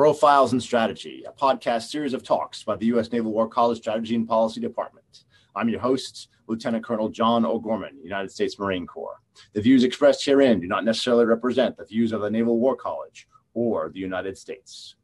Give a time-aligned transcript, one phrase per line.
[0.00, 3.12] Profiles and Strategy, a podcast series of talks by the U.S.
[3.12, 5.24] Naval War College Strategy and Policy Department.
[5.54, 9.20] I'm your host, Lieutenant Colonel Jon O'Gorman, United States Marine Corps.
[9.52, 13.28] The views expressed herein do not necessarily represent the views of the Naval War College
[13.52, 14.94] or the United States.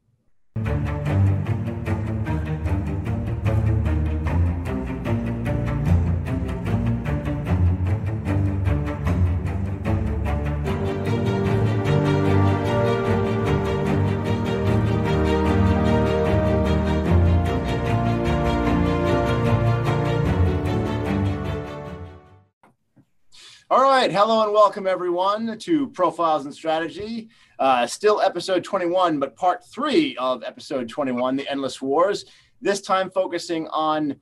[23.98, 24.12] Right.
[24.12, 27.30] Hello and welcome, everyone, to Profiles and Strategy.
[27.58, 32.26] Uh, still episode 21, but part three of episode 21, The Endless Wars.
[32.60, 34.16] This time focusing on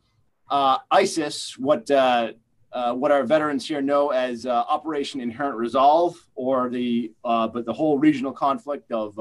[0.48, 2.34] uh, ISIS, what, uh,
[2.72, 7.66] uh what our veterans here know as uh, Operation Inherent Resolve, or the, uh, but
[7.66, 9.18] the whole regional conflict of,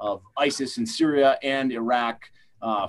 [0.00, 2.28] of ISIS in Syria and Iraq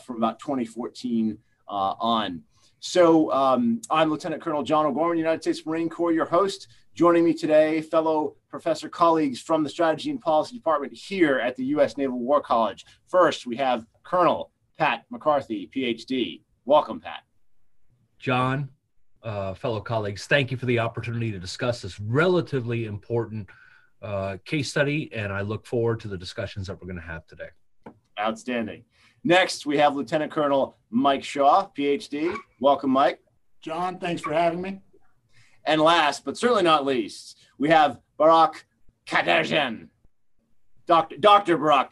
[0.03, 2.41] from about 2014 on.
[2.79, 6.67] So um, I'm Lieutenant Colonel Jon O'Gorman, United States Marine Corps, your host.
[6.95, 11.65] Joining me today, fellow professor colleagues from the Strategy and Policy Department here at the
[11.65, 11.97] U.S.
[11.97, 12.85] Naval War College.
[13.09, 16.43] First, we have Colonel Pat McCarthy, PhD.
[16.63, 17.23] Welcome, Pat.
[18.17, 18.69] Jon,
[19.23, 23.49] uh, fellow colleagues, thank you for the opportunity to discuss this relatively important
[24.01, 27.27] uh, case study, and I look forward to the discussions that we're going to have
[27.27, 27.49] today.
[28.17, 28.85] Outstanding.
[29.25, 32.33] Next, we have Lieutenant Colonel Mike Shaw, PhD.
[32.61, 33.19] Welcome, Mike.
[33.61, 34.79] Jon, thanks for having me.
[35.65, 38.63] And last, but certainly not least, we have Burak
[39.07, 39.89] Kadercan.
[40.85, 41.17] Dr.
[41.17, 41.57] Dr.
[41.57, 41.91] Burak.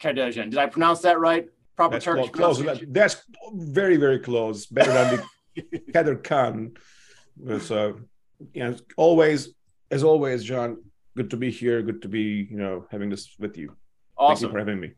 [0.50, 1.48] Did I pronounce that right?
[1.76, 2.62] Proper that's Turkish close.
[2.86, 4.66] That's very, very close.
[4.66, 5.24] Better than
[5.56, 6.76] the Kader Khan.
[7.60, 8.00] So,
[8.52, 9.50] you know, always,
[9.90, 10.78] as always, Jon,
[11.16, 11.82] good to be here.
[11.82, 13.74] Good to be, you know, having this with you.
[14.16, 14.34] Awesome.
[14.34, 14.92] Thank you for having me.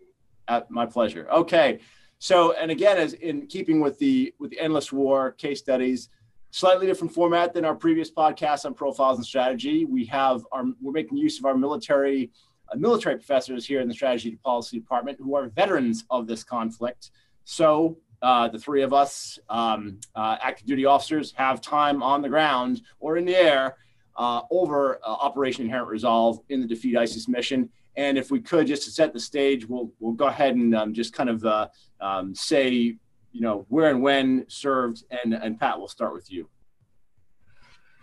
[0.48, 1.26] Uh, my pleasure.
[1.32, 1.80] Okay.
[2.18, 6.08] So, and again, as in keeping with the with the endless war case studies,
[6.50, 9.84] slightly different format than our previous podcast on profiles and strategy.
[9.84, 12.30] We have our we're making use of our military
[12.72, 16.42] uh, military professors here in the strategy and policy department who are veterans of this
[16.42, 17.10] conflict.
[17.44, 22.28] So uh, the three of us, um, uh, active duty officers, have time on the
[22.28, 23.76] ground or in the air
[24.16, 27.68] uh, over uh, Operation Inherent Resolve in the Defeat ISIS mission.
[27.96, 30.92] And if we could, just to set the stage, we'll we'll go ahead and um,
[30.92, 31.68] just kind of uh,
[32.00, 32.96] um, say,
[33.36, 36.48] you know, where and when served, and and Pat, we'll start with you.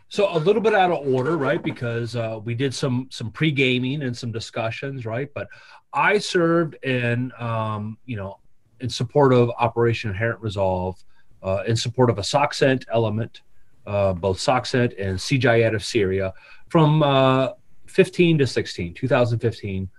[0.07, 1.61] So a little bit out of order, right?
[1.61, 5.27] Because uh, we did some some pre gaming and some discussions, right?
[5.33, 5.47] But
[5.91, 8.37] I served in, um, you know,
[8.79, 11.03] in support of Operation Inherent Resolve,
[11.41, 13.41] uh, in support of a SOCCENT element,
[13.87, 16.31] uh, both SOCCENT and CJIATF of Syria,
[16.69, 17.49] from uh,
[17.87, 19.89] 15 to 16, 2015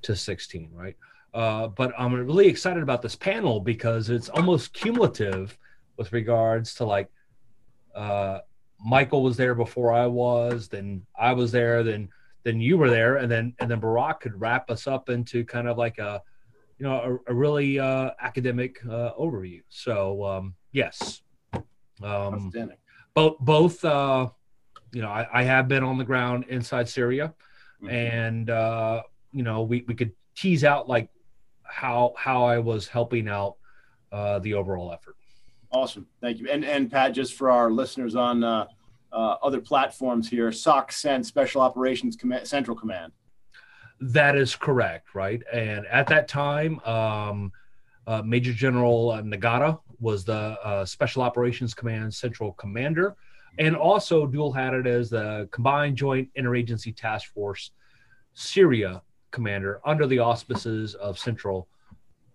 [0.00, 0.96] to 16, right?
[1.34, 5.56] Uh, but I'm really excited about this panel because it's almost cumulative
[5.96, 7.08] with regards to like
[7.94, 8.38] uh,
[8.84, 12.08] Michael was there before I was, then I was there, then
[12.44, 15.68] then you were there, and then and then Burak could wrap us up into kind
[15.68, 16.22] of like a
[16.78, 19.62] you know a, a really uh, academic uh, overview.
[19.68, 21.22] So um, yes,
[22.02, 22.52] um,
[23.14, 24.28] both both uh,
[24.92, 27.34] you know, I, I, have been on the ground inside Syria,
[27.82, 27.90] mm-hmm.
[27.90, 29.02] and uh,
[29.32, 31.10] you know, we, we could tease out like
[31.68, 33.56] how how I was helping out
[34.12, 35.16] uh, the overall effort.
[35.70, 36.48] Awesome, thank you.
[36.48, 38.66] And and Pat, just for our listeners on uh,
[39.12, 43.12] uh, other platforms here, SOCCENT Special Operations Command, Central Command.
[44.00, 45.42] That is correct, right?
[45.52, 47.52] And at that time, um,
[48.06, 53.16] uh, Major General Nagata was the uh, Special Operations Command Central Commander
[53.58, 57.72] and also dual hatted as the Combined Joint Interagency Task Force
[58.34, 61.68] Syria commander under the auspices of Central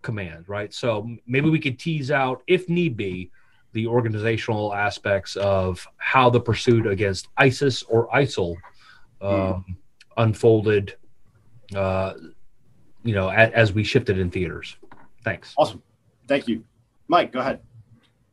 [0.01, 0.73] Command, right?
[0.73, 3.31] So maybe we could tease out, if need be,
[3.71, 8.55] the organizational aspects of how the pursuit against ISIS or ISIL
[9.21, 9.63] um, mm.
[10.17, 10.95] unfolded,
[11.75, 12.13] uh,
[13.03, 14.77] you know, as, as we shifted in theaters.
[15.23, 15.53] Thanks.
[15.57, 15.81] Awesome.
[16.27, 16.63] Thank you.
[17.07, 17.61] Mike, go ahead.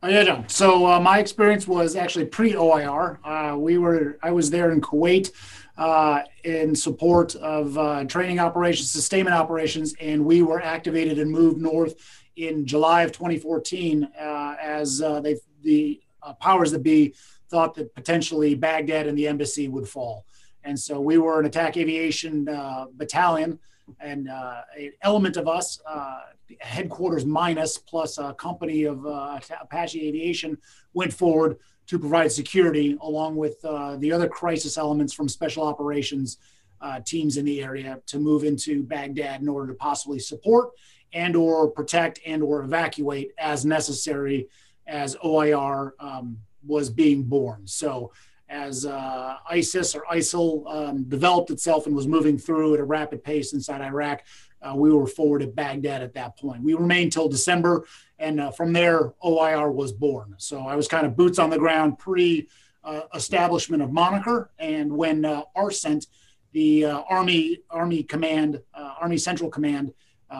[0.03, 0.49] Oh, yeah, Jon.
[0.49, 3.19] So uh, my experience was actually pre-OIR.
[3.23, 5.31] Uh, we were I was there in Kuwait
[5.77, 11.59] uh, in support of uh, training operations, sustainment operations, and we were activated and moved
[11.59, 11.95] north
[12.35, 16.01] in July of 2014 uh, as uh, they the
[16.39, 17.13] powers that be
[17.49, 20.25] thought that potentially Baghdad and the embassy would fall.
[20.63, 22.45] And so we were an attack aviation
[22.93, 23.59] battalion,
[23.99, 26.19] and uh, an element of us uh,
[26.59, 30.57] headquarters minus plus a company of uh, Apache Aviation
[30.93, 31.57] went forward
[31.91, 36.37] to provide security along with uh, the other crisis elements from special operations
[36.79, 40.69] uh, teams in the area to move into Baghdad in order to possibly support
[41.11, 44.47] and or protect and or evacuate as necessary
[44.87, 47.67] as OIR um, was being born.
[47.67, 48.13] So
[48.47, 53.21] as uh, ISIS or ISIL um, developed itself and was moving through at a rapid
[53.21, 54.23] pace inside Iraq,
[54.61, 56.63] uh, we were forward at Baghdad at that point.
[56.63, 57.85] We remained till December,
[58.21, 60.35] and uh, from there, OIR was born.
[60.37, 62.47] So I was kind of boots on the ground pre
[62.83, 66.07] uh, establishment of moniker, and when uh, ARCENT,
[66.53, 69.93] the uh, Army Army Command, uh, Army Central Command,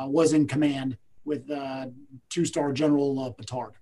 [0.05, 1.49] was in command with
[2.29, 3.73] two star General Petard.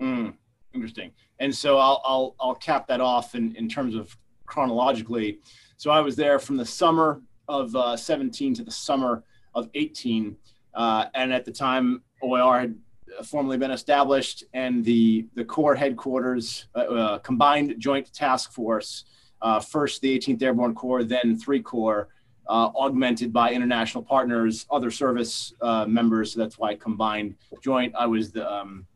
[0.00, 0.34] Mm,
[0.72, 1.12] interesting.
[1.38, 4.16] And so I'll, I'll, I'll cap that off in, in terms of
[4.46, 5.40] chronologically.
[5.76, 9.24] So I was there from the summer of uh, 17 to the summer
[9.54, 10.36] of 18.
[10.74, 12.78] Uh, and at the time, OIR had
[13.24, 19.04] formally been established, and the, the Corps headquarters, uh, uh combined joint task force,
[19.42, 22.08] uh, first the 18th Airborne Corps, then three Corps,
[22.48, 25.52] uh, augmented by international partners, other service
[25.86, 26.32] members.
[26.32, 27.94] So that's why combined joint.
[27.96, 28.86] I was the um,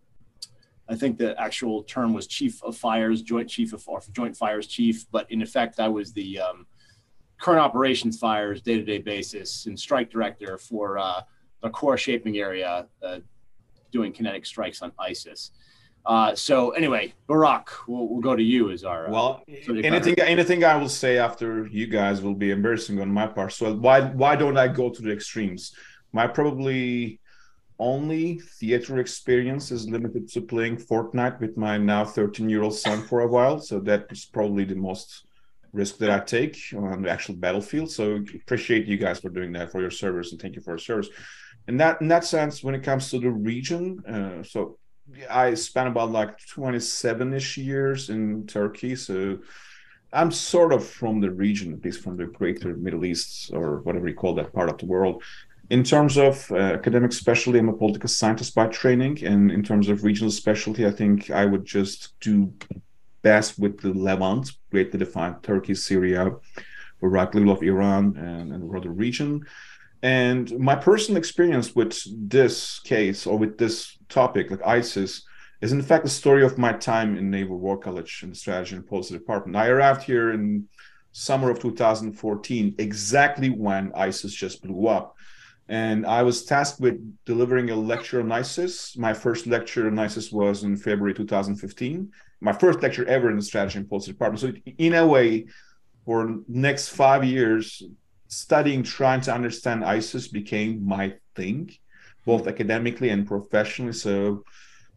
[0.88, 4.66] I think the actual term was chief of fires, joint chief of or joint fires
[4.66, 6.66] chief, but in effect, I was the um,
[7.40, 11.22] current operations fires day to day basis and strike director for uh,
[11.62, 13.20] the Corps shaping area, uh,
[13.94, 15.52] doing kinetic strikes on ISIS.
[16.04, 19.42] Uh, so anyway, Burak, we'll, we'll, go to you as our uh, well.
[19.90, 23.52] anything, anything I will say after you guys will be embarrassing on my part.
[23.54, 25.62] So why why don't I go to the extremes?
[26.12, 27.20] My probably
[27.78, 32.98] only theater experience is limited to playing Fortnite with my now 13 year old son
[33.08, 33.58] for a while.
[33.58, 35.24] So that is probably the most
[35.72, 37.90] risk that I take on the actual battlefield.
[37.90, 40.78] So appreciate you guys for doing that for your service and thank you for your
[40.78, 41.08] service.
[41.66, 44.78] In that in that sense, when it comes to the region, uh, so
[45.30, 48.96] I spent about like 27-ish years in Turkey.
[48.96, 49.38] So
[50.12, 54.08] I'm sort of from the region, at least from the greater Middle East or whatever
[54.08, 55.22] you call that part of the world.
[55.70, 59.88] In terms of uh, academic specialty, I'm a political scientist by training, and in terms
[59.88, 62.52] of regional specialty, I think I would just do
[63.22, 66.32] best with the Levant, greatly defined Turkey, Syria,
[67.02, 69.44] Iraq, little of Iran, and, and the region.
[70.04, 71.98] And my personal experience with
[72.28, 75.24] this case or with this topic, like ISIS,
[75.62, 78.76] is in fact the story of my time in Naval War College in the Strategy
[78.76, 79.56] and Policy Department.
[79.56, 80.68] I arrived here in
[81.12, 85.16] summer of 2014, exactly when ISIS just blew up
[85.68, 88.96] and I was tasked with delivering a lecture on ISIS.
[88.98, 92.12] My first lecture on ISIS was in February 2015.
[92.40, 94.40] My first lecture ever in the strategy and policy department.
[94.40, 95.46] So in a way,
[96.04, 97.82] for next five years,
[98.28, 101.70] studying, trying to understand ISIS became my thing,
[102.24, 103.92] both academically and professionally.
[103.92, 104.44] So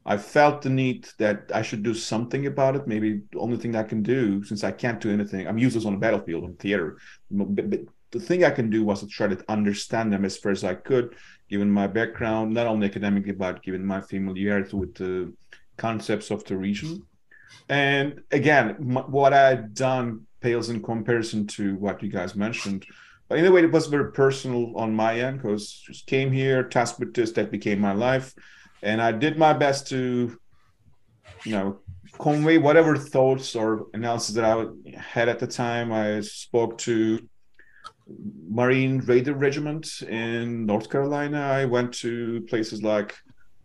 [0.05, 2.87] I felt the need that I should do something about it.
[2.87, 5.93] Maybe the only thing I can do, since I can't do anything, I'm useless on
[5.93, 6.97] the battlefield, in theater.
[7.29, 7.79] But, but
[8.11, 10.75] the thing I can do was to try to understand them as far as I
[10.75, 11.15] could,
[11.49, 15.33] given my background, not only academically, but given my familiarity with the
[15.75, 16.89] concepts of the region.
[16.89, 17.71] Mm-hmm.
[17.73, 22.85] And again, m- what I had done pales in comparison to what you guys mentioned.
[23.27, 26.63] But in a way, it was very personal on my end because just came here,
[26.63, 28.33] tasked with this, that became my life.
[28.81, 30.39] And I did my best to,
[31.43, 31.79] you know,
[32.19, 34.65] convey whatever thoughts or analysis that I
[34.97, 35.91] had at the time.
[35.91, 37.19] I spoke to
[38.49, 41.41] Marine Raider Regiment in North Carolina.
[41.41, 43.15] I went to places like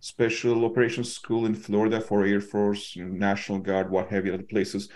[0.00, 4.88] Special Operations School in Florida for Air Force, National Guard, what have you, other places.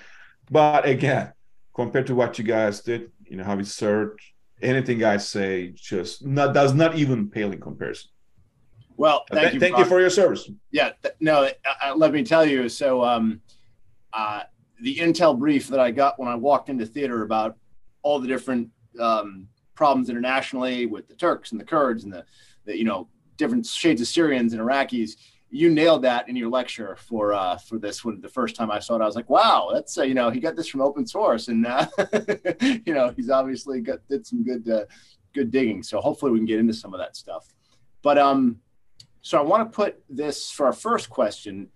[0.50, 1.32] But again,
[1.75, 4.20] compared to what you guys did, you know, how we served,
[4.62, 8.10] anything I say just not does not even pale in comparison.
[8.96, 9.60] Well, thank th- you.
[9.60, 10.50] Thank you for your service.
[10.70, 11.50] Yeah, th- no, uh,
[11.84, 12.68] uh, let me tell you.
[12.68, 13.40] So, um,
[14.12, 14.42] uh,
[14.80, 17.56] the intel brief that I got when I walked into theater about
[18.02, 22.25] all the different um, problems internationally with the Turks and the Kurds and the,
[22.64, 25.12] the, you know different shades of Syrians and Iraqis.
[25.50, 28.20] You nailed that in your lecture for uh, for this one.
[28.20, 30.40] The first time I saw it, I was like, "Wow, that's uh, you know he
[30.40, 31.86] got this from open source, and uh,
[32.60, 34.84] you know he's obviously got did some good uh,
[35.32, 35.82] good digging.
[35.82, 37.54] So hopefully we can get into some of that stuff.
[38.02, 38.60] But um,
[39.22, 41.68] so I want to put this for our first question.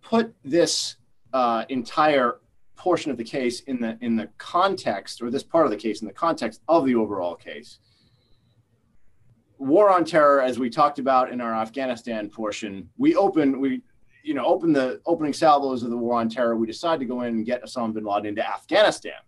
[0.00, 0.96] Put this
[1.32, 2.38] uh, entire
[2.76, 6.00] portion of the case in the in the context or this part of the case
[6.00, 7.80] in the context of the overall case
[9.58, 13.82] war on terror as we talked about in our afghanistan portion we open we
[14.28, 16.54] you know open the opening salvos of the war on terror.
[16.54, 19.20] We decide to go in and get osama bin laden into afghanistan.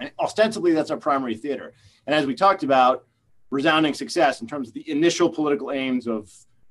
[0.00, 1.74] And ostensibly that's our primary theater.
[2.06, 3.06] And as we talked about
[3.50, 6.28] resounding success in terms of the initial political aims of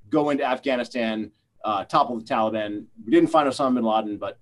[0.10, 1.32] go into afghanistan
[1.64, 2.86] uh, topple the taliban.
[3.06, 4.38] We didn't find osama bin laden but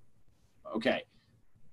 [0.74, 1.04] okay.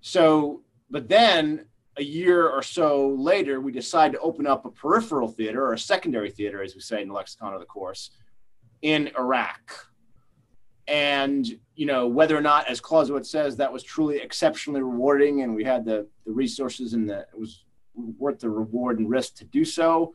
[0.01, 0.61] So,
[0.91, 1.65] but then
[1.97, 5.79] a year or so later, we decide to open up a peripheral theater or a
[5.79, 8.11] secondary theater, as we say in the lexicon of the course,
[8.81, 9.87] in Iraq.
[10.87, 15.55] And you know whether or not, as Clausewitz says, that was truly exceptionally rewarding, and
[15.55, 19.45] we had the the resources and the it was worth the reward and risk to
[19.45, 20.13] do so.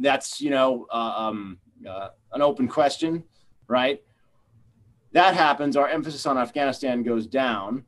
[0.00, 3.24] That's you know uh, um, uh, an open question,
[3.68, 4.02] right?
[5.12, 5.76] That happens.
[5.76, 7.84] Our emphasis on Afghanistan goes down.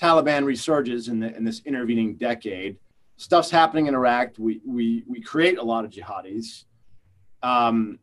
[0.00, 2.76] Taliban resurges in the in this intervening decade.
[3.16, 4.34] Stuff's happening in Iraq.
[4.38, 6.64] We we we create a lot of jihadis.
[7.42, 7.98] Um,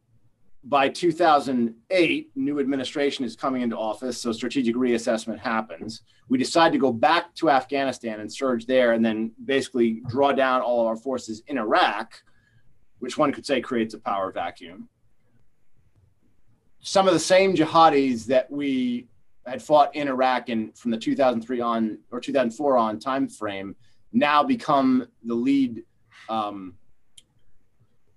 [0.67, 6.01] by 2008, new administration is coming into office, so strategic reassessment happens.
[6.27, 10.61] We decide to go back to Afghanistan and surge there, and then basically draw down
[10.61, 12.23] all of our forces in Iraq,
[12.99, 14.89] which one could say creates a power vacuum.
[16.81, 19.07] Some of the same jihadis that we
[19.45, 23.75] had fought in Iraq and from the 2003 on or 2004 on time frame
[24.11, 25.83] now become the lead
[26.29, 26.73] um,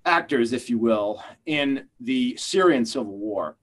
[0.04, 3.56] actors, if you will, in the Syrian civil war.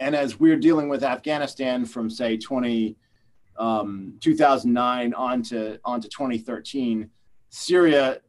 [0.00, 2.96] And as we're dealing with Afghanistan from say 20,
[3.58, 7.08] um, 2009 on to, on to 2013,
[7.50, 8.20] Syria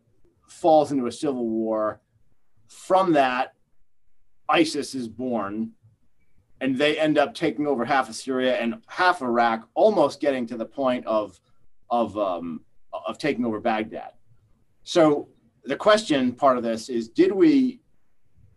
[0.47, 2.01] falls into a civil war.
[2.67, 3.53] From that,
[4.49, 5.71] ISIS is born,
[6.63, 10.55] and they end up taking over half of Syria and half Iraq, almost getting to
[10.55, 11.37] the point of
[11.89, 12.61] of um,
[13.05, 14.13] of taking over Baghdad.
[14.83, 15.27] So
[15.65, 17.81] the question part of this is did we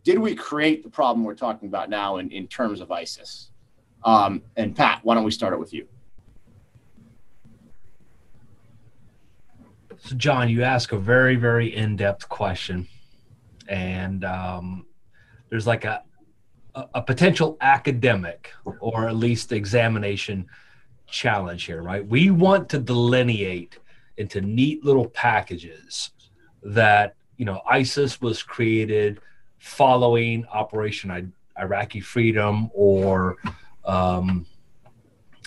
[0.04, 3.50] did we create the problem we're talking about now in, in terms of ISIS?
[4.04, 5.88] Um, and Pat, why don't we start it with you?
[9.98, 12.86] So, Jon, you ask a very, very in depth question.
[13.66, 14.86] And um,
[15.50, 16.04] there's like a,
[16.76, 20.46] a, a potential academic or at least examination
[21.08, 22.06] challenge here, right?
[22.06, 23.78] We want to delineate
[24.18, 26.10] into neat little packages
[26.62, 29.20] that you know ISIS was created
[29.58, 33.36] following Operation I- Iraqi Freedom, or
[33.84, 34.46] um,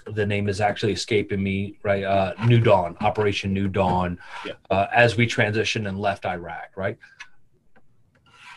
[0.05, 1.77] the name is actually escaping me.
[1.83, 4.53] Right, uh, New Dawn, Operation New Dawn, yeah.
[4.69, 6.71] uh, as we transitioned and left Iraq.
[6.75, 6.97] Right,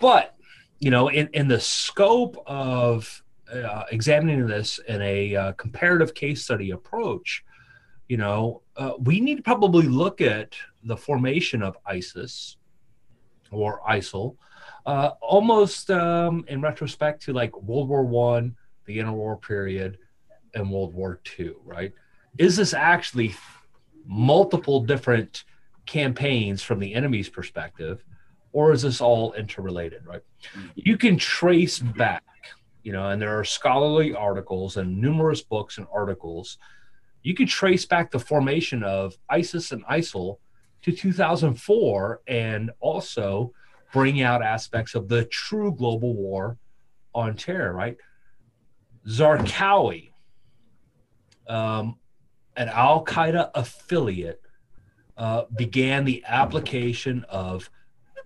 [0.01, 0.37] but
[0.83, 3.23] you know, in in the scope of
[3.55, 7.45] uh, examining this in a uh, comparative case study approach,
[8.09, 12.57] you know, uh, we need to probably look at the formation of ISIS
[13.53, 14.35] or ISIL,
[14.85, 19.99] uh, almost um, in retrospect to like World War One, the interwar period,
[20.57, 21.61] and World War Two.
[21.65, 21.93] Right?
[22.39, 23.37] Is this actually
[24.05, 25.45] multiple different
[25.87, 28.05] campaigns from the enemy's perspective,
[28.53, 30.07] or is this all interrelated?
[30.07, 30.23] Right?
[30.55, 30.69] Mm-hmm.
[30.75, 32.25] You can trace back,
[32.83, 36.59] you know, and there are scholarly articles and numerous books and articles.
[37.23, 40.39] You can trace back the formation of ISIS and ISIL
[40.83, 43.53] to 2004 and also
[43.93, 46.59] bring out aspects of the true global war
[47.15, 47.97] on terror, right?
[49.07, 50.13] Zarqawi,
[51.47, 51.99] um,
[52.57, 54.41] an Al Qaeda affiliate,
[55.17, 57.71] uh, began the application of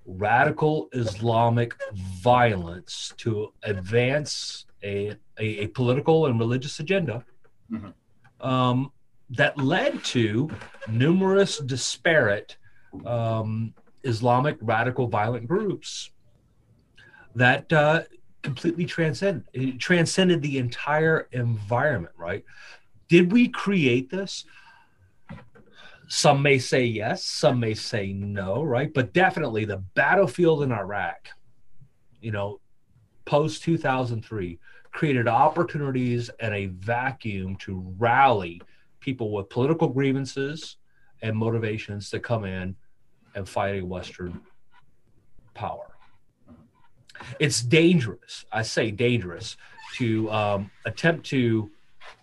[0.07, 7.25] radical Islamic violence to advance a, a, a political and religious agenda.
[7.71, 8.47] Mm-hmm.
[8.47, 8.93] Um,
[9.31, 10.49] that led to
[10.89, 12.57] numerous disparate
[13.05, 16.11] um, Islamic radical violent groups
[17.35, 18.03] that uh,
[18.43, 19.43] completely transcend
[19.81, 22.15] transcended the entire environment.
[22.17, 22.45] Right?
[23.09, 24.45] Did we create this?
[26.09, 28.93] Some may say yes, some may say no, right?
[28.93, 31.29] But definitely the battlefield in Iraq,
[32.21, 32.61] you know,
[33.25, 34.59] post 2003,
[34.93, 38.63] created opportunities and a vacuum to rally
[39.01, 40.77] people with political grievances
[41.23, 42.77] and motivations to come in
[43.35, 44.41] and fight a Western
[45.55, 45.97] power.
[47.39, 49.57] It's dangerous, I say dangerous,
[49.97, 51.71] to um, attempt to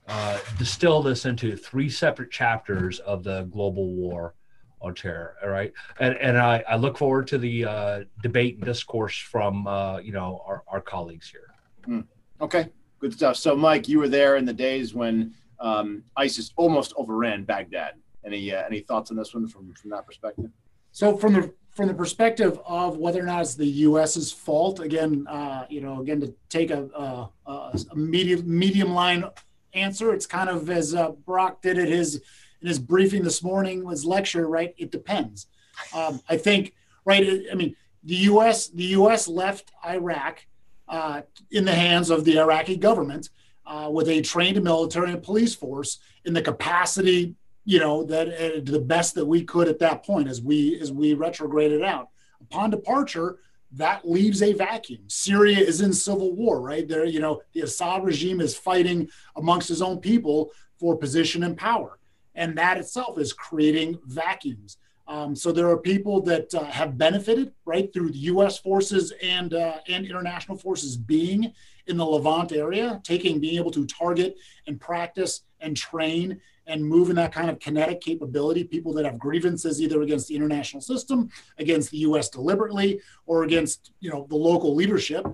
[0.08, 4.34] uh, distill this into three separate chapters of the global war
[4.82, 5.36] on terror.
[5.44, 9.66] All right, and and I, I look forward to the uh, debate and discourse from
[9.68, 11.54] uh, you know our, our colleagues here.
[11.88, 12.06] Mm.
[12.42, 12.70] Okay,
[13.00, 13.38] good stuff.
[13.38, 17.94] So, Mike, you were there in the days when um, ISIS almost overran Baghdad.
[18.26, 20.52] Any uh, any thoughts on this one from from that perspective?
[20.92, 25.26] So from the from the perspective of whether or not it's the U.S.'s fault, again,
[25.28, 29.26] uh, you know, again to take a, a, a, medium medium line
[29.74, 32.22] answer, it's kind of as uh, Burak did it his
[32.62, 34.74] in his briefing this morning, his lecture, right?
[34.78, 35.48] It depends.
[35.94, 37.44] Um, I think, right?
[37.52, 38.68] I mean, the U.S.
[38.70, 39.28] the U.S.
[39.28, 40.46] left Iraq
[40.88, 43.30] uh, in the hands of the Iraqi government
[43.66, 48.62] uh, with a trained military and police force in the capacity, you know, that uh,
[48.64, 52.10] the best that we could at that point as we as we retrograded out.
[52.42, 53.40] Upon departure,
[53.76, 55.02] that leaves a vacuum.
[55.08, 56.88] Syria is in civil war, right?
[56.88, 61.58] There, you know, the Assad regime is fighting amongst his own people for position and
[61.58, 61.98] power.
[62.36, 64.78] And that itself is creating vacuums.
[65.08, 68.58] Um, so there are people that uh, have benefited, right, through the U.S.
[68.58, 71.52] forces and uh, and international forces being
[71.88, 77.10] in the Levant area, taking, being able to target and practice and train and move
[77.10, 78.64] in that kind of kinetic capability.
[78.64, 82.30] People that have grievances either against the international system, against the U.S.
[82.30, 85.26] deliberately, or against you know the local leadership,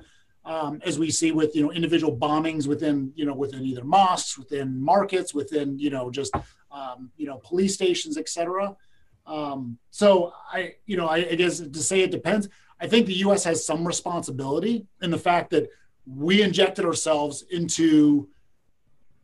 [0.45, 4.38] um, as we see with you know individual bombings within you know within either mosques,
[4.38, 6.33] within markets, within you know just
[6.71, 8.75] um, you know police stations, etc.
[9.27, 12.50] Um, so I you know I, I guess to say it depends.
[12.81, 13.43] I think the U.S.
[13.43, 15.69] has some responsibility in the fact that
[16.07, 18.29] we injected ourselves into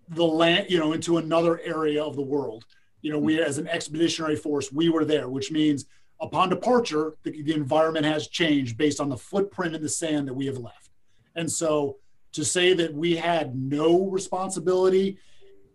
[0.10, 2.66] the land, you know, into another area of the world.
[3.02, 5.86] You know, we as an expeditionary force, we were there, which means
[6.20, 10.34] upon departure, the, the environment has changed based on the footprint in the sand that
[10.34, 10.90] we have left.
[11.36, 11.98] And so
[12.34, 15.18] to say that we had no responsibility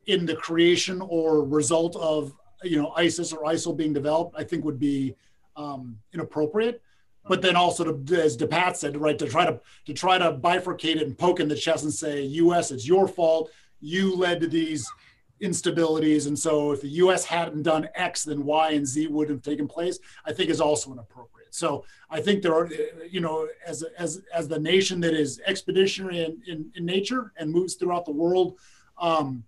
[0.07, 4.65] in the creation or result of you know ISIS or ISIL being developed, I think
[4.65, 5.15] would be
[5.57, 6.83] um, inappropriate.
[7.29, 10.97] But then also, to, as DePat said, right, to try to to try to bifurcate
[10.97, 14.47] it and poke in the chest and say, "U.S., it's your fault you led to
[14.47, 14.91] these
[15.43, 16.27] instabilities.
[16.27, 19.67] And so if the US hadn't done X, then Y and Z wouldn't have taken
[19.67, 21.55] place, I think is also inappropriate.
[21.55, 22.71] So I think there are,
[23.09, 27.51] you know, as, as, as the nation that is expeditionary in, in, in nature and
[27.51, 28.59] moves throughout the world,
[28.99, 29.45] um,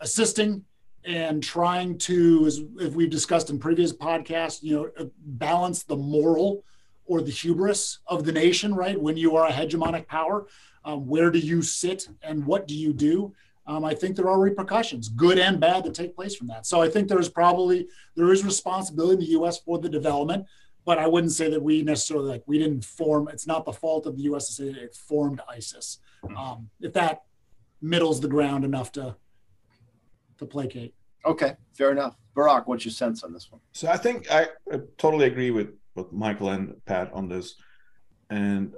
[0.00, 0.64] assisting
[1.04, 6.64] and trying to, as, as we've discussed in previous podcasts, you know, balance the moral
[7.06, 9.00] or the hubris of the nation, right?
[9.00, 10.46] When you are a hegemonic power,
[10.84, 13.34] um, where do you sit and what do you do?
[13.66, 16.66] Um, I think there are repercussions, good and bad, that take place from that.
[16.66, 19.58] So I think there's probably there is responsibility in the U.S.
[19.58, 20.46] for the development,
[20.84, 23.28] but I wouldn't say that we necessarily like we didn't form.
[23.28, 24.48] It's not the fault of the U.S.
[24.48, 25.98] to say that it formed ISIS.
[26.26, 26.36] Hmm.
[26.36, 27.22] Um, if that
[27.80, 29.16] middles the ground enough to
[30.38, 30.94] to placate.
[31.24, 32.16] Okay, fair enough.
[32.36, 33.60] Burak, what's your sense on this one?
[33.72, 37.54] So I think I, I totally agree with with Michael and Pat on this,
[38.28, 38.74] and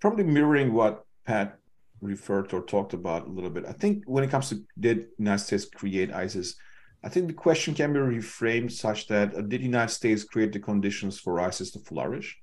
[0.00, 1.58] probably mirroring what Pat
[2.04, 3.64] referred or talked about a little bit.
[3.66, 6.56] I think when it comes to did United States create ISIS,
[7.02, 10.58] I think the question can be reframed such that uh, did United States create the
[10.60, 12.38] conditions for ISIS to flourish?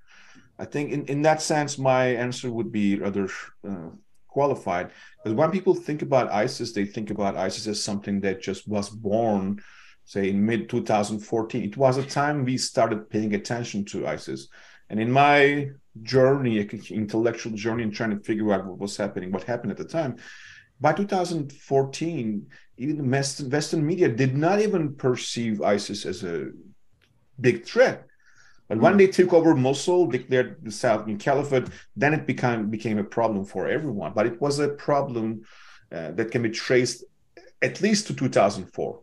[0.60, 3.28] I think in, in that sense, my answer would be rather
[3.68, 3.90] uh,
[4.28, 4.92] qualified.
[5.18, 8.90] Because when people think about ISIS, they think about ISIS as something that just was
[8.90, 9.60] born,
[10.06, 11.64] say, in mid 2014.
[11.64, 14.48] It was a time we started paying attention to ISIS.
[14.90, 19.44] And in my journey, intellectual journey, and trying to figure out what was happening, what
[19.44, 20.18] happened at the time.
[20.80, 26.52] By 2014, even the Western media did not even perceive ISIS as a
[27.40, 28.08] big threat.
[28.68, 32.98] But when they took over Mosul, declared the South in Caliphate, then it became became
[32.98, 34.14] a problem for everyone.
[34.14, 35.42] But it was a problem
[35.92, 37.04] uh, that can be traced
[37.62, 39.02] at least to 2004,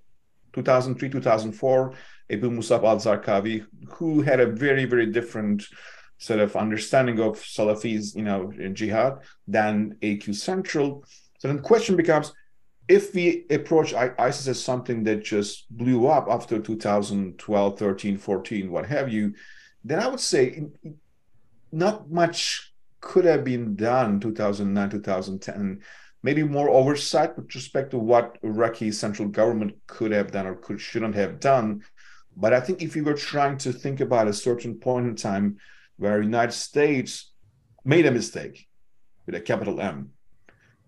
[0.55, 1.95] 2003, 2004.
[2.31, 5.67] Abu Musab al-Zarqawi, who had a very, very different
[6.19, 11.05] sort of understanding of Salafis, you know, in jihad than AQ Central.
[11.39, 12.33] So then the question becomes,
[12.89, 18.87] if we approach ISIS as something that just blew up after 2012, 13, 14, what
[18.87, 19.35] have you,
[19.85, 20.67] then I would say
[21.71, 25.81] not much could have been done 2009, 2010.
[26.23, 30.81] Maybe more oversight with respect to what Iraqi central government could have done or could
[30.81, 31.85] shouldn't have done.
[32.37, 35.59] But I think if we were trying to think about a certain point in time
[35.99, 37.33] where United States
[37.85, 38.67] made a mistake
[39.27, 40.11] with a capital M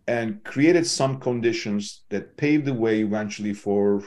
[0.06, 4.02] and created some conditions that paved the way eventually for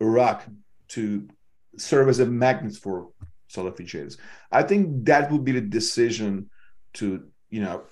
[0.00, 0.44] Iraq
[0.88, 1.28] to
[1.76, 3.10] serve as a magnet for
[3.50, 4.18] Salafi jihadists.
[4.50, 6.50] I think that would be the decision
[6.94, 7.84] to, you know,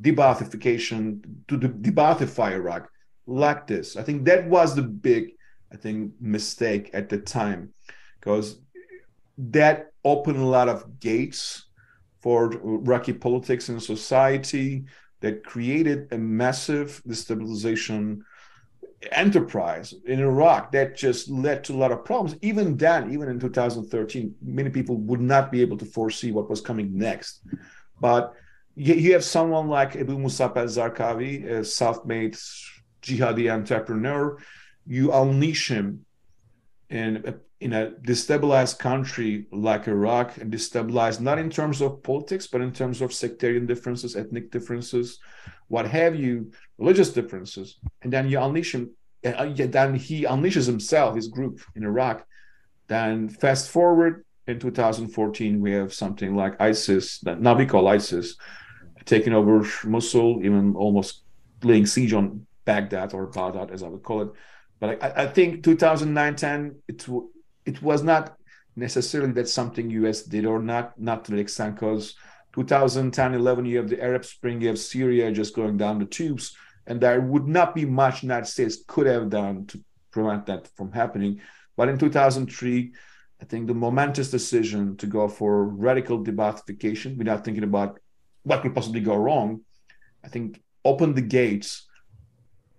[0.00, 2.88] de-Baathification, to de-Baathify Iraq
[3.26, 3.96] like this.
[3.96, 5.32] I think that was the big,
[5.72, 7.74] I think, mistake at the time
[8.20, 8.60] because
[9.38, 11.67] that opened a lot of gates
[12.20, 14.84] for Iraqi politics and society
[15.20, 18.20] that created a massive destabilization
[19.12, 22.36] enterprise in Iraq that just led to a lot of problems.
[22.42, 26.60] Even then, even in 2013, many people would not be able to foresee what was
[26.60, 27.42] coming next.
[28.00, 28.34] But
[28.74, 32.36] you have someone like Abu Musab al-Zarqawi, a self-made
[33.02, 34.38] jihadi entrepreneur.
[34.86, 36.04] You unleash him
[36.88, 42.60] in in a destabilized country like Iraq, and destabilized not in terms of politics, but
[42.60, 45.18] in terms of sectarian differences, ethnic differences,
[45.66, 48.90] what have you, religious differences, and then you unleash him,
[49.24, 52.24] uh, then he unleashes himself, his group in Iraq.
[52.86, 58.36] Then fast forward, in 2014 we have something like ISIS, that now we call ISIS,
[59.04, 61.24] taking over Mosul, even almost
[61.62, 64.28] laying siege on Baghdad or Baghdad, as I would call it.
[64.80, 67.08] But I, I think 2009-10, it
[67.68, 68.24] it was not
[68.76, 70.22] necessarily that something U.S.
[70.22, 72.14] did or not, not to the extent because
[72.56, 76.98] 2010-11 you have the Arab Spring, you have Syria just going down the tubes, and
[76.98, 79.76] there would not be much United States could have done to
[80.10, 81.40] prevent that from happening.
[81.76, 82.92] But in 2003,
[83.42, 88.00] I think the momentous decision to go for radical de-Baathification without thinking about
[88.44, 89.60] what could possibly go wrong,
[90.24, 91.86] I think opened the gates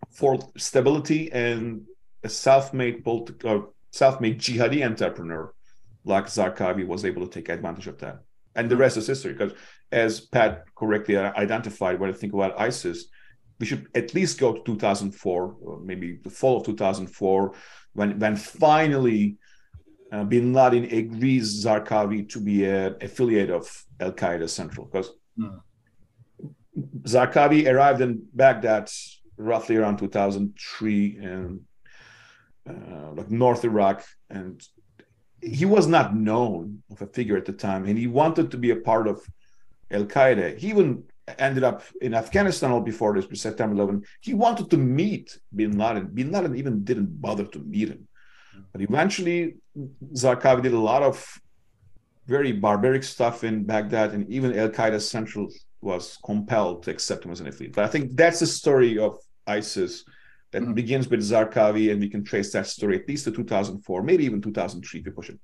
[0.09, 1.83] for stability and
[2.23, 5.53] a self-made political, self-made jihadi entrepreneur
[6.05, 8.19] like Zarqawi was able to take advantage of that.
[8.55, 9.33] And the rest is history.
[9.33, 9.53] Because
[9.91, 13.05] as Pat correctly identified, when I think about ISIS,
[13.59, 17.53] we should at least go to 2004, or maybe the fall of 2004,
[17.93, 19.37] when when finally
[20.11, 24.87] uh, Bin Laden agrees Zarqawi to be an affiliate of Al Qaeda Central.
[24.87, 25.59] Because mm.
[27.01, 28.89] Zarqawi arrived in Baghdad
[29.37, 31.61] roughly around 2003 and
[32.69, 34.61] uh, like North Iraq, and
[35.41, 38.71] he was not known of a figure at the time, and he wanted to be
[38.71, 39.25] a part of
[39.91, 40.57] Al Qaeda.
[40.57, 41.03] He even
[41.37, 44.03] ended up in Afghanistan all before this, September 11.
[44.21, 46.07] He wanted to meet Bin Laden.
[46.13, 48.07] Bin Laden even didn't bother to meet him.
[48.71, 49.55] But eventually,
[50.13, 51.39] Zarqawi did a lot of
[52.27, 55.47] very barbaric stuff in Baghdad, and even Al Qaeda Central
[55.81, 57.75] was compelled to accept him as an affiliate.
[57.75, 60.03] But I think that's the story of ISIS
[60.51, 60.73] that mm-hmm.
[60.73, 64.41] begins with Zarqawi, and we can trace that story at least to 2004, maybe even
[64.41, 65.39] 2003 if you push it.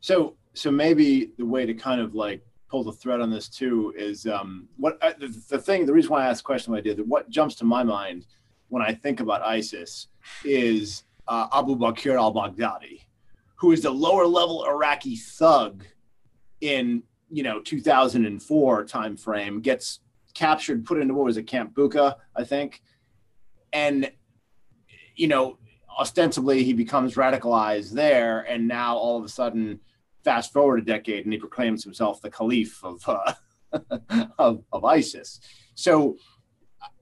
[0.00, 3.92] So, so maybe the way to kind of like pull the thread on this too
[3.96, 5.86] is um, what uh, the, the, thing.
[5.86, 8.26] The reason why I asked the question I did, that what jumps to my mind
[8.68, 10.08] when I think about ISIS
[10.44, 13.02] is uh, Abu Bakr al-Baghdadi,
[13.56, 15.84] who is the lower level Iraqi thug
[16.60, 20.00] in you know 2004 timeframe, gets
[20.34, 22.82] captured, put into what was it, Camp Bucca, I think,
[23.76, 24.10] and
[25.14, 25.58] you know
[25.98, 29.80] ostensibly he becomes radicalized there, and now all of a sudden,
[30.24, 33.32] fast forward a decade, and he proclaims himself the caliph of uh,
[34.38, 35.40] of, of ISIS.
[35.74, 36.16] So,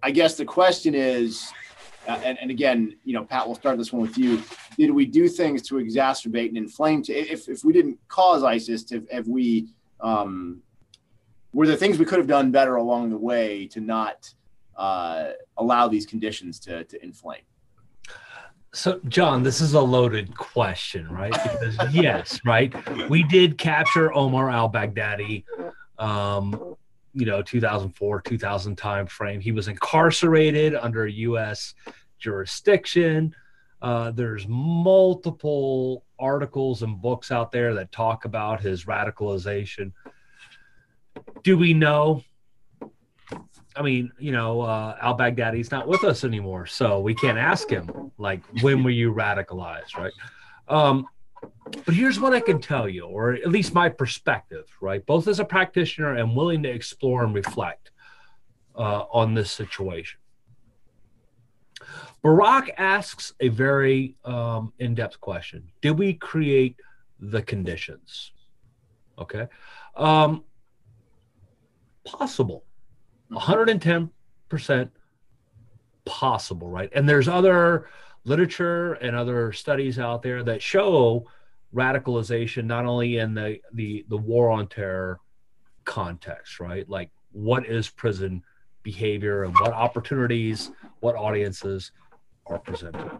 [0.02, 1.52] I guess the question is,
[2.08, 4.42] uh, and, and again, you know, Pat, we'll start this one with you.
[4.76, 7.02] Did we do things to exacerbate and inflame?
[7.04, 9.68] To, if if we didn't cause ISIS, to, have we
[10.00, 10.60] um,
[11.52, 14.34] were there things we could have done better along the way to not
[14.76, 17.42] uh, allow these conditions to, to inflame?
[18.74, 21.32] So, Jon, this is a loaded question, right?
[21.32, 22.74] Because yes, right,
[23.08, 25.44] we did capture Omar al-Baghdadi,
[25.98, 26.74] um,
[27.12, 29.40] you know, 2004, 2000 time frame.
[29.40, 31.74] He was incarcerated under U.S.
[32.18, 33.32] jurisdiction.
[33.80, 39.92] Uh, there's multiple articles and books out there that talk about his radicalization.
[41.44, 42.24] Do we know?
[43.76, 47.68] I mean, you know, uh, Al Baghdadi's not with us anymore, so we can't ask
[47.68, 50.12] him like, when were you radicalized, right?
[50.68, 51.06] Um,
[51.84, 55.04] but here's what I can tell you, or at least my perspective, right?
[55.04, 57.90] Both as a practitioner and willing to explore and reflect
[58.76, 60.20] uh, on this situation.
[62.24, 66.76] Burak asks a very um, in depth question Did we create
[67.20, 68.32] the conditions?
[69.18, 69.46] Okay.
[69.94, 70.44] Um,
[72.04, 72.64] possible.
[73.34, 74.90] 110%
[76.04, 76.90] possible, right?
[76.94, 77.88] And there's other
[78.24, 81.26] literature and other studies out there that show
[81.74, 85.20] radicalization not only in the the the war on terror
[85.84, 86.88] context, right?
[86.88, 88.42] Like what is prison
[88.82, 90.70] behavior and what opportunities,
[91.00, 91.90] what audiences
[92.46, 93.10] are presented.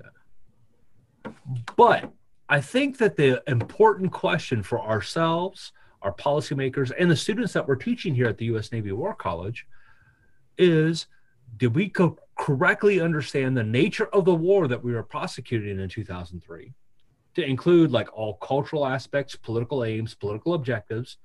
[0.00, 1.34] Okay.
[1.76, 2.10] But
[2.48, 7.76] I think that the important question for ourselves our policymakers, and the students that we're
[7.76, 8.72] teaching here at the U.S.
[8.72, 9.66] Navy War College
[10.56, 11.06] is
[11.56, 15.88] did we co- correctly understand the nature of the war that we were prosecuting in
[15.88, 16.72] 2003
[17.34, 21.18] to include like all cultural aspects, political aims, political objectives,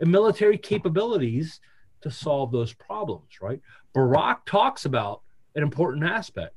[0.00, 1.60] and military capabilities
[2.00, 3.60] to solve those problems, right?
[3.94, 5.22] Burak talks about
[5.54, 6.54] an important aspect,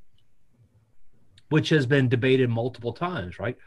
[1.49, 3.57] which has been debated multiple times, right?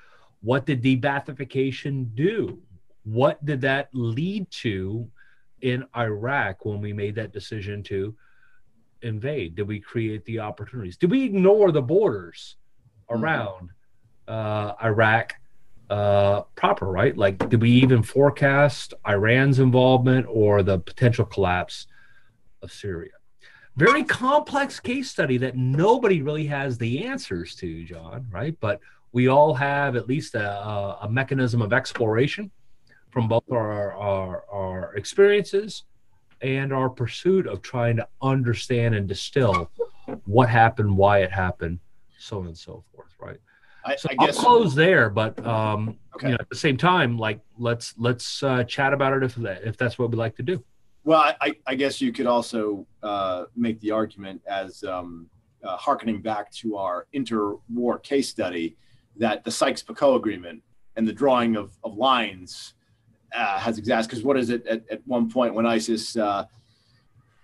[0.41, 2.59] What did de-Baathification do?
[3.05, 5.09] What did that lead to
[5.61, 8.15] in Iraq when we made that decision to
[9.03, 9.55] invade?
[9.55, 10.97] Did we create the opportunities?
[10.97, 12.57] Did we ignore the borders
[13.11, 13.23] mm-hmm.
[13.23, 13.71] around
[14.27, 15.35] uh, Iraq
[15.91, 17.17] uh, proper, right?
[17.17, 21.87] Like, did we even forecast Iran's involvement or the potential collapse
[22.63, 23.13] of Syria?
[23.77, 28.57] Very complex case study that nobody really has the answers to, Jon, right?
[28.61, 28.81] But
[29.13, 32.51] we all have at least a, a mechanism of exploration
[33.15, 35.85] from both our, our, our experiences
[36.43, 39.71] and our pursuit of trying to understand and distill
[40.25, 41.79] what happened, why it happened,
[42.19, 43.39] so on and so forth, right?
[43.85, 46.29] I, So I I'll guess close there, but um, Okay.
[46.29, 49.65] you know, at the same time, like let's let's uh, chat about it if that,
[49.65, 50.63] if that's what we like to do.
[51.03, 55.29] Well, I- I, guess you could also uh, make the argument as um,
[55.65, 58.77] uh, hearkening back to our interwar case study
[59.17, 60.63] that the Sykes-Picot agreement
[60.97, 62.75] and the drawing of, of lines
[63.35, 66.45] uh, has exact because what is it at, at one point when ISIS uh,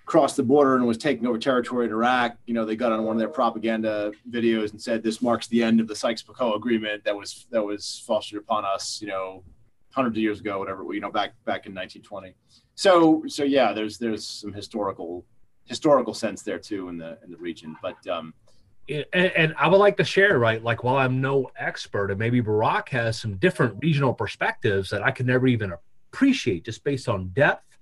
[0.06, 3.04] crossed the border and was taking over territory in Iraq, you know, they got on
[3.04, 7.04] one of their propaganda videos and said this marks the end of the Sykes-Picot agreement
[7.04, 9.44] that was that was fostered upon us, you know,
[9.90, 12.34] hundreds of years ago, whatever, you know, back back in 1920
[12.80, 15.22] so so yeah there's there's some historical
[15.66, 18.32] historical sense there too in the in the region but um
[18.88, 20.62] and, I would like to share, right?
[20.62, 25.10] Like, while I'm no expert, and maybe Burak has some different regional perspectives that I
[25.10, 25.72] could never even
[26.12, 27.78] appreciate just based on depth,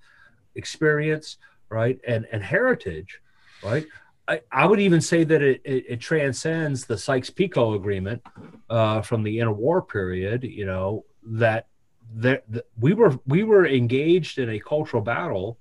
[0.54, 1.38] experience,
[1.70, 3.20] right, and and heritage,
[3.62, 3.86] right.
[4.26, 8.22] I, I would even say that it, it, it transcends the Sykes-Picot agreement
[8.68, 10.44] uh, from the interwar period.
[10.44, 11.68] You know that
[12.16, 15.58] that that we were we were engaged in a cultural battle,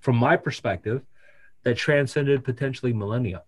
[0.00, 1.02] from my perspective,
[1.62, 3.42] that transcended potentially millennia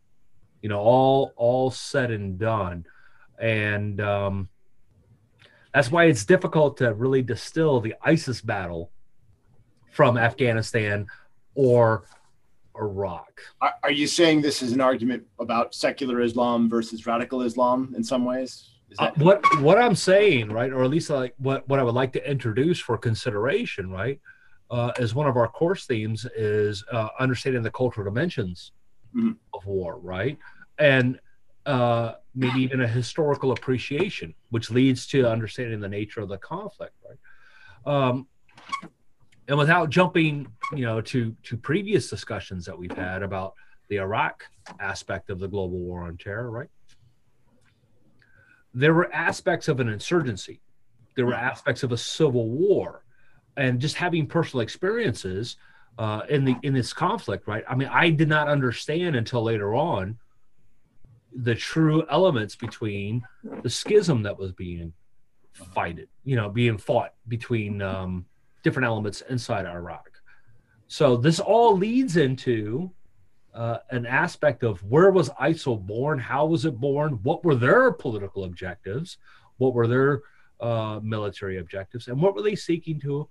[0.63, 2.87] you know all all said and done.
[3.39, 4.49] And um
[5.75, 8.91] that's why it's difficult to really distill the isis battle
[9.91, 11.07] from afghanistan
[11.55, 12.05] or
[12.79, 13.41] iraq.
[13.61, 18.03] Are, are you saying this is an argument about secular islam versus radical islam in
[18.05, 18.71] some ways?
[18.91, 21.83] Is Uh, that what what i'm saying right or at least like what what i
[21.83, 24.21] would like to introduce for consideration right
[24.71, 28.73] uh, as one of our course themes is uh, understanding the cultural dimensions
[29.15, 29.37] Mhm.
[29.53, 30.39] of war right?
[30.79, 31.21] And
[31.67, 36.95] uh, maybe even a historical appreciation which leads to understanding the nature of the conflict
[37.09, 37.19] right?
[37.85, 38.27] Um,
[39.49, 43.55] and without jumping you know to to previous discussions that we've had about
[43.89, 44.45] the iraq
[44.81, 46.71] aspect of the global war on terror right?
[48.75, 50.63] There were aspects of an insurgency.
[51.15, 53.05] There were aspects of a civil war.
[53.57, 55.57] And just having personal experiences
[55.99, 57.65] uh, in the in this conflict right?
[57.69, 60.19] I mean i did not understand until later on
[61.35, 63.23] the true elements between
[63.63, 64.93] the schism that was being
[65.53, 68.25] fighted you know being fought between um,
[68.63, 70.09] different elements inside iraq.
[70.89, 72.91] So this all leads into
[73.55, 77.93] uh, an aspect of where was ISIL born, how was it born, what were their
[77.93, 79.19] political objectives,
[79.59, 80.23] what were their
[80.61, 83.29] uh, military objectives, and what were they seeking to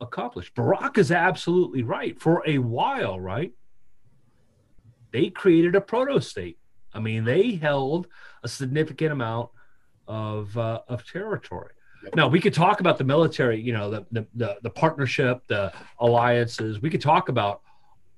[0.00, 0.52] accomplish.
[0.52, 2.20] Burak is absolutely right.
[2.20, 3.52] For a while, right,
[5.12, 6.58] they created a proto state.
[6.92, 8.08] I mean, they held
[8.42, 9.50] a significant amount
[10.06, 11.72] of uh, of territory.
[12.14, 15.72] Now we could talk about the military, you know, the, the the the partnership, the
[15.98, 16.80] alliances.
[16.80, 17.62] We could talk about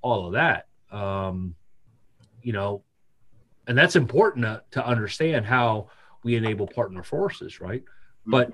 [0.03, 1.55] all of that um,
[2.43, 2.83] you know,
[3.67, 5.91] and that's important to, to understand how
[6.23, 7.85] we enable partner forces, right?
[8.27, 8.53] But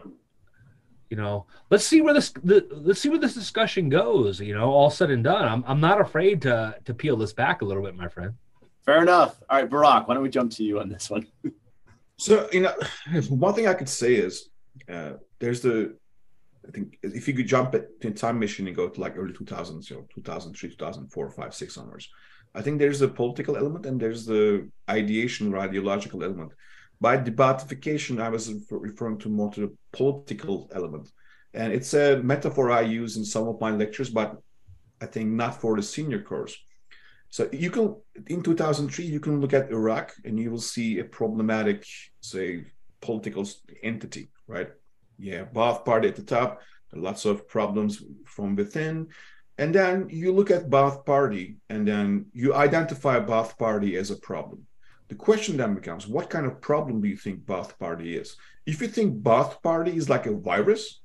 [1.15, 4.41] you know, let's see where this the, let's see where this discussion goes.
[4.41, 7.63] You know, all said and done, I'm I'm not afraid to to peel this back
[7.63, 8.33] a little bit, my friend.
[8.85, 11.25] fair enough all right Burak why don't we jump to you on this one
[12.17, 12.75] So you know,
[13.29, 14.49] one thing I could say is
[14.89, 15.97] uh, there's the
[16.67, 19.35] I think if you could jump it in time machine and go to like early
[19.35, 22.09] 2000s, you know, 2003, 2004, 5, 6 onwards,
[22.55, 26.53] I think there's the political element and there's the ideation or ideological element.
[27.01, 31.11] By de-Baathification, I was referring to more to the political element.
[31.53, 34.37] And it's a metaphor I use in some of my lectures, but
[35.01, 36.57] I think not for the senior course.
[37.29, 37.97] So you can,
[38.29, 41.85] in 2003, you can look at Iraq and you will see a problematic,
[42.21, 42.65] say,
[43.01, 43.47] political
[43.83, 44.71] entity, right?
[45.19, 46.61] Yeah, Baath party at the top,
[46.93, 49.09] lots of problems from within.
[49.59, 54.17] And then you look at Baath party and then you identify Baath party as a
[54.17, 54.67] problem.
[55.09, 58.37] The question then becomes, what kind of problem do you think Baath party is?
[58.67, 61.01] If you think Baath party is like a virus,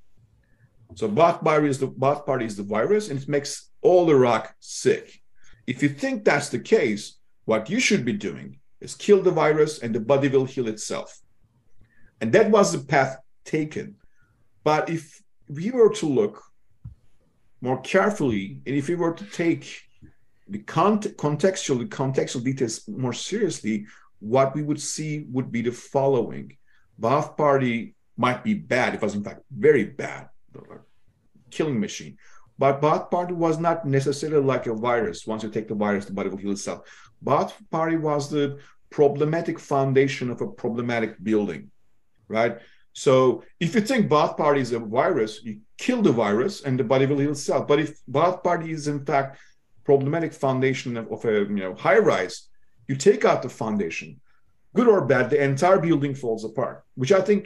[0.95, 4.55] so Baath party is the Baath party is the virus and it makes all Iraq
[4.59, 5.21] sick.
[5.67, 9.79] If you think that's the case, what you should be doing is kill the virus
[9.79, 11.19] and the body will heal itself.
[12.21, 13.95] And that was the path taken.
[14.63, 16.41] But if we were to look
[17.61, 19.81] more carefully, and if we were to take
[20.49, 23.85] the cont- contextual, the contextual details more seriously,
[24.19, 26.57] what we would see would be the following:
[26.99, 30.29] Baath Party might be bad; it was in fact very bad,
[31.51, 32.17] killing machine.
[32.57, 35.25] But Baath Party was not necessarily like a virus.
[35.25, 36.81] Once you take the virus, the body will heal itself.
[37.23, 38.59] Baath Party was the
[38.89, 41.71] problematic foundation of a problematic building.
[42.27, 42.59] right?
[42.93, 46.83] So if you think Baath party is a virus, you kill the virus and the
[46.83, 47.67] body will heal itself.
[47.67, 49.39] But if Baath party is in fact
[49.89, 52.35] problematic foundation of, of a you know high rise,
[52.89, 54.09] you take out the foundation,
[54.77, 57.41] good or bad, the entire building falls apart, which I think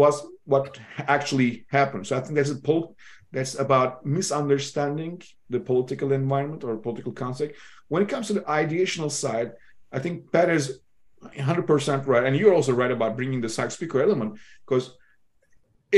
[0.00, 0.14] was
[0.52, 0.78] what
[1.16, 2.04] actually happened.
[2.06, 2.94] So I think that's a pol-
[3.34, 5.14] that's about misunderstanding
[5.54, 7.54] the political environment or political context.
[7.88, 9.48] When it comes to the ideational side,
[9.96, 10.64] I think Pat is
[11.22, 12.24] 100% right.
[12.26, 14.86] And you're also right about bringing the Sykes-Picot element because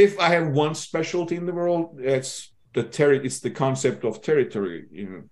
[0.05, 2.33] if I have one specialty in the world, it's
[2.77, 4.87] the ter- it's the concept of territory.
[4.91, 5.23] You know,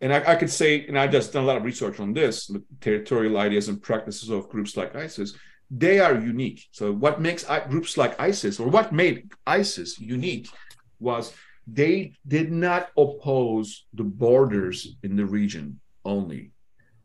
[0.00, 2.46] and I, I, could say, and I've just done a lot of research on this,
[2.46, 5.34] the territorial ideas and practices of groups like ISIS.
[5.70, 6.66] They are unique.
[6.70, 10.48] So what makes groups like ISIS, or what made ISIS unique,
[11.00, 11.32] was
[11.66, 16.52] they did not oppose the borders in the region only.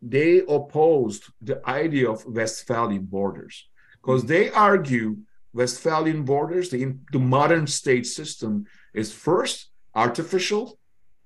[0.01, 3.67] They opposed the idea of Westphalian borders
[4.01, 5.17] because they argue
[5.53, 10.79] Westphalian borders, the, the modern state system, is first artificial,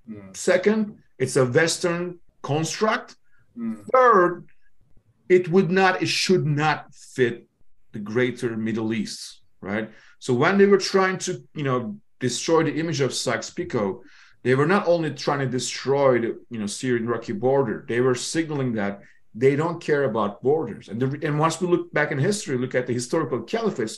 [0.10, 0.36] mm.
[0.36, 3.16] second, it's a Western construct,
[3.58, 3.84] mm.
[3.92, 4.48] third,
[5.30, 7.48] it would not, it should not fit
[7.92, 9.90] the greater Middle East, right?
[10.20, 14.02] So when they were trying to, you know, destroy the image of Sykes-Picot,
[14.44, 18.74] they were not only trying to destroy the you know Syrian-Iraqi border, they were signaling
[18.74, 19.02] that
[19.36, 20.88] they don't care about borders.
[20.90, 23.98] And, the, and once we look back in history, look at the historical caliphates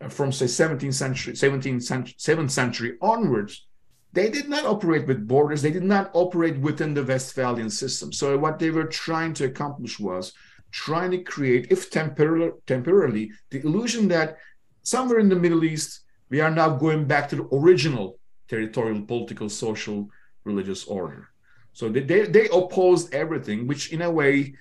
[0.00, 3.66] uh, from say 17th century, 17th century, 7th century onwards,
[4.12, 5.62] they did not operate with borders.
[5.62, 8.12] They did not operate within the Westphalian system.
[8.12, 10.32] So what they were trying to accomplish was
[10.70, 14.38] trying to create, if temporarily, temporarily the illusion that
[14.82, 19.48] somewhere in the Middle East, we are now going back to the original territorial, political,
[19.48, 20.08] social,
[20.44, 21.28] religious order.
[21.72, 24.54] So they, they, they opposed everything, which in a way,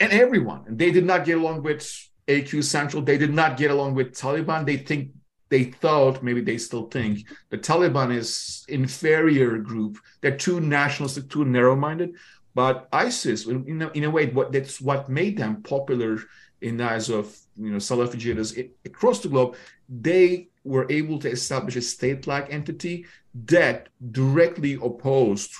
[0.00, 1.80] and everyone, and they did not get along with
[2.26, 3.02] AQ Central.
[3.02, 4.66] They did not get along with Taliban.
[4.66, 5.10] They think
[5.54, 9.98] they thought, maybe they still think, the Taliban is inferior group.
[10.20, 12.10] They're too nationalistic, too narrow-minded.
[12.56, 16.18] But ISIS, in a, in a way, what that's what made them popular
[16.60, 17.24] in the eyes of
[17.64, 19.54] you know Salafi jihadists across the globe.
[19.88, 23.06] They were able to establish a state-like entity
[23.54, 25.52] that directly opposed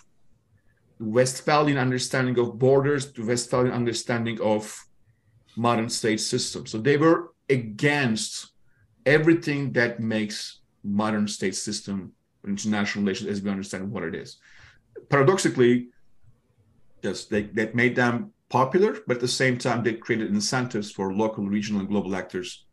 [0.98, 4.62] Westphalian understanding of borders to Westphalian understanding of
[5.56, 6.70] modern state systems.
[6.72, 8.53] So they were against
[9.06, 12.12] everything that makes modern state system
[12.46, 14.36] international relations as we understand what it is.
[15.08, 15.88] Paradoxically,
[17.02, 21.12] yes, they, that made them popular, but at the same time, they created incentives for
[21.12, 22.66] local, regional, and global actors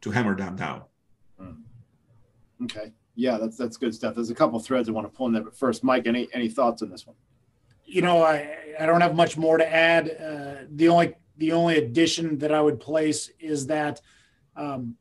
[0.00, 0.82] to hammer them down.
[1.38, 2.64] Hmm.
[2.64, 2.92] Okay.
[3.14, 4.14] Yeah, that's that's good stuff.
[4.14, 6.48] There's a couple threads I want to pull in there, but first, Mike, any any
[6.48, 7.16] thoughts on this one?
[7.84, 10.08] You know, I I don't have much more to add.
[10.08, 14.00] Uh, the only the only addition that I would place is that
[14.54, 14.94] um,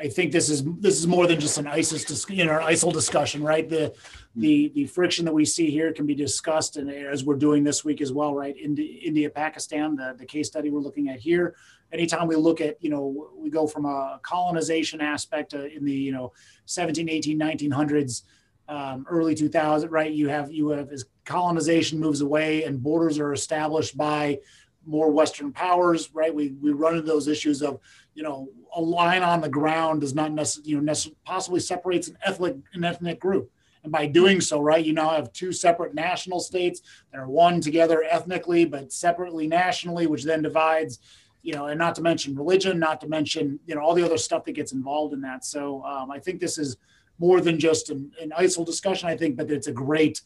[0.00, 3.42] I think this is this is more than just an ISIS, you know, ISIL discussion,
[3.42, 3.68] right?
[3.68, 3.94] The
[4.36, 7.84] the the friction that we see here can be discussed, and as we're doing this
[7.84, 8.56] week as well, right?
[8.56, 11.56] India, India Pakistan, the the case study we're looking at here.
[11.92, 16.12] Anytime we look at, you know, we go from a colonization aspect in the you
[16.12, 16.32] know
[16.66, 18.22] 17, 18, 1900s,
[18.68, 20.12] um, early 2000, right?
[20.12, 24.38] You have you have as colonization moves away and borders are established by
[24.86, 26.34] more Western powers, right?
[26.34, 27.80] We we run into those issues of,
[28.14, 28.48] you know,
[28.78, 32.84] a line on the ground does not necessarily, you know, possibly separates an ethnic an
[32.84, 33.50] ethnic group.
[33.82, 37.60] And by doing so, right, you now have two separate national states that are one
[37.60, 41.00] together ethnically, but separately nationally, which then divides,
[41.42, 44.18] you know, and not to mention religion, not to mention, you know, all the other
[44.18, 45.44] stuff that gets involved in that.
[45.44, 46.76] So um, I think this is
[47.18, 50.22] more than just an, an ISIL discussion, I think, but it's a great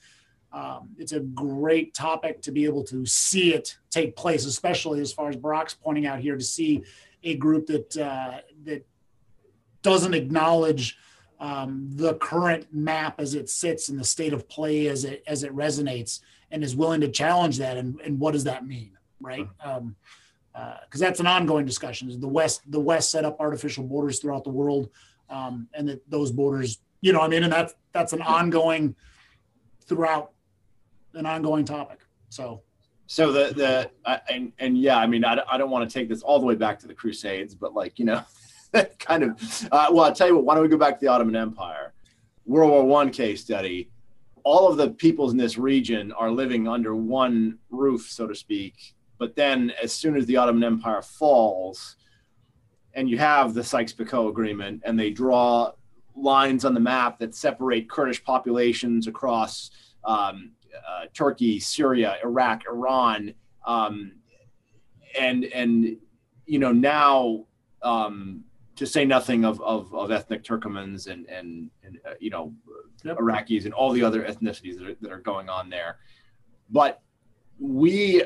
[0.52, 5.10] um, it's a great topic to be able to see it take place, especially as
[5.10, 6.82] far as Burak's pointing out here, to see
[7.24, 8.86] a group that uh, that
[9.82, 10.96] doesn't acknowledge
[11.40, 15.42] um, the current map as it sits in the state of play as it as
[15.42, 17.76] it resonates, and is willing to challenge that.
[17.76, 19.48] And, and what does that mean, right?
[19.58, 19.96] Because um,
[20.54, 22.20] uh, that's an ongoing discussion.
[22.20, 24.90] The West the West set up artificial borders throughout the world,
[25.30, 28.94] um, and that those borders, you know, I mean, and that's that's an ongoing
[29.86, 30.32] throughout
[31.14, 32.00] an ongoing topic.
[32.28, 32.62] So,
[33.06, 36.08] so the the uh, and and yeah, I mean, I, I don't want to take
[36.08, 38.22] this all the way back to the Crusades, but like you know,
[38.98, 39.68] kind of.
[39.70, 40.44] Uh, well, I'll tell you what.
[40.44, 41.92] Why don't we go back to the Ottoman Empire,
[42.46, 43.90] World War One case study?
[44.44, 48.94] All of the peoples in this region are living under one roof, so to speak.
[49.18, 51.96] But then, as soon as the Ottoman Empire falls,
[52.94, 55.70] and you have the Sykes-Picot Agreement, and they draw
[56.16, 59.70] lines on the map that separate Kurdish populations across
[60.04, 60.52] um,
[60.88, 63.34] uh, Turkey, Syria, Iraq, Iran,
[63.66, 64.12] um,
[65.18, 65.96] and and
[66.46, 67.44] you know now
[67.82, 68.44] um,
[68.76, 72.52] to say nothing of, of, of ethnic Turkomans and, and, and uh, you know,
[73.04, 73.18] yep.
[73.18, 75.98] Iraqis and all the other ethnicities that are, that are going on there.
[76.70, 77.02] But
[77.58, 78.24] we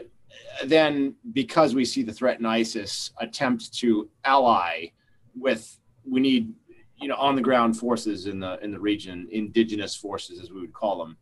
[0.64, 4.86] then, because we see the threat in ISIS, attempt to ally
[5.34, 5.78] with,
[6.08, 6.52] we need,
[6.98, 10.60] you know, on the ground forces in the, in the region, indigenous forces, as we
[10.60, 11.16] would call them.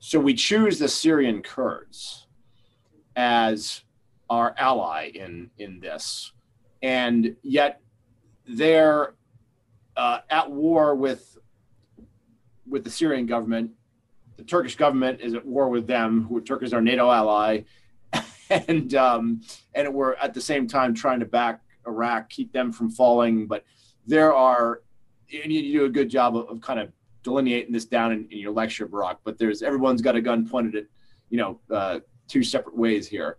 [0.00, 2.26] So we choose the Syrian Kurds
[3.16, 3.82] as
[4.28, 6.32] our ally in, in this.
[6.82, 7.80] And yet
[8.46, 9.14] they're
[9.96, 11.36] uh, at war with
[12.66, 13.72] with the Syrian government.
[14.36, 16.24] The Turkish government is at war with them.
[16.24, 17.64] Who Turkey is our NATO ally,
[18.50, 19.42] and um,
[19.74, 23.46] and we're at the same time trying to back Iraq, keep them from falling.
[23.46, 23.64] But
[24.06, 24.82] there are,
[25.42, 26.92] and you, do a good job of, of kind of
[27.22, 30.74] delineating this down in, in, your lecture, Burak, But there's everyone's got a gun pointed
[30.76, 30.84] at,
[31.28, 33.36] you know, uh, two separate ways here.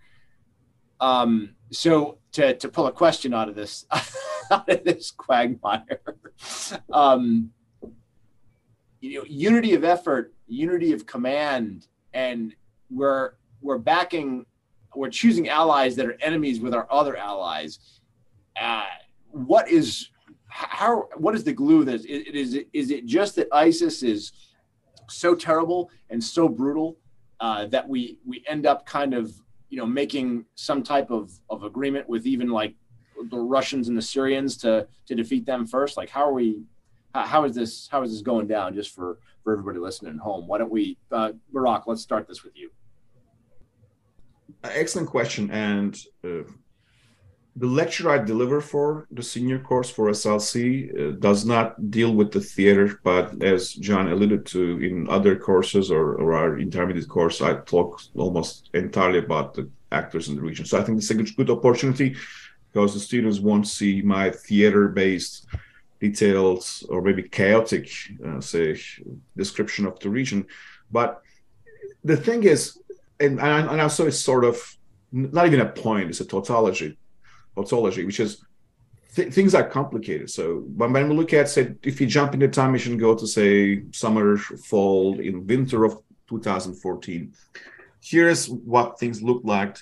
[0.99, 3.85] Um, so to to pull a question out of this
[4.51, 6.01] out of this quagmire,
[6.93, 7.51] um,
[8.99, 12.53] you know, unity of effort, unity of command, and
[12.89, 14.45] we're we're backing,
[14.95, 17.79] we're choosing allies that are enemies with our other allies.
[18.59, 18.83] Uh,
[19.31, 20.09] what is
[20.51, 21.07] how?
[21.15, 22.05] What is the glue that is?
[22.05, 24.31] Is it is it just that ISIS is
[25.09, 26.97] so terrible and so brutal
[27.39, 29.33] uh, that we we end up kind of
[29.69, 32.75] you know making some type of of agreement with even like
[33.29, 35.97] the Russians and the Syrians to to defeat them first?
[35.97, 36.63] Like how are we?
[37.15, 37.87] How, how is this?
[37.89, 38.75] How is this going down?
[38.75, 41.83] Just for for everybody listening at home, why don't we, uh, Burak?
[41.87, 42.69] Let's start this with you.
[44.63, 46.43] Excellent question, and uh,
[47.55, 52.31] the lecture I deliver for the senior course for SLC uh, does not deal with
[52.31, 57.41] the theater, but as Jon alluded to in other courses or, or our intermediate course,
[57.41, 60.65] I talk almost entirely about the actors in the region.
[60.65, 62.15] So I think it's a good, good opportunity
[62.71, 65.47] because the students won't see my theater-based
[65.99, 67.91] details or maybe chaotic,
[68.25, 68.79] uh, say,
[69.35, 70.47] description of the region.
[70.89, 71.21] But
[72.05, 72.79] the thing is,
[73.19, 74.77] and, and also it's sort of
[75.11, 76.97] not even a point, it's a tautology
[77.55, 78.43] tautology, which is
[79.15, 80.29] th- things are complicated.
[80.29, 83.15] So when, when we look at, say, if you jump in the time machine, go
[83.15, 85.97] to say summer, fall, in winter of
[86.29, 87.33] 2014,
[88.03, 89.77] here's what things look like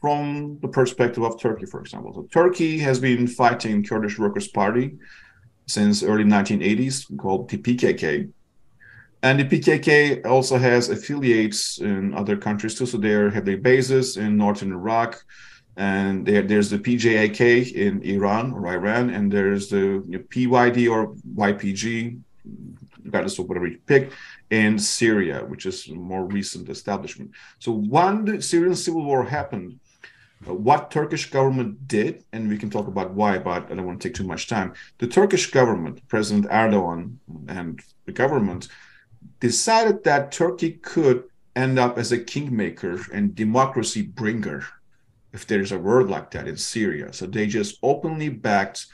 [0.00, 2.12] from the perspective of Turkey, for example.
[2.14, 4.98] So Turkey has been fighting Kurdish Workers' Party
[5.66, 8.30] since early 1980s, called the PKK.
[9.22, 12.86] And the PKK also has affiliates in other countries too.
[12.86, 15.24] So they have their bases in northern Iraq,
[15.76, 20.90] and there, there's the PJAK in Iran or Iran, and there's the you know, PYD
[20.90, 22.18] or YPG,
[23.04, 24.12] regardless of whatever you pick,
[24.50, 27.30] in Syria, which is a more recent establishment.
[27.58, 29.78] So when the Syrian civil war happened,
[30.48, 34.00] uh, what Turkish government did, and we can talk about why, but I don't want
[34.00, 34.72] to take too much time.
[34.98, 37.16] The Turkish government, President Erdogan
[37.48, 38.68] and the government,
[39.40, 41.24] decided that Turkey could
[41.54, 44.64] end up as a kingmaker and democracy bringer
[45.32, 47.12] if there's a word like that in Syria.
[47.12, 48.86] So they just openly backed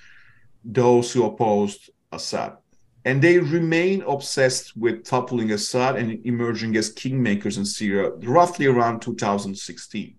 [0.65, 2.57] those who opposed Assad.
[3.05, 9.01] And they remain obsessed with toppling Assad and emerging as kingmakers in Syria roughly around
[9.01, 10.15] 2016.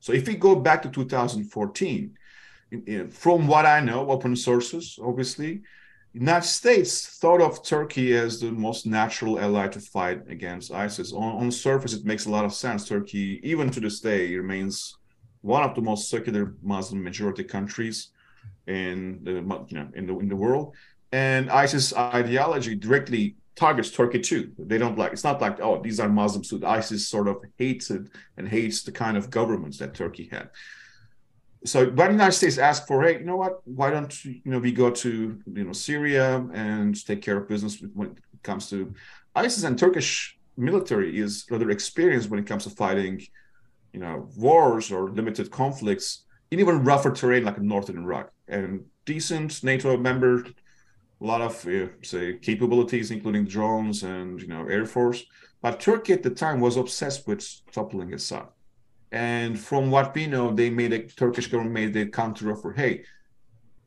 [0.00, 2.14] So if we go back to 2014,
[3.10, 5.62] from what I know, open sources, obviously,
[6.12, 11.12] United States thought of Turkey as the most natural ally to fight against ISIS.
[11.12, 12.86] On, on surface, it makes a lot of sense.
[12.86, 14.96] Turkey, even to this day, remains
[15.44, 18.08] one of the most secular Muslim majority countries
[18.66, 19.32] in the
[19.68, 20.74] you know in the in the world.
[21.12, 24.52] And ISIS ideology directly targets Turkey too.
[24.58, 26.48] They don't like it's not like oh these are Muslims.
[26.48, 30.48] So ISIS sort of hates it and hates the kind of governments that Turkey had.
[31.66, 34.58] So when the United States asked for hey you know what why don't you know
[34.58, 38.94] we go to you know Syria and take care of business when it comes to
[39.36, 43.20] ISIS and Turkish military is rather experienced when it comes to fighting
[43.94, 49.62] you know wars or limited conflicts in even rougher terrain like northern Iraq and decent
[49.62, 50.44] NATO member,
[51.20, 55.24] a lot of uh, say capabilities including drones and you know air force.
[55.62, 57.42] But Turkey at the time was obsessed with
[57.72, 58.48] toppling Assad.
[59.12, 62.72] And from what we know, they made a Turkish government made a counter offer.
[62.72, 63.04] Hey,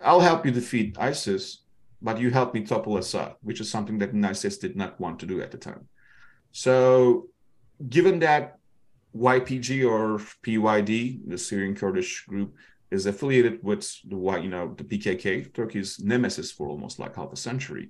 [0.01, 1.63] I'll help you defeat ISIS,
[2.01, 5.25] but you help me topple Assad, which is something that States did not want to
[5.25, 5.87] do at the time.
[6.51, 7.27] So,
[7.89, 8.56] given that
[9.17, 12.55] YPG or PYD, the Syrian Kurdish group,
[12.91, 17.35] is affiliated with the you know the PKK, Turkey's nemesis for almost like half a
[17.35, 17.89] century.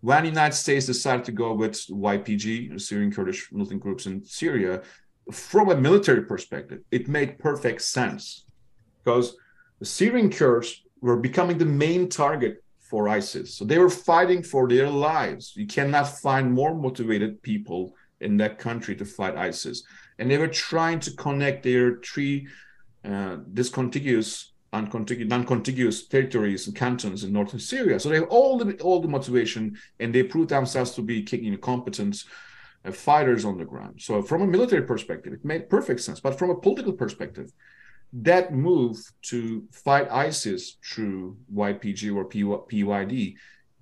[0.00, 4.82] When the United States decided to go with YPG, Syrian Kurdish militant groups in Syria,
[5.30, 8.44] from a military perspective, it made perfect sense
[8.98, 9.36] because
[9.78, 13.54] the Syrian Kurds were becoming the main target for ISIS.
[13.54, 15.52] So they were fighting for their lives.
[15.56, 19.84] You cannot find more motivated people in that country to fight ISIS.
[20.18, 22.48] And they were trying to connect their three
[23.04, 27.98] uh, discontiguous, uncontiguous, non-contiguous territories and cantons in northern Syria.
[27.98, 31.56] So they have all the all the motivation, and they proved themselves to be kicking
[31.58, 32.24] competent
[32.84, 34.00] uh, fighters on the ground.
[34.00, 36.20] So from a military perspective, it made perfect sense.
[36.20, 37.52] But from a political perspective,
[38.12, 42.28] that move to fight ISIS through YPG or
[42.68, 43.36] PYD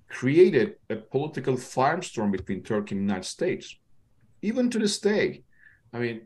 [0.07, 3.75] created a political firestorm between Turkey and the United States.
[4.41, 5.43] Even to this day,
[5.93, 6.21] I mean,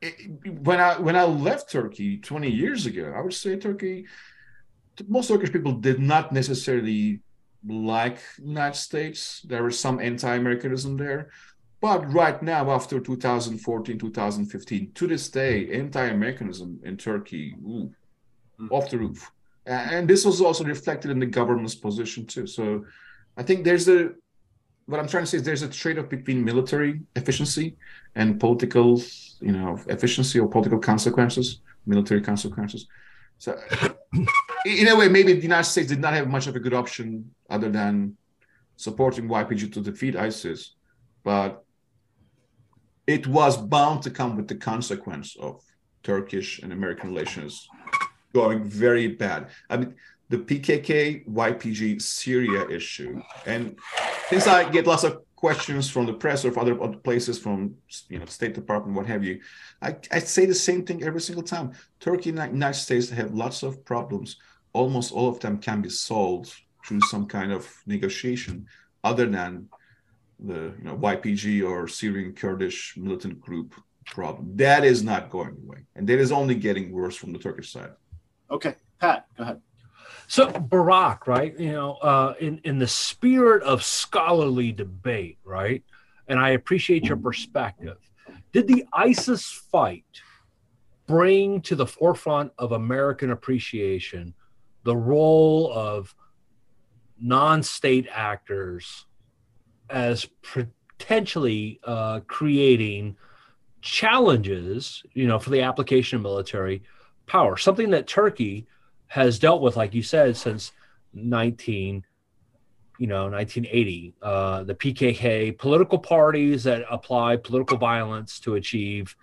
[0.00, 0.14] it,
[0.62, 4.06] when I when I left Turkey 20 years ago, I would say Turkey,
[5.08, 7.20] most Turkish people did not necessarily
[7.66, 9.42] like United States.
[9.42, 11.30] There was some anti-Americanism there,
[11.80, 17.90] but right now, after 2014, 2015, to this day, anti-Americanism in Turkey, ooh,
[18.60, 18.68] mm.
[18.70, 19.30] off the roof.
[19.66, 22.46] And this was also reflected in the government's position too.
[22.46, 22.84] So
[23.36, 24.12] I think there's a
[24.88, 27.76] what I'm trying to say is there's a trade-off between military efficiency
[28.14, 28.98] and political,
[29.38, 32.86] you know, efficiency or political consequences, military consequences.
[33.36, 33.60] So
[34.64, 37.30] in a way, maybe the United States did not have much of a good option
[37.50, 38.16] other than
[38.76, 40.74] supporting YPG to defeat ISIS.
[41.22, 41.62] But
[43.06, 45.62] it was bound to come with the consequence of
[46.02, 47.68] Turkish and American relations
[48.32, 49.48] going very bad.
[49.68, 49.94] I mean,
[50.28, 53.78] the PKK YPG Syria issue, and
[54.28, 57.74] since I get lots of questions from the press or from other, places from
[58.08, 59.40] you know State Department, what have you,
[59.80, 61.72] I, I say the same thing every single time.
[62.00, 64.36] Turkey and the United States have lots of problems.
[64.72, 66.52] Almost all of them can be solved
[66.84, 68.66] through some kind of negotiation,
[69.04, 69.68] other than
[70.40, 73.74] the you know, YPG or Syrian Kurdish militant group
[74.06, 74.56] problem.
[74.56, 77.92] That is not going away, and that is only getting worse from the Turkish side.
[78.50, 79.60] Okay, Pat, go ahead.
[80.28, 81.58] So Burak, right?
[81.58, 85.82] You know, uh, in in the spirit of scholarly debate, right?
[86.28, 87.96] And I appreciate your perspective.
[88.52, 90.04] Did the ISIS fight
[91.06, 94.34] bring to the forefront of American appreciation
[94.82, 96.14] the role of
[97.18, 99.06] non-state actors
[99.88, 103.16] as potentially uh, creating
[103.80, 106.82] challenges, you know, for the application of military
[107.26, 107.56] power.
[107.56, 108.66] Something that Turkey
[109.08, 110.72] has dealt with, like you said, since
[111.12, 112.04] 19,
[112.98, 114.14] you know, 1980.
[114.22, 119.16] Uh, the PKK, political parties that apply political violence to achieve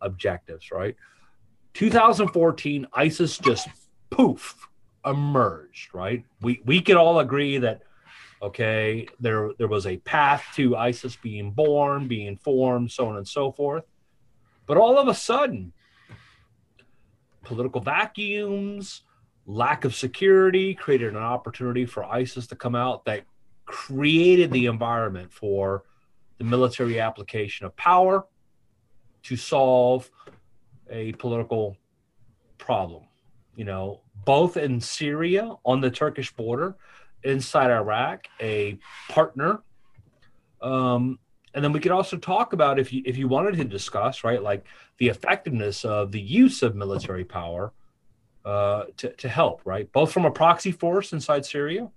[0.00, 0.96] objectives, right?
[1.74, 3.68] 2014, ISIS just
[4.10, 4.68] poof
[5.04, 6.24] emerged, right?
[6.40, 7.82] We we could all agree that
[8.44, 13.26] Okay, there there was a path to ISIS being born, being formed, so on and
[13.26, 13.84] so forth.
[14.66, 15.72] But all of a sudden,
[17.42, 19.00] political vacuums,
[19.46, 23.24] lack of security created an opportunity for ISIS to come out that
[23.66, 25.84] created the environment for
[26.38, 28.24] the military application of power
[29.22, 30.10] to solve
[30.90, 31.76] a political
[32.58, 33.04] problem.
[33.56, 36.76] You know, both in Syria on the Turkish border
[37.22, 38.78] inside Iraq, a
[39.08, 39.62] partner.
[40.60, 41.18] Um,
[41.54, 44.42] and then we could also talk about if you if you wanted to discuss right
[44.42, 44.66] like
[44.98, 47.72] the effectiveness of the use of military power
[48.44, 51.88] uh, to, to help right both from a proxy force inside Syria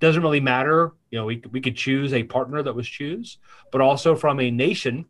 [0.00, 3.38] doesn't really matter you know we, we could choose a partner that was choose
[3.72, 5.04] but also from a nation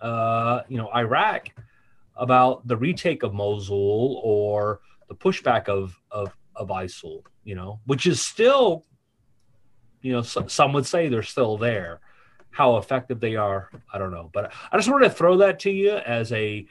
[0.00, 1.50] uh, you know Iraq
[2.16, 8.06] about the retake of Mosul or the pushback of of of ISIL you know, which
[8.06, 8.84] is still,
[10.02, 12.00] you know, so, some would say they're still there.
[12.50, 14.28] How effective they are, I don't know.
[14.34, 16.66] But I just wanted to throw that to you as a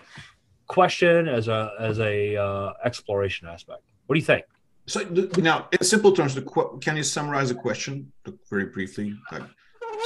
[0.67, 3.81] question, as a as a uh, exploration aspect.
[4.05, 4.45] What do you think?
[4.85, 5.01] So
[5.37, 6.39] now, in simple terms,
[6.81, 8.11] can you summarize the question
[8.49, 9.15] very briefly?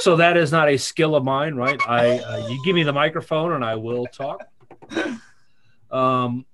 [0.00, 1.80] So that is not a skill of mine, right?
[1.88, 4.44] I uh, you give me the microphone and I will talk.
[5.90, 6.46] Um,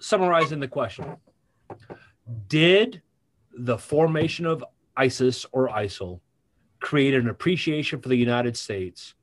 [0.00, 1.16] summarizing the question
[2.48, 3.02] did
[3.56, 4.64] the formation of
[4.96, 6.20] ISIS or ISIL
[6.80, 9.14] create an appreciation for the United States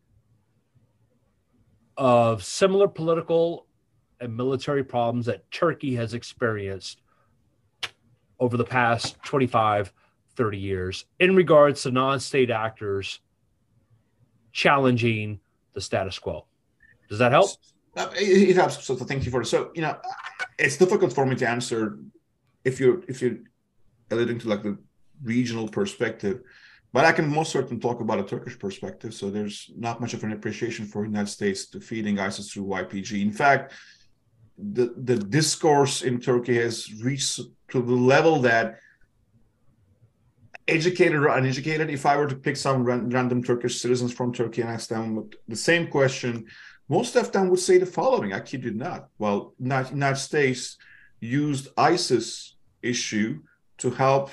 [1.98, 3.68] of similar political
[4.20, 7.02] and military problems that Turkey has experienced
[8.40, 9.94] over the past 25,
[10.36, 13.20] 30 years in regards to non state actors
[14.52, 15.40] challenging
[15.74, 16.46] the status quo.
[17.10, 17.50] Does that help?
[17.96, 18.84] Uh, it helps.
[18.84, 19.46] So thank you for it.
[19.46, 19.98] So, you know,
[20.58, 21.98] it's difficult for me to answer
[22.64, 23.38] if you're if you're
[24.12, 24.78] alluding to like the
[25.24, 26.42] regional perspective
[26.96, 29.14] but i can most certainly talk about a turkish perspective.
[29.20, 33.12] So there's not much of an appreciation for the united states defeating isis through ypg
[33.30, 33.64] in fact
[34.58, 37.42] the, the discourse in Turkey has reached
[37.72, 38.80] to the level that
[40.68, 44.70] educated or uneducated, if I were to pick some random Turkish citizens from Turkey and
[44.70, 46.46] ask them the same question,
[46.90, 48.34] most of them would say the following.
[48.34, 49.10] I kid you not.
[49.18, 50.78] Well, United States
[51.20, 53.42] used ISIS issue
[53.80, 54.32] to help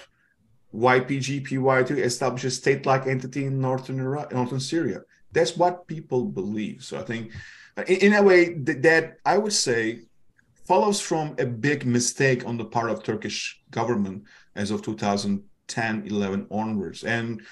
[0.74, 5.02] YPG, to establish a state-like entity in northern Iraq, northern Syria.
[5.32, 6.82] That's what people believe.
[6.82, 7.32] So I think,
[7.86, 10.02] in, in a way, that, that I would say
[10.64, 16.46] follows from a big mistake on the part of Turkish government as of 2010, 11
[16.50, 17.04] onwards.
[17.04, 17.42] And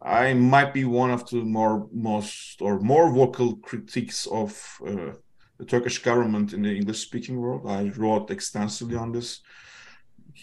[0.00, 5.12] I might be one of the more most or more vocal critiques of uh,
[5.58, 7.66] the Turkish government in the English-speaking world.
[7.66, 9.40] I wrote extensively on this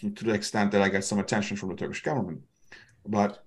[0.00, 2.42] to the extent that I got some attention from the Turkish government.
[3.06, 3.44] But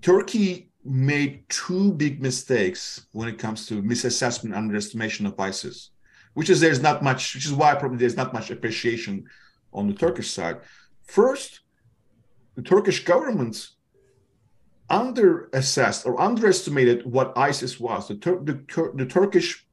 [0.00, 5.90] Turkey made two big mistakes when it comes to misassessment, and underestimation of ISIS,
[6.34, 9.26] which is there's not much, which is why probably there's not much appreciation
[9.72, 10.60] on the Turkish side.
[11.02, 11.60] First,
[12.54, 13.68] the Turkish government
[14.88, 18.08] underassessed or underestimated what ISIS was.
[18.08, 19.66] The, Tur- the, the Turkish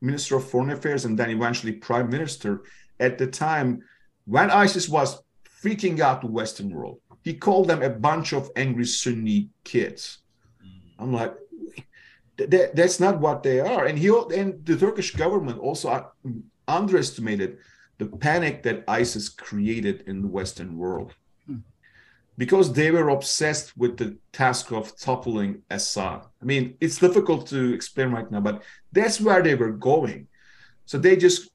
[0.00, 2.62] Minister of Foreign Affairs and then eventually Prime Minister
[2.98, 3.82] at the time
[4.24, 5.22] when ISIS was
[5.62, 10.18] freaking out the Western world, he called them a bunch of angry Sunni kids.
[10.98, 11.34] I'm like,
[12.36, 13.86] that, that's not what they are.
[13.86, 16.10] And he and the Turkish government also
[16.66, 17.58] underestimated
[17.98, 21.14] the panic that ISIS created in the Western world
[21.46, 21.58] hmm.
[22.36, 26.22] because they were obsessed with the task of toppling Assad.
[26.40, 30.26] I mean, it's difficult to explain right now, but that's where they were going.
[30.86, 31.51] So they just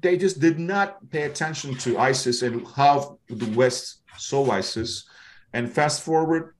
[0.00, 5.08] they just did not pay attention to ISIS and how the West saw ISIS.
[5.52, 6.54] And fast forward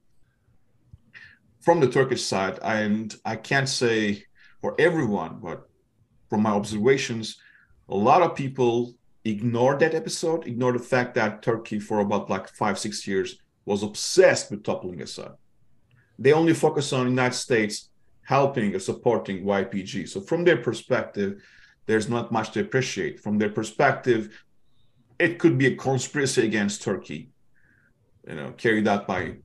[1.61, 4.23] from the Turkish side, and I can't say
[4.61, 5.69] for everyone, but
[6.29, 7.37] from my observations,
[7.89, 12.47] a lot of people ignored that episode, ignored the fact that Turkey for about like
[12.49, 15.33] five, six years was obsessed with toppling Assad.
[16.17, 17.89] They only focus on United States
[18.23, 20.07] helping or supporting YPG.
[20.09, 21.41] So from their perspective,
[21.87, 23.19] there's not much to appreciate.
[23.19, 24.43] From their perspective,
[25.17, 27.31] it could be a conspiracy against Turkey,
[28.27, 29.37] you know, carried out by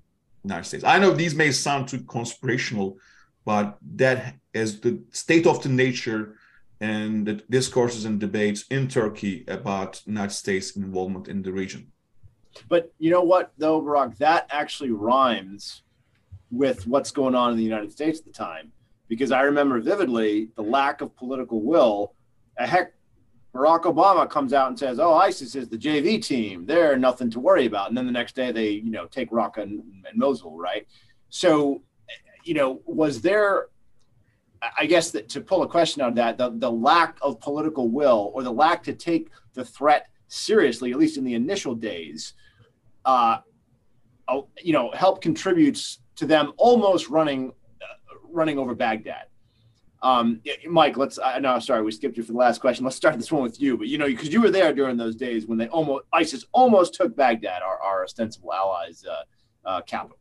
[0.45, 0.85] United States.
[0.85, 2.99] I know these may sound too conspirational,
[3.45, 6.37] but that is the state of the nature
[6.81, 11.87] and the discourses and debates in Turkey about United States involvement in the region.
[12.69, 15.83] But you know what, though, Burak, that actually rhymes
[16.51, 18.73] with what's going on in the United States at the time,
[19.09, 22.15] because I remember vividly the lack of political will.
[22.67, 22.95] Heck,
[23.55, 27.41] Barack Obama comes out and says, "Oh, ISIS is the JV team; they're nothing to
[27.41, 30.59] worry about." And then the next day, they you know take Raqqa and, and Mosul,
[30.59, 30.87] right?
[31.29, 31.83] So,
[32.45, 33.69] you know, was there
[34.79, 37.89] I guess that to pull a question out of that, the, the lack of political
[37.89, 42.35] will or the lack to take the threat seriously, at least in the initial days,
[43.05, 43.39] uh,
[44.63, 47.53] you know, help contributes to them almost running
[47.83, 49.27] uh, running over Baghdad.
[50.03, 51.19] Um, Mike, let's.
[51.19, 51.59] I know.
[51.61, 52.85] Sorry, we skipped you for the last question.
[52.85, 53.79] Let's start this one with you.
[53.79, 56.95] But you know, because you were there during those days when they almost ISIS almost
[56.95, 60.19] took Baghdad, our, our ostensible allies' uh, uh, capital.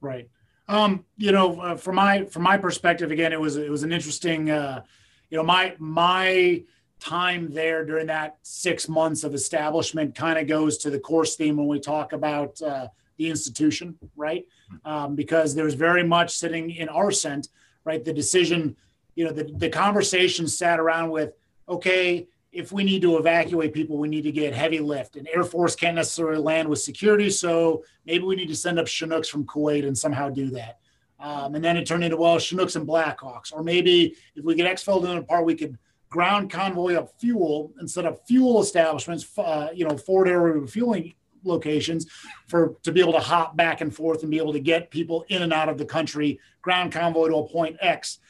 [0.00, 0.28] Right.
[0.68, 3.92] Um, you know, uh, from my from my perspective, again, it was it was an
[3.92, 4.50] interesting.
[4.50, 4.82] Uh,
[5.30, 6.62] you know, my my
[7.00, 11.56] time there during that six months of establishment kind of goes to the course theme
[11.56, 14.44] when we talk about uh, the institution, right?
[14.84, 17.48] Um, because there's very much sitting in our scent,
[17.84, 18.04] right?
[18.04, 18.76] The decision,
[19.18, 21.32] you know, the the conversation sat around with,
[21.68, 25.16] okay, if we need to evacuate people, we need to get heavy lift.
[25.16, 28.86] And Air Force can't necessarily land with security, so maybe we need to send up
[28.86, 30.78] Chinooks from Kuwait and somehow do that.
[31.18, 34.72] Um, and then it turned into well Chinooks and Blackhawks, or maybe if we get
[34.72, 35.76] exfilled in a part, we could
[36.10, 41.12] ground convoy up fuel instead of fuel establishments, uh, you know, forward area refueling
[41.42, 42.06] locations
[42.46, 45.24] for to be able to hop back and forth and be able to get people
[45.28, 48.20] in and out of the country, ground convoy to a point X,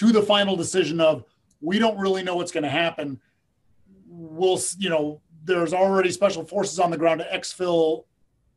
[0.00, 1.24] to the final decision of
[1.60, 3.20] we don't really know what's going to happen
[4.06, 8.04] we'll you know there's already special forces on the ground to exfil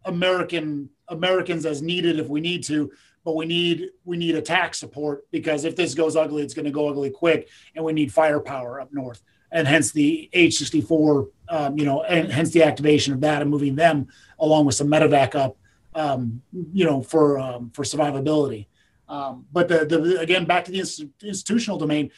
[0.05, 2.91] American Americans as needed if we need to,
[3.23, 6.71] but we need we need attack support because if this goes ugly, it's going to
[6.71, 9.21] go ugly quick, and we need firepower up north,
[9.51, 13.75] and hence the H64, um, you know, and hence the activation of that and moving
[13.75, 14.07] them
[14.39, 15.57] along with some medevac up,
[15.95, 16.41] um,
[16.73, 18.67] you know, for um, for survivability.
[19.07, 22.11] Um, but the, the again back to the institutional domain,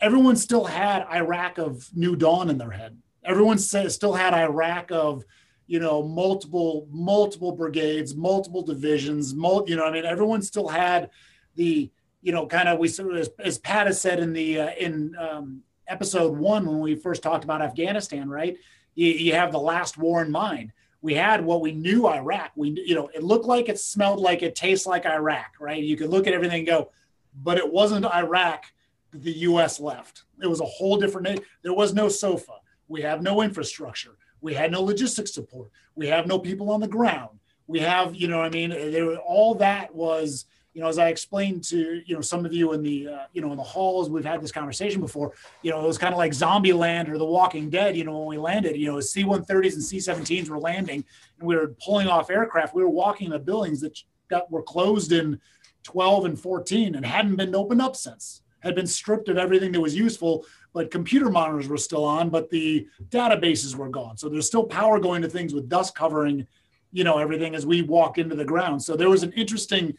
[0.00, 2.96] everyone still had Iraq of New Dawn in their head.
[3.24, 5.24] Everyone still had Iraq of,
[5.66, 11.10] you know, multiple multiple brigades, multiple divisions, mul- you know, I mean, everyone still had
[11.56, 11.90] the,
[12.22, 15.62] you know, kind of we as, as Pat has said in the uh, in um,
[15.88, 18.56] episode one when we first talked about Afghanistan, right?
[18.94, 20.72] You, you have the last war in mind.
[21.00, 22.50] We had what we knew Iraq.
[22.56, 25.82] We, you know, it looked like it smelled like it tastes like Iraq, right?
[25.82, 26.90] You could look at everything and go,
[27.34, 28.64] but it wasn't Iraq
[29.12, 29.80] the U.S.
[29.80, 30.24] left.
[30.42, 31.40] It was a whole different.
[31.62, 32.54] There was no SOFA.
[32.88, 34.16] We have no infrastructure.
[34.40, 35.70] We had no logistics support.
[35.94, 37.38] We have no people on the ground.
[37.66, 40.46] We have, you know, I mean, there all that was
[40.78, 43.42] you know, as I explained to you know some of you in the uh, you
[43.42, 45.32] know in the halls, we've had this conversation before.
[45.62, 47.96] You know, it was kind of like Zombie Land or The Walking Dead.
[47.96, 51.04] You know, when we landed, you know, C-130s and C-17s were landing,
[51.40, 52.76] and we were pulling off aircraft.
[52.76, 53.98] We were walking the buildings that
[54.28, 55.40] got were closed in
[55.82, 58.42] 12 and 14 and hadn't been opened up since.
[58.60, 62.50] Had been stripped of everything that was useful, but computer monitors were still on, but
[62.50, 64.16] the databases were gone.
[64.16, 66.46] So there's still power going to things with dust covering,
[66.92, 68.80] you know, everything as we walk into the ground.
[68.80, 69.96] So there was an interesting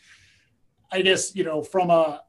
[0.92, 2.24] I guess you know from a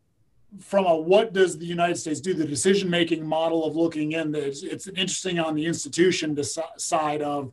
[0.59, 4.35] from a what does the United States do the decision making model of looking in
[4.35, 6.37] it's, it's interesting on the institution
[6.77, 7.53] side of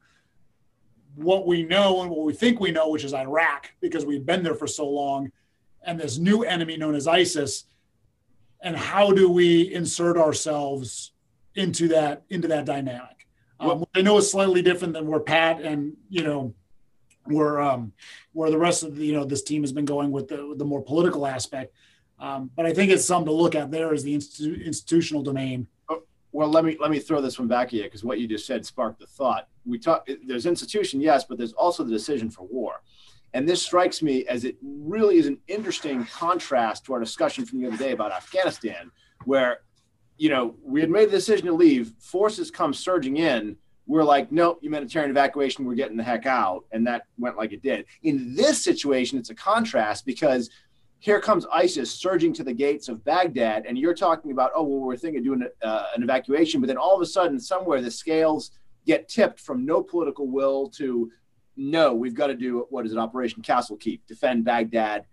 [1.18, 4.44] what we know and what we think we know, which is Iraq because we've been
[4.44, 5.32] there for so long,
[5.84, 7.66] and this new enemy known as ISIS,
[8.62, 11.12] and how do we insert ourselves
[11.56, 13.28] into that into that dynamic?
[13.60, 16.54] Um, I know it's slightly different than where Pat and you know
[17.32, 17.94] where um,
[18.34, 20.66] where the rest of the, you know this team has been going with the, the
[20.66, 21.74] more political aspect.
[22.20, 25.68] Um, but I think it's something to look at there is the institu- institutional domain.
[25.90, 26.02] Oh,
[26.32, 28.46] well, let me let me throw this one back at you because what you just
[28.46, 29.48] said sparked the thought.
[29.66, 32.82] We talk there's institution, yes, but there's also the decision for war.
[33.34, 37.62] And this strikes me as it really is an interesting contrast to our discussion from
[37.62, 38.90] the other day about Afghanistan,
[39.26, 39.60] where,
[40.18, 43.58] you know, we had made the decision to leave, forces come surging in,
[43.88, 46.66] we're like, nope, humanitarian evacuation, we're getting the heck out.
[46.72, 47.86] And that went like it did.
[48.04, 50.50] In this situation, it's a contrast because
[51.00, 54.80] here comes ISIS surging to the gates of Baghdad, and you're talking about, oh, well,
[54.80, 57.92] we're thinking of doing uh, an evacuation, but then all of a sudden, somewhere the
[57.92, 58.52] scales
[58.86, 61.12] get tipped from no political will to
[61.56, 65.06] no, we've got to do what is it, Operation Castle Keep, defend Baghdad,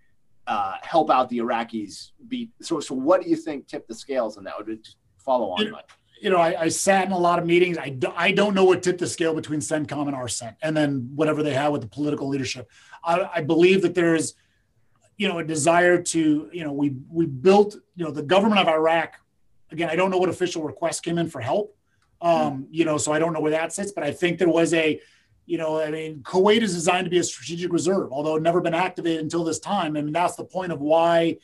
[0.47, 2.11] uh, help out the Iraqis.
[2.27, 2.51] Beat.
[2.61, 4.53] So, so what do you think tipped the scales on that?
[4.57, 5.67] Would follow on?
[5.67, 5.73] It,
[6.25, 7.77] you know, I, I, sat in a lot of meetings.
[7.77, 11.43] I, I don't know what tipped the scale between CENTCOM and CENT, and then whatever
[11.43, 12.67] they have with the political leadership.
[13.03, 14.33] I, I believe that there's,
[15.17, 18.67] you know, a desire to, you know, we we built, you know, the government of
[18.67, 19.19] Iraq.
[19.69, 21.77] Again, I don't know what official request came in for help.
[22.21, 24.73] Um, you know, so I don't know where that sits, but I think there was
[24.73, 24.99] a,
[25.45, 28.61] you know, I mean, Kuwait is designed to be a strategic reserve, although it never
[28.61, 29.95] been activated until this time.
[29.95, 31.37] I mean, that's the point of why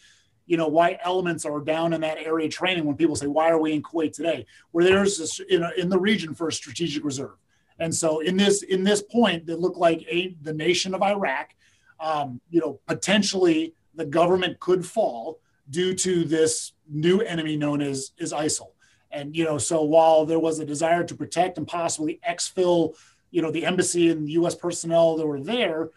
[0.51, 3.57] you know why elements are down in that area training when people say why are
[3.57, 4.45] we in kuwait today?
[4.71, 7.37] Where there's this in, the region for a strategic reserve.
[7.79, 11.55] And so in this in this point that looked like a, the nation of iraq.
[12.01, 15.39] Um, you know potentially the government could fall
[15.69, 18.71] due to this new enemy known as as isil.
[19.09, 22.97] And you know so while there was a desire to protect and possibly exfil
[23.29, 25.91] you know the embassy and us personnel that were there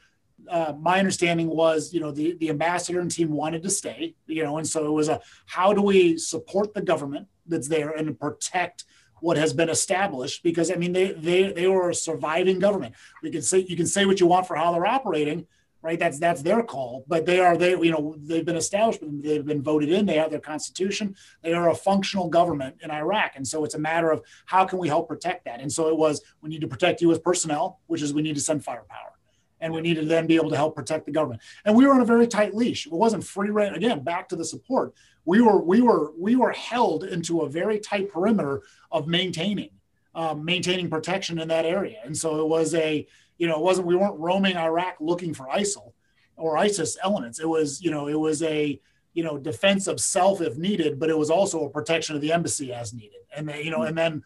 [0.49, 4.43] uh, my understanding was, you know, the, the ambassador and team wanted to stay, you
[4.43, 8.19] know, and so it was a how do we support the government that's there and
[8.19, 8.85] protect
[9.21, 10.43] what has been established?
[10.43, 12.95] Because I mean, they they they were a surviving government.
[13.23, 15.47] We can say you can say what you want for how they're operating,
[15.81, 15.99] right?
[15.99, 19.63] That's that's their call, but they are they you know they've been established, they've been
[19.63, 23.65] voted in, they have their constitution, they are a functional government in Iraq, and so
[23.65, 25.61] it's a matter of how can we help protect that.
[25.61, 27.19] And so it was we need to protect U.S.
[27.19, 29.14] personnel, which is we need to send firepower
[29.65, 31.41] and we needed to then be able to help protect the government.
[31.65, 32.87] And we were on a very tight leash.
[32.87, 33.73] It wasn't free reign.
[33.73, 34.93] Again, back to the support.
[35.25, 38.63] We were we were we were held into a very tight perimeter
[38.93, 39.71] of maintaining
[40.15, 41.97] um, maintaining protection in that area.
[42.05, 43.07] And so it was a
[43.39, 45.95] you know it wasn't we weren't roaming Iraq looking for ISIL
[46.37, 47.41] or ISIS elements.
[47.41, 48.79] It was you know it was a
[49.15, 52.33] you know defense of self if needed, but it was also a protection of the
[52.33, 53.21] embassy as needed.
[53.35, 54.25] And then, you know and then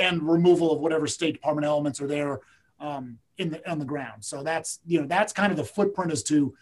[0.00, 2.40] and removal of whatever State Department elements are there.
[2.80, 4.24] Um, in the on the ground.
[4.24, 6.54] So that's you know that's kind of the footprint as to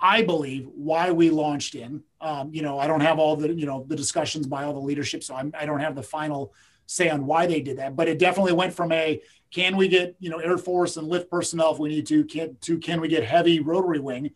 [0.00, 2.02] I believe why we launched in.
[2.20, 4.80] Um, you know, I don't have all the you know the discussions by all the
[4.80, 6.54] leadership, so I'm, I don't have the final
[6.86, 7.96] say on why they did that.
[7.96, 9.20] But it definitely went from a
[9.50, 12.56] can we get you know Air Force and lift personnel if we need to, can,
[12.62, 14.30] to can we get heavy rotary wing,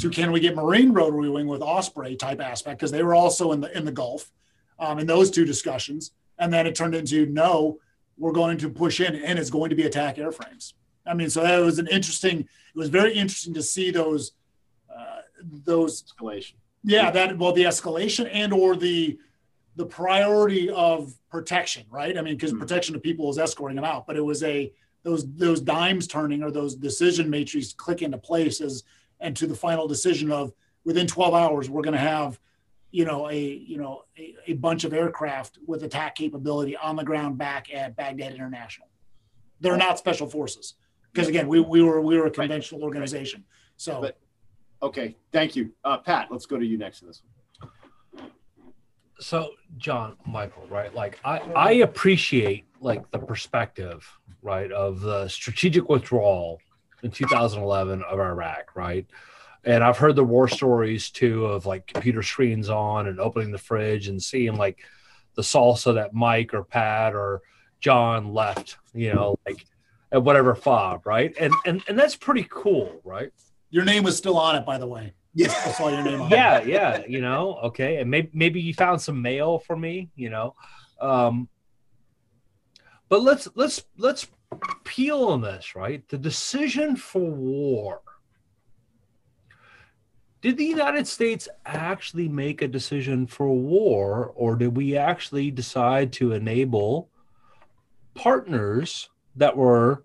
[0.00, 3.52] to can we get Marine rotary wing with Osprey type aspect because they were also
[3.52, 4.30] in the in the Gulf,
[4.78, 7.78] um, in those two discussions, and then it turned into no,
[8.18, 10.74] we're going to push in and it's going to be attack airframes.
[11.06, 12.40] I mean, so that was an interesting.
[12.40, 14.32] It was very interesting to see those
[14.94, 16.54] uh, those escalation.
[16.82, 19.18] Yeah, that well, the escalation and or the
[19.76, 22.16] the priority of protection, right?
[22.16, 22.60] I mean, because mm-hmm.
[22.60, 24.72] protection of people is escorting them out, but it was a
[25.04, 28.82] those those dimes turning or those decision matrices click into place as
[29.20, 30.52] and to the final decision of
[30.84, 32.40] within 12 hours we're going to have
[32.94, 37.02] you know, a you know a, a bunch of aircraft with attack capability on the
[37.02, 38.86] ground back at Baghdad International.
[39.60, 40.74] They're not special forces
[41.12, 42.86] because again, we, we were we were a conventional right.
[42.86, 43.42] organization.
[43.76, 44.16] So, but,
[44.80, 46.28] okay, thank you, uh, Pat.
[46.30, 47.20] Let's go to you next to this
[48.12, 48.30] one.
[49.18, 50.94] So, Jon Michael, right?
[50.94, 54.08] Like, I I appreciate like the perspective,
[54.40, 56.60] right, of the strategic withdrawal
[57.02, 59.04] in 2011 of Iraq, right?
[59.66, 63.58] And I've heard the war stories too of like computer screens on and opening the
[63.58, 64.78] fridge and seeing like
[65.34, 67.42] the salsa that Mike or Pat or
[67.80, 69.64] Jon left, you know, like
[70.12, 71.34] at whatever fob, right?
[71.38, 73.30] And and and that's pretty cool, right?
[73.70, 75.14] Your name was still on it, by the way.
[75.34, 76.28] Yeah, I saw your name.
[76.30, 76.68] yeah, it.
[76.68, 80.54] yeah, you know, okay, and maybe maybe you found some mail for me, you know.
[81.00, 81.48] Um,
[83.08, 84.28] but let's let's let's
[84.84, 86.06] peel on this, right?
[86.08, 88.00] The decision for war
[90.44, 96.12] did the United States actually make a decision for war, or did we actually decide
[96.12, 97.08] to enable
[98.12, 100.04] partners that were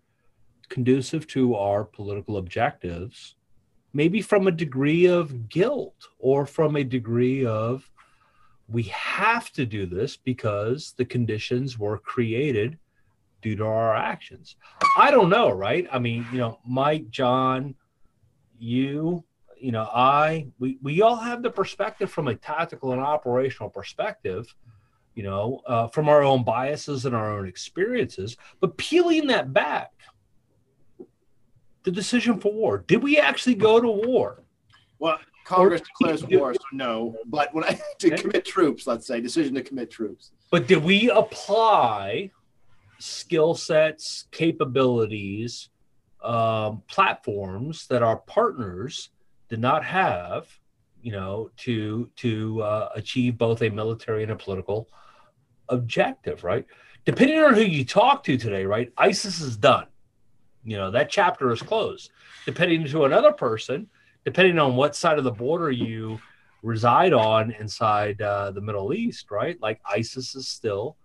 [0.70, 3.36] conducive to our political objectives,
[3.92, 7.92] maybe from a degree of guilt or from a degree of
[8.70, 12.80] we have to do this because the conditions were created
[13.42, 14.56] due to our actions?
[14.96, 15.86] I don't know, right?
[15.92, 17.76] I mean, you know, Mike, John,
[18.58, 19.26] you,
[19.60, 24.54] you know, I we we all have the perspective from a tactical and operational perspective,
[25.16, 28.38] you know, uh, from our own biases and our own experiences.
[28.60, 29.92] But peeling that back,
[31.84, 32.84] the decision for war.
[32.88, 34.44] Did we actually go to war?
[35.00, 37.16] Well, Congress declares war, so no.
[37.26, 40.32] But when I to commit troops, let's say decision to commit troops.
[40.52, 42.32] But did we apply
[43.00, 45.70] skill sets, capabilities,
[46.24, 49.10] um, platforms that our partners
[49.50, 50.48] did not have,
[51.02, 54.90] you know, to to uh, achieve both a military and a political
[55.70, 56.66] objective, right?
[57.06, 58.92] Depending on who you talk to today, right?
[58.98, 59.88] ISIS is done.
[60.64, 62.12] You know, that chapter is closed.
[62.46, 63.88] Depending to another person,
[64.26, 66.20] depending on what side of the border you
[66.62, 69.58] reside on inside uh, the Middle East, right?
[69.62, 70.98] Like ISIS is still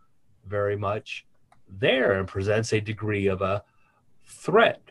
[0.46, 1.26] very much
[1.68, 3.62] there and presents a degree of a
[4.26, 4.90] threat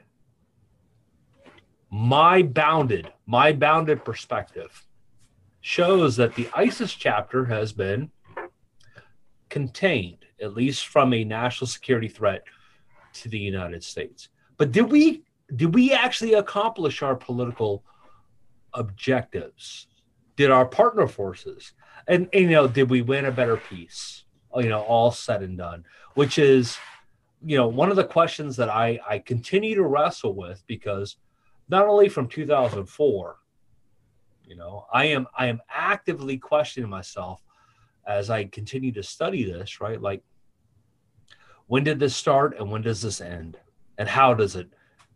[1.94, 4.86] my bounded, my bounded perspective
[5.62, 8.12] shows that the ISIS chapter has been
[9.50, 12.44] contained, at least from a national security threat
[13.14, 14.30] to the United States.
[14.58, 15.24] But did we
[15.56, 17.84] did we actually accomplish our political
[18.74, 19.88] objectives?
[20.36, 21.74] Did our partner forces
[22.08, 24.26] and, and you know did we win a better peace?
[24.56, 26.78] You know, all said and done, which is
[27.44, 31.18] you know one of the questions that I I continue to wrestle with because
[31.70, 33.38] not only from 2004
[34.46, 37.42] you know i am i am actively questioning myself
[38.08, 40.24] as i continue to study this right like
[41.68, 43.58] when did this start and when does this end
[43.98, 44.68] and how does it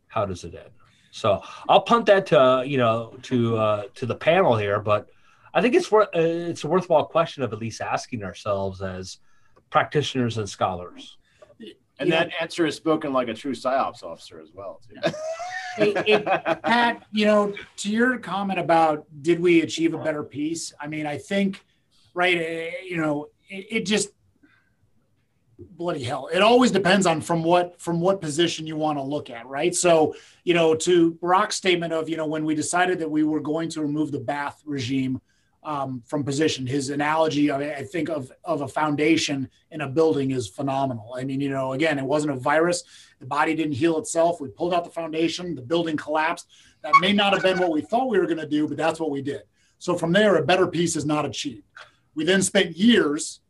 [0.08, 0.72] how does it end
[1.12, 5.08] so i'll punt that to you know to uh to the panel here but
[5.54, 9.18] i think it's worth uh, it's a worthwhile question of at least asking ourselves as
[9.70, 11.18] practitioners and scholars
[12.00, 12.24] and yeah.
[12.24, 15.12] that answer is spoken like a true psyops officer as well too.
[15.78, 16.26] it, it,
[16.64, 20.74] Pat, you know, to your comment about did we achieve a better peace?
[20.80, 21.64] I mean, I think,
[22.14, 24.10] right, eh, you know, it, it just
[25.60, 26.30] bloody hell.
[26.32, 29.74] It always depends on from what from what position you want to look at, right?
[29.74, 33.40] So, you know, to Burak's statement of, you know, when we decided that we were
[33.40, 35.22] going to remove the Baath regime
[35.68, 36.66] um, from position.
[36.66, 41.16] His analogy, of, I think, of, of a foundation in a building is phenomenal.
[41.18, 42.84] I mean, you know, again, it wasn't a virus.
[43.20, 44.40] The body didn't heal itself.
[44.40, 46.48] We pulled out the foundation, the building collapsed.
[46.84, 49.00] That may not have been what we thought we were going to do, but that's
[49.00, 49.44] what we did.
[49.80, 51.64] So from there, a better piece is not achieved.
[52.16, 53.42] We then spent years,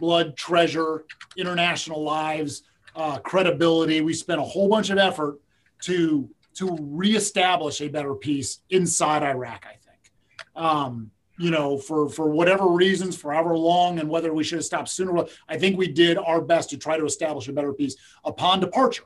[0.00, 1.04] blood, treasure,
[1.36, 2.62] international lives,
[2.94, 4.00] uh, credibility.
[4.00, 5.38] We spent a whole bunch of effort
[5.82, 9.64] to to reestablish a better peace inside Iraq.
[9.64, 10.12] I think.
[10.56, 14.64] Um, you know, for for whatever reasons, for however long, and whether we should have
[14.64, 15.24] stopped sooner.
[15.48, 19.04] I think we did our best to try to establish a better peace upon departure,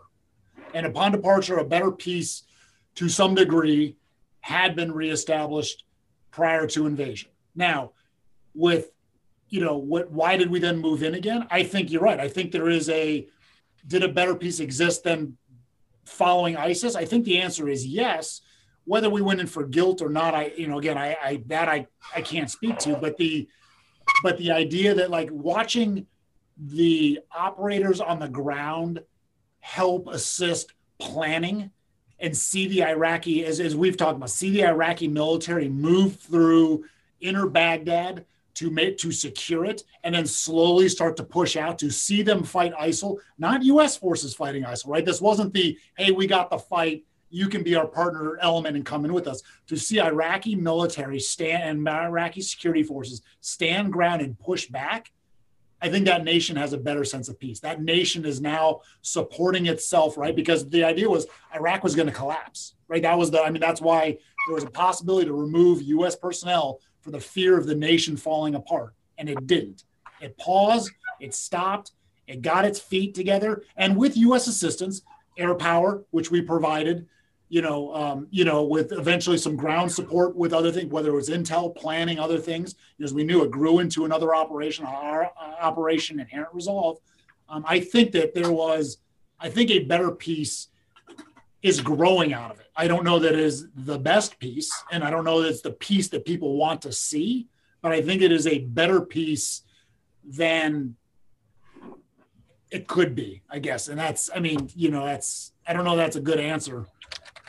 [0.74, 2.44] and upon departure, a better peace
[2.94, 3.96] to some degree
[4.40, 5.84] had been reestablished
[6.30, 7.30] prior to invasion.
[7.54, 7.92] Now,
[8.54, 8.90] with
[9.52, 12.26] you know what why did we then move in again i think you're right i
[12.28, 13.28] think there is a
[13.86, 15.36] did a better peace exist than
[16.04, 18.40] following isis i think the answer is yes
[18.84, 21.68] whether we went in for guilt or not, I you know again I, I that
[21.68, 23.48] I I can't speak to, but the
[24.22, 26.06] but the idea that like watching
[26.58, 29.00] the operators on the ground
[29.60, 31.70] help assist planning
[32.18, 36.84] and see the Iraqi as, as we've talked about see the Iraqi military move through
[37.20, 38.24] inner Baghdad
[38.54, 42.42] to make to secure it and then slowly start to push out to see them
[42.42, 45.04] fight ISIL, not US forces fighting ISIL, right?
[45.04, 48.84] This wasn't the hey, we got the fight, you can be our partner element and
[48.84, 49.42] come in with us.
[49.68, 55.10] To see Iraqi military stand and Iraqi security forces stand ground and push back,
[55.80, 57.58] I think that nation has a better sense of peace.
[57.60, 60.36] That nation is now supporting itself, right?
[60.36, 63.02] Because the idea was Iraq was going to collapse, right?
[63.02, 66.80] That was the, I mean, that's why there was a possibility to remove US personnel
[67.00, 68.94] for the fear of the nation falling apart.
[69.16, 69.84] And it didn't.
[70.20, 71.92] It paused, it stopped,
[72.28, 73.64] it got its feet together.
[73.76, 75.02] And with US assistance,
[75.38, 77.08] air power, which we provided,
[77.52, 81.14] you know, um, you know, with eventually some ground support with other things, whether it
[81.14, 85.54] was intel planning, other things, because we knew it grew into another operation, our uh,
[85.60, 86.96] operation Inherent Resolve.
[87.50, 88.96] Um, I think that there was,
[89.38, 90.68] I think a better piece
[91.60, 92.68] is growing out of it.
[92.74, 95.72] I don't know that is the best piece, and I don't know that it's the
[95.72, 97.48] piece that people want to see,
[97.82, 99.60] but I think it is a better piece
[100.24, 100.96] than
[102.70, 103.88] it could be, I guess.
[103.88, 106.86] And that's, I mean, you know, that's, I don't know, that's a good answer.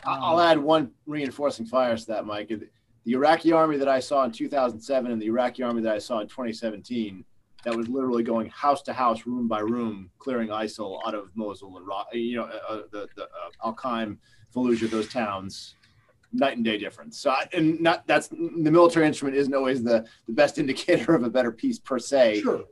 [0.05, 2.49] I'll add one reinforcing fires to that, Mike.
[2.49, 6.19] The Iraqi army that I saw in 2007 and the Iraqi army that I saw
[6.19, 7.25] in 2017
[7.63, 11.77] that was literally going house to house, room by room, clearing ISIL out of Mosul
[11.77, 11.87] and
[12.21, 14.17] you know uh, uh, the, the uh, Al Qaim,
[14.53, 15.75] Fallujah, those towns,
[16.33, 17.19] night and day difference.
[17.19, 21.23] So, I, and not that's the military instrument isn't always the the best indicator of
[21.23, 22.41] a better peace per se.
[22.41, 22.65] Sure.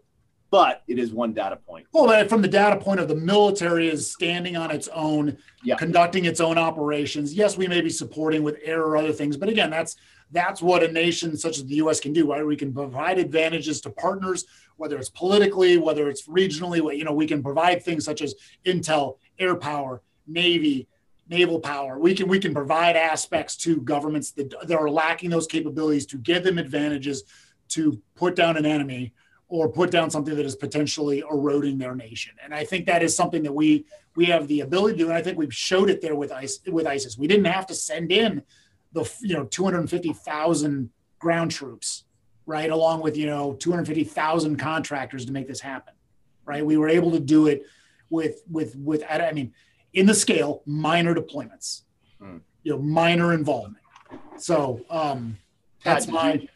[0.52, 1.88] But it is one data point.
[1.94, 5.78] Well, from the data point of the military is standing on its own, yeah.
[5.78, 7.34] conducting its own operations.
[7.34, 9.96] Yes, we may be supporting with air or other things, but again, that's
[10.34, 12.00] that's what a nation such as the U.S.
[12.00, 12.32] can do.
[12.32, 14.46] Right, we can provide advantages to partners
[14.82, 18.34] whether it's politically, whether it's regionally, you know, we can provide things such as
[18.66, 20.88] intel, air power, navy,
[21.30, 22.00] naval power.
[22.00, 26.18] We can we can provide aspects to governments that, that are lacking those capabilities to
[26.18, 27.24] give them advantages
[27.70, 29.14] to put down an enemy
[29.52, 32.34] or put down something that is potentially eroding their nation.
[32.44, 33.86] And I think that is something that we
[34.16, 35.10] we have the ability to do.
[35.10, 36.62] And I think we've showed it there with ISIS.
[36.68, 38.44] With ISIS, we didn't have to send in
[38.94, 40.90] the you know 250,000
[41.20, 42.06] ground troops
[42.46, 42.70] right?
[42.70, 45.94] Along with, you know, 250,000 contractors to make this happen,
[46.46, 46.66] right?
[46.66, 47.66] We were able to do it
[48.10, 49.54] with, with, with, I mean,
[49.94, 51.84] in the scale, minor deployments,
[52.20, 52.38] hmm.
[52.64, 53.84] you know, minor involvement.
[54.38, 55.38] So, um,
[55.84, 56.34] that's Pat, my.
[56.34, 56.48] You,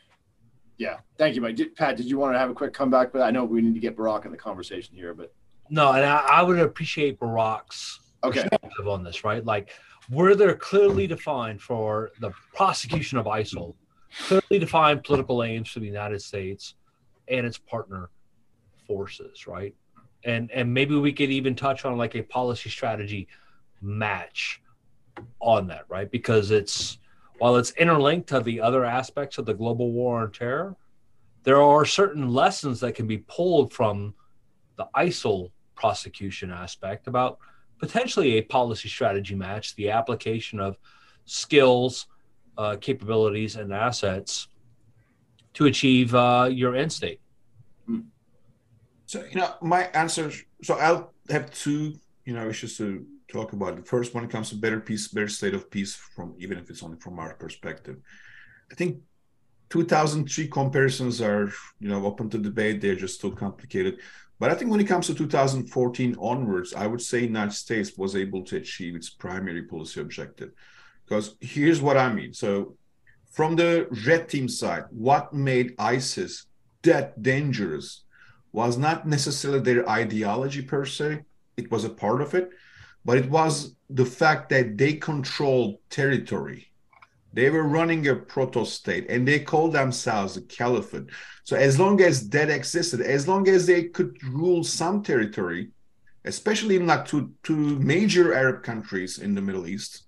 [0.78, 0.98] yeah.
[1.18, 1.56] Thank you, Mike.
[1.56, 3.12] Did, Pat, did you want to have a quick comeback?
[3.12, 5.34] But I know we need to get Burak in the conversation here, but.
[5.70, 8.42] No, and I, I would appreciate Burak's okay.
[8.42, 9.44] perspective on this, right?
[9.44, 9.72] Like,
[10.12, 13.74] were there clearly defined for the prosecution of ISIL
[14.18, 16.76] clearly defined political aims for the United States
[17.28, 18.10] and its partner
[18.88, 19.76] forces, right?
[20.24, 23.28] And and maybe we could even touch on like a policy strategy
[23.82, 24.62] match
[25.40, 26.10] on that, right?
[26.10, 26.98] Because it's
[27.38, 30.76] while it's interlinked to the other aspects of the global war on terror,
[31.44, 34.14] there are certain lessons that can be pulled from
[34.78, 37.38] the ISIL prosecution aspect about
[37.78, 40.78] potentially a policy strategy match, the application of
[41.26, 42.08] skills
[42.58, 44.48] uh, capabilities and assets
[45.54, 47.20] to achieve uh, your end state.
[47.86, 48.02] Hmm.
[49.06, 50.32] So you know, my answer.
[50.64, 53.76] So I'll have two you know issues to talk about.
[53.76, 56.84] The first one comes to better peace, better state of peace from even if it's
[56.84, 57.98] only from our perspective.
[58.72, 59.00] I think
[59.70, 62.82] 2003 comparisons are you know open to debate.
[62.82, 64.00] They're just too complicated.
[64.40, 68.16] But I think when it comes to 2014 onwards, I would say United States was
[68.16, 70.52] able to achieve its primary policy objective.
[71.06, 72.34] Because here's what I mean.
[72.34, 72.76] So,
[73.32, 76.48] from the red team side, what made ISIS
[76.84, 78.04] that dangerous
[78.52, 81.24] was not necessarily their ideology per se,
[81.58, 82.50] it was a part of it,
[83.06, 86.68] but it was the fact that they controlled territory.
[87.34, 91.10] They were running a proto state and they called themselves a caliphate.
[91.43, 95.70] So, as long as that existed, as long as they could rule some territory,
[96.24, 100.03] especially in like two, two major Arab countries in the Middle East,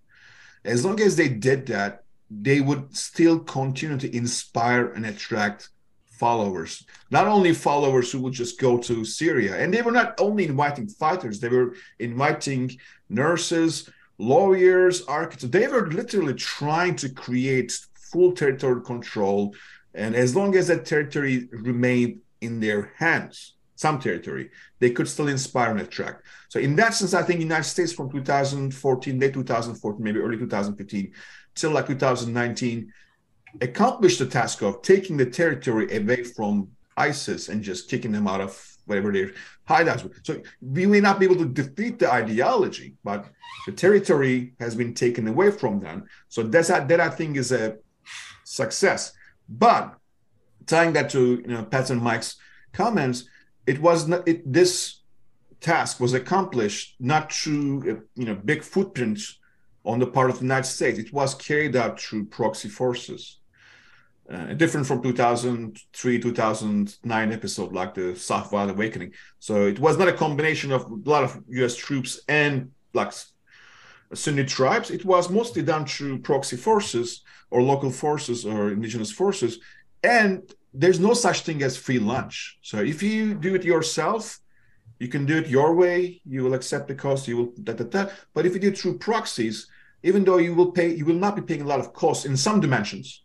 [0.66, 5.70] as long as they did that, they would still continue to inspire and attract
[6.18, 6.86] followers.
[7.12, 10.88] Not only followers who would just go to Syria, and they were not only inviting
[10.88, 12.78] fighters, they were inviting
[13.10, 15.52] nurses, lawyers, architects.
[15.52, 19.56] They were literally trying to create full territorial control.
[19.94, 24.50] And as long as that territory remained in their hands, some territory,
[24.80, 26.26] they could still inspire and attract.
[26.50, 31.12] So in that sense, I think United States from 2014, late 2014, maybe early 2015,
[31.54, 32.92] till like 2019,
[33.62, 38.42] accomplished the task of taking the territory away from ISIS and just kicking them out
[38.42, 39.34] of whatever their
[39.68, 40.12] hideouts were.
[40.24, 43.26] So we may not be able to defeat the ideology, but
[43.66, 46.08] the territory has been taken away from them.
[46.30, 47.78] So that's that I think is a
[48.44, 49.14] success.
[49.50, 49.96] But
[50.66, 52.38] tying that to you know Pat and Mike's
[52.74, 53.26] comments,
[53.66, 55.02] it was not it, this
[55.60, 59.40] task was accomplished not through you know big footprints
[59.84, 61.00] on the part of the United States.
[61.00, 63.37] It was carried out through proxy forces.
[64.30, 69.14] Uh, different from 2003 2009 episode like the south violent awakening.
[69.40, 73.14] So it was not a combination of a lot of us troops and like
[74.14, 74.92] sunni tribes.
[74.92, 77.22] It was mostly done through proxy forces
[77.52, 79.60] or local forces or indigenous forces.
[80.04, 82.60] And there's no such thing as free lunch.
[82.62, 84.40] So if you do it yourself
[85.00, 86.22] you can do it your way.
[86.26, 87.28] You will accept the cost.
[87.28, 88.10] You will da, da, da.
[88.34, 89.68] but if you do it through proxies
[90.04, 92.38] even though you will pay you will not be paying a lot of costs in
[92.38, 93.24] some dimensions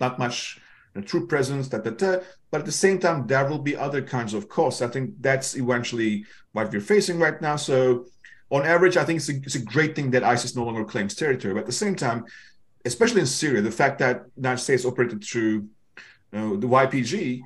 [0.00, 0.60] not much
[0.94, 2.18] you true presence, da, da, da.
[2.50, 4.82] but at the same time, there will be other kinds of costs.
[4.82, 7.56] I think that's eventually what we're facing right now.
[7.56, 8.06] So,
[8.50, 11.14] on average, I think it's a, it's a great thing that ISIS no longer claims
[11.14, 11.54] territory.
[11.54, 12.24] But at the same time,
[12.84, 15.68] especially in Syria, the fact that United States operated through
[16.32, 17.40] you know, the YPG,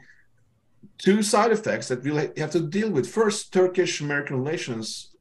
[0.99, 3.09] two side effects that we'll have to deal with.
[3.09, 5.14] First, Turkish-American relations.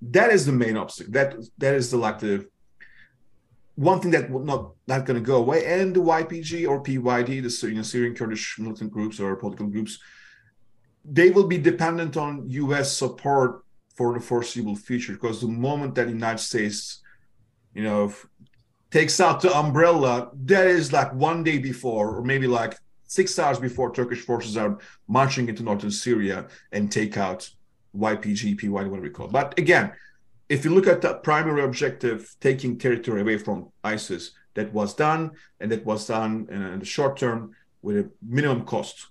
[0.00, 1.12] That is the main obstacle.
[1.12, 2.46] That that is the like the
[3.78, 7.40] one thing that will not not going to go away, and the YPG or PYD,
[7.40, 10.00] the Syrian, Syrian Kurdish militant groups or political groups,
[11.04, 12.96] they will be dependent on U.S.
[12.96, 13.62] support
[13.94, 15.12] for the foreseeable future.
[15.12, 17.02] Because the moment that United States,
[17.72, 18.12] you know,
[18.90, 23.60] takes out the umbrella, that is like one day before, or maybe like six hours
[23.60, 24.76] before Turkish forces are
[25.06, 27.48] marching into northern Syria and take out
[27.96, 29.26] YPG, PYD, whatever we call.
[29.26, 29.32] It.
[29.32, 29.92] But again,
[30.48, 35.32] if you look at the primary objective, taking territory away from ISIS, that was done,
[35.60, 39.06] and that was done in, the short term with a minimum cost.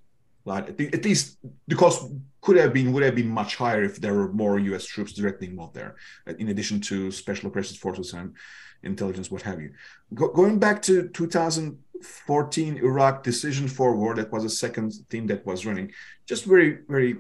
[0.45, 2.09] Like at least the cost
[2.41, 4.85] could have been would have been much higher if there were more U.S.
[4.85, 5.95] troops directly involved there,
[6.39, 8.33] in addition to special operations forces and
[8.83, 9.71] intelligence, what have you.
[10.13, 15.45] Go, going back to 2014 Iraq decision for war, that was a second theme that
[15.45, 15.91] was running.
[16.25, 17.17] Just very very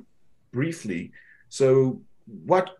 [0.51, 1.11] briefly.
[1.49, 2.77] So what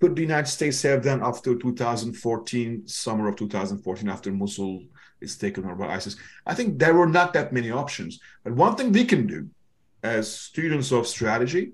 [0.00, 4.82] could the United States have done after 2014, summer of 2014, after Mosul
[5.20, 6.16] is taken over by ISIS?
[6.44, 8.20] I think there were not that many options.
[8.44, 9.48] But one thing we can do
[10.02, 11.72] as students of strategy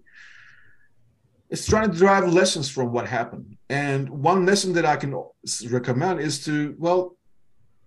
[1.50, 3.56] is trying to derive lessons from what happened.
[3.68, 5.14] And one lesson that I can
[5.68, 7.16] recommend is to, well,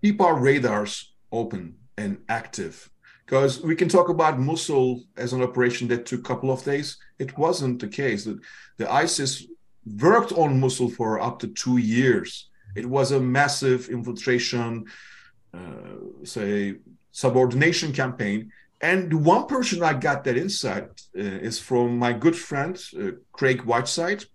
[0.04, 2.90] keep our radars open and active.
[3.26, 6.98] Because we can talk about Mosul as an operation that took a couple of days.
[7.18, 8.26] It wasn't the case.
[8.26, 8.40] that
[8.78, 9.48] the ISIS
[9.86, 12.50] worked on Mosul for up to two years.
[12.76, 14.86] It was a massive infiltration,
[15.54, 16.76] uh, say,
[17.12, 18.52] subordination campaign.
[18.82, 23.12] And the one person I got that insight uh, is from my good friend, uh,
[23.32, 24.26] Craig Whiteside.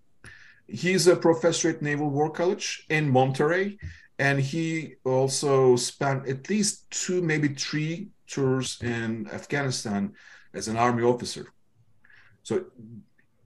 [0.66, 3.78] He's a professor at Naval War College in Monterey.
[4.18, 10.12] And he also spent at least two, maybe three tours in Afghanistan
[10.54, 11.52] as an army officer.
[12.42, 12.66] So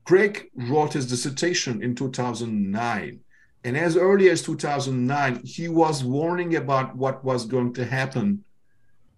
[0.05, 3.21] Craig wrote his dissertation in 2009.
[3.65, 8.45] And as early as 2009, he was warning about what was going to happen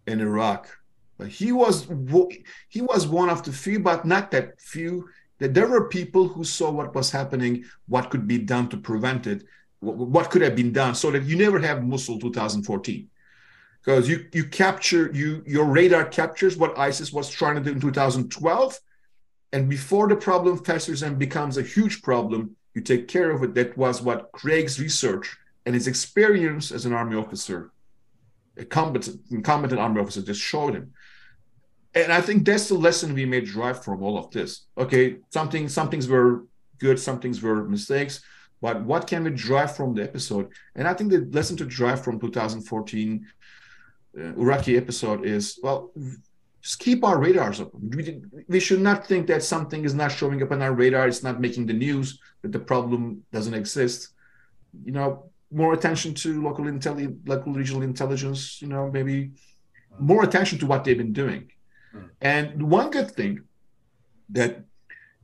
[0.07, 0.69] in Iraq.
[1.19, 1.89] But he was
[2.69, 5.09] he was one of the few, but not that few,
[5.39, 9.27] that there were people who saw what was happening, what could be done to prevent
[9.27, 9.45] it,
[9.81, 13.09] what could have been done, so that you never have Mosul 2014
[13.87, 17.81] because you you capture you your radar captures what ISIS was trying to do in
[17.81, 18.81] 2012
[19.53, 23.55] and before the problem festers and becomes a huge problem, you take care of it.
[23.55, 27.71] That was what Craig's research and his experience as an army officer,
[28.57, 30.93] a competent, competent army officer, just showed him.
[31.95, 34.67] And I think that's the lesson we may drive from all of this.
[34.77, 36.45] Okay, something, some things were
[36.79, 38.21] good, some things were mistakes,
[38.61, 40.51] but what can we drive from the episode?
[40.75, 43.27] And I think the lesson to drive from 2014
[44.19, 45.93] uh, Iraqi episode is well,
[46.67, 47.81] just keep our radars open.
[47.97, 48.03] We,
[48.49, 51.41] we should not think that something is not showing up on our radar, it's not
[51.41, 53.99] making the news, that the problem doesn't exist.
[54.85, 59.31] You know, more attention to local intelli- local regional intelligence, you know, maybe
[60.01, 61.53] more attention to what they've been doing.
[61.93, 62.07] Hmm.
[62.21, 63.45] And one good thing
[64.31, 64.65] that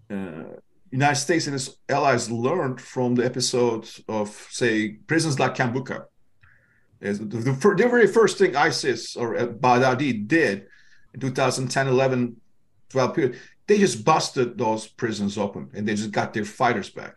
[0.08, 0.44] uh,
[0.92, 6.06] United States and its allies learned from the episode of, say, prisons like Camp Bucca
[7.00, 10.66] is the, the, the, very first thing ISIS or uh, Baghdadi did
[11.20, 12.36] 2010, 11,
[12.90, 17.16] 12 period, they just busted those prisons open and they just got their fighters back.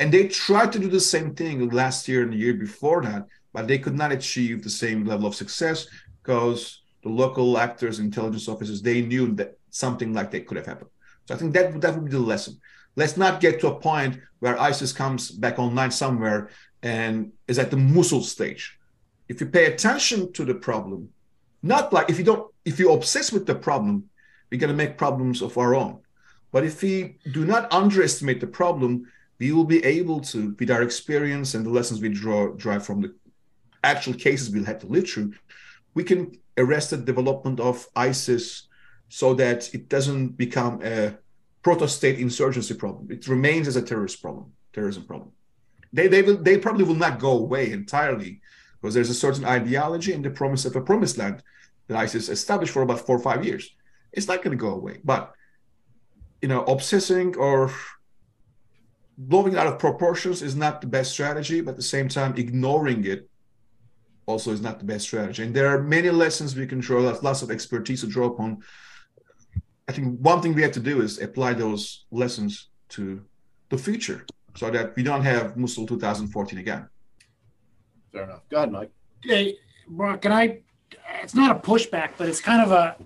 [0.00, 3.26] And they tried to do the same thing last year and the year before that,
[3.52, 5.86] but they could not achieve the same level of success
[6.22, 10.90] because the local actors, intelligence officers, they knew that something like that could have happened.
[11.26, 12.60] So I think that that would be the lesson.
[12.96, 16.50] Let's not get to a point where ISIS comes back online somewhere
[16.82, 18.78] and is at the Mosul stage.
[19.28, 21.08] If you pay attention to the problem,
[21.62, 24.08] not like if you don't if you obsess with the problem
[24.52, 25.98] we're going to make problems of our own.
[26.52, 30.82] But if we do not underestimate the problem, we will be able to, with our
[30.82, 33.14] experience and the lessons we draw drive from the
[33.82, 35.32] actual cases we'll have to live through,
[35.94, 38.68] we can arrest the development of ISIS
[39.08, 41.16] so that it doesn't become a
[41.62, 43.08] proto-state insurgency problem.
[43.10, 45.32] It remains as a terrorist problem, terrorism problem.
[45.94, 48.40] They they will they probably will not go away entirely
[48.80, 51.42] because there's a certain ideology and the promise of a promised land
[51.88, 53.74] that ISIS established for about four or five years.
[54.12, 55.32] It's not going to go away, but
[56.40, 57.70] you know, obsessing or
[59.16, 62.34] blowing it out of proportions is not the best strategy, but at the same time,
[62.36, 63.28] ignoring it
[64.26, 65.42] also is not the best strategy.
[65.42, 68.62] And there are many lessons we can draw, lots of expertise to draw upon.
[69.88, 73.22] I think one thing we have to do is apply those lessons to
[73.68, 74.24] the future
[74.56, 76.88] so that we don't have Mosul 2014 again.
[78.12, 78.42] Fair enough.
[78.48, 78.90] Go ahead, Mike.
[79.22, 79.56] Hey,
[79.90, 80.60] Burak, can I?
[81.22, 82.96] It's not a pushback, but it's kind of a.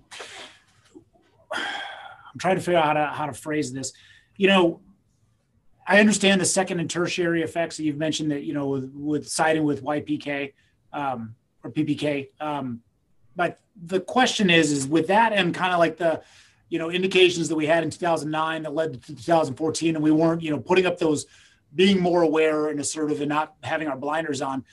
[1.52, 3.92] I'm trying to figure out how to how to phrase this.
[4.36, 4.80] You know,
[5.86, 9.28] I understand the second and tertiary effects that you've mentioned that you know with, with
[9.28, 10.52] siding with YPK
[10.92, 12.28] um, or PPK.
[12.40, 12.80] Um,
[13.36, 16.22] but the question is, is with that and kind of like the
[16.68, 20.42] you know indications that we had in 2009 that led to 2014, and we weren't
[20.42, 21.26] you know putting up those
[21.74, 24.64] being more aware and assertive and not having our blinders on.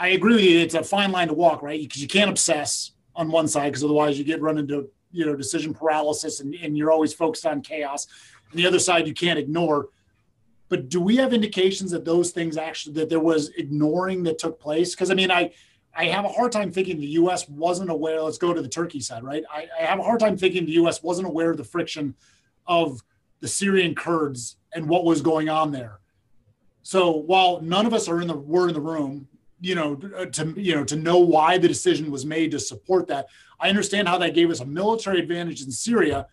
[0.00, 0.58] I agree with you.
[0.58, 1.78] It's a fine line to walk, right?
[1.78, 5.36] Because you can't obsess on one side because otherwise you get run into you know
[5.36, 8.06] decision paralysis and, and you're always focused on chaos.
[8.50, 9.88] And the other side you can't ignore.
[10.70, 14.58] But do we have indications that those things actually that there was ignoring that took
[14.58, 14.94] place?
[14.94, 15.52] Because I mean, I
[15.94, 17.46] I have a hard time thinking the U.S.
[17.46, 18.22] wasn't aware.
[18.22, 19.44] Let's go to the Turkey side, right?
[19.52, 21.02] I, I have a hard time thinking the U.S.
[21.02, 22.14] wasn't aware of the friction
[22.66, 23.02] of
[23.40, 26.00] the Syrian Kurds and what was going on there.
[26.82, 29.28] So while none of us are in the were in the room,
[29.60, 33.06] you know, uh, to you know to know why the decision was made to support
[33.08, 33.26] that,
[33.58, 36.26] I understand how that gave us a military advantage in Syria,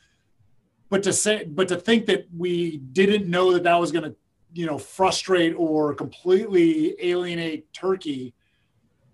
[0.89, 4.15] but to say but to think that we didn't know that that was going to
[4.53, 8.33] you know frustrate or completely alienate Turkey,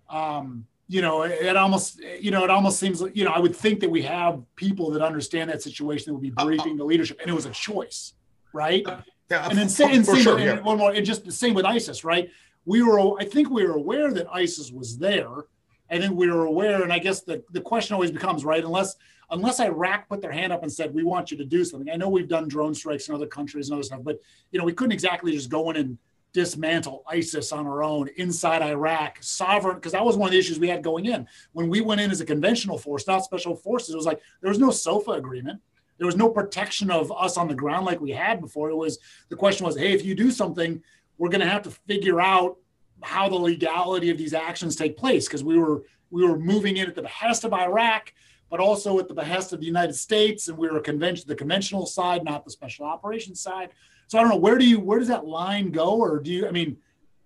[0.08, 3.56] um, you know, it almost you know it almost seems like you know I would
[3.56, 6.76] think that we have people that understand that situation that would be uh, uh, briefing
[6.76, 8.14] the leadership, and it was a choice,
[8.52, 8.84] right?
[9.30, 10.60] Yeah, and then same, for same sure, yeah.
[10.60, 12.28] one more, and just the same with ISIS, right?
[12.64, 15.44] We were, I think, we were aware that ISIS was there.
[15.90, 18.64] I think we were aware, and I guess the, the question always becomes, right?
[18.64, 18.96] Unless
[19.30, 21.96] unless Iraq put their hand up and said, "We want you to do something." I
[21.96, 24.18] know we've done drone strikes in other countries and other stuff, but
[24.50, 25.98] you know, we couldn't exactly just go in and
[26.32, 30.58] dismantle ISIS on our own inside Iraq, sovereign, because that was one of the issues
[30.58, 31.26] we had going in.
[31.52, 34.50] When we went in as a conventional force, not special forces, it was like there
[34.50, 35.60] was no SOFA agreement.
[35.96, 38.68] There was no protection of us on the ground like we had before.
[38.68, 40.82] It was the question was, hey, if you do something,
[41.18, 42.56] we're going to have to figure out
[43.02, 46.88] how the legality of these actions take place because we were we were moving in
[46.88, 48.12] at the behest of Iraq,
[48.48, 51.86] but also at the behest of the United States, and we were convention the conventional
[51.86, 53.70] side, not the special operations side.
[54.06, 56.46] So I don't know where do you where does that line go, or do you?
[56.46, 56.76] I mean,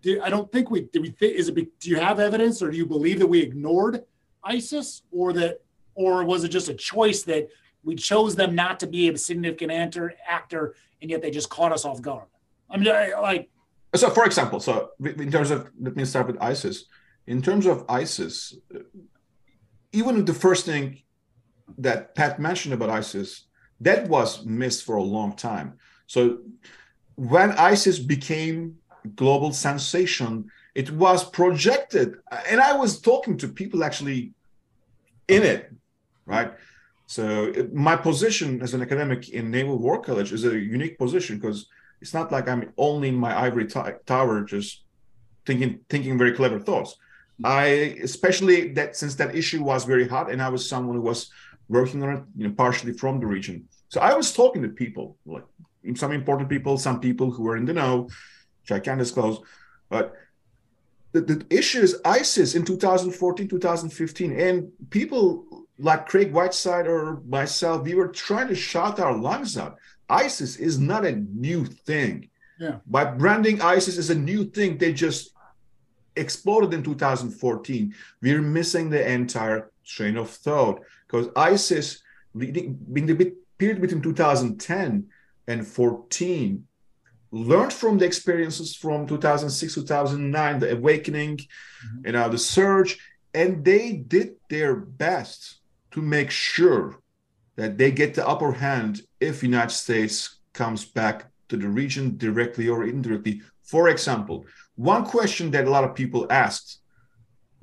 [0.02, 1.02] do, I don't think we do.
[1.02, 1.80] We is it?
[1.80, 4.04] Do you have evidence, or do you believe that we ignored
[4.42, 5.60] ISIS, or that,
[5.94, 7.48] or was it just a choice that
[7.84, 11.72] we chose them not to be a significant actor, actor, and yet they just caught
[11.72, 12.26] us off guard.
[12.70, 13.50] I mean, I, like.
[13.94, 16.84] So, for example, so in terms of let me start with ISIS.
[17.26, 18.56] In terms of ISIS,
[19.92, 21.02] even the first thing
[21.78, 23.46] that Pat mentioned about ISIS,
[23.80, 25.78] that was missed for a long time.
[26.06, 26.38] So,
[27.16, 28.76] when ISIS became
[29.16, 32.16] global sensation, it was projected,
[32.48, 34.32] and I was talking to people actually
[35.26, 35.72] in it,
[36.26, 36.52] right?
[37.06, 41.66] So my position as an academic in Naval War College is a unique position because
[42.00, 44.84] it's not like I'm only in my ivory t- tower just
[45.46, 46.96] thinking thinking very clever thoughts.
[47.44, 47.64] I
[48.02, 51.30] especially that since that issue was very hot and I was someone who was
[51.68, 53.68] working on it, you know, partially from the region.
[53.88, 55.44] So I was talking to people, like
[55.94, 58.08] some important people, some people who were in the know,
[58.62, 59.40] which I can't disclose,
[59.88, 60.14] but
[61.12, 67.84] the, the issue is ISIS in 2014, 2015, and people like Craig Whiteside or myself,
[67.84, 69.78] we were trying to shout our lungs out.
[70.08, 72.30] ISIS is not a new thing.
[72.58, 72.76] Yeah.
[72.86, 75.34] By branding ISIS as a new thing, they just
[76.16, 77.94] exploded in 2014.
[78.20, 82.02] We're missing the entire train of thought because ISIS,
[82.34, 85.06] in the period between 2010
[85.46, 86.64] and 14,
[87.30, 92.06] learned from the experiences from 2006, 2009, the awakening, mm-hmm.
[92.06, 92.98] you know, the surge,
[93.34, 95.58] and they did their best
[95.90, 97.00] to make sure
[97.58, 102.68] that they get the upper hand if United States comes back to the region directly
[102.68, 103.42] or indirectly.
[103.64, 106.78] For example, one question that a lot of people asked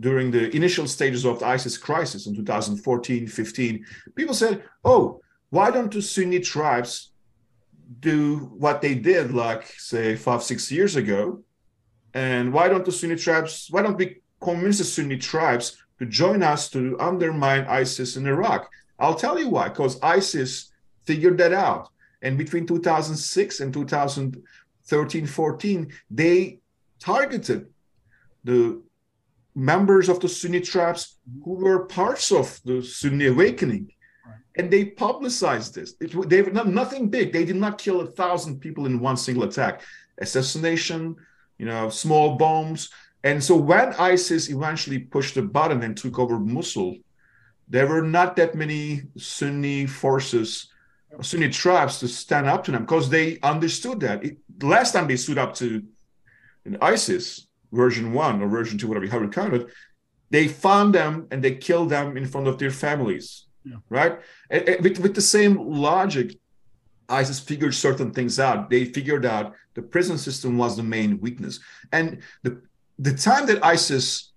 [0.01, 3.85] during the initial stages of the ISIS crisis in 2014, 15,
[4.15, 7.13] people said, "Oh, why don't the Sunni tribes
[8.01, 11.41] do what they did, like say five, six years ago?
[12.13, 16.43] And why don't the Sunni tribes, why don't we convince the Sunni tribes to join
[16.43, 18.69] us to undermine ISIS in Iraq?
[18.99, 20.71] I'll tell you why, because ISIS
[21.03, 21.89] figured that out.
[22.21, 26.59] And between 2006 and 2013 14, they
[26.99, 27.67] targeted
[28.43, 28.81] the
[29.53, 33.91] members of the Sunni tribes who were parts of the Sunni awakening.
[34.57, 35.95] And they publicized this.
[35.99, 37.33] It, they were not, nothing big.
[37.33, 39.81] They did not kill a thousand people in one single attack.
[40.19, 41.15] Assassination,
[41.57, 42.89] you know, small bombs.
[43.23, 46.97] And so when ISIS eventually pushed the button and took over Mosul,
[47.67, 50.67] there were not that many Sunni forces,
[51.21, 54.23] Sunni tribes to stand up to them because they understood that.
[54.23, 55.83] It, last time they stood up to
[56.65, 59.67] an ISIS, version one or version two, whatever you have it
[60.31, 63.75] they found them and they killed them in front of their families, yeah.
[63.89, 64.19] right?
[64.49, 66.37] And, and with, with the same logic,
[67.07, 68.69] ISIS figured certain things out.
[68.69, 71.59] They figured out the prison system was the main weakness,
[71.91, 72.61] and the
[72.97, 74.31] the time that ISIS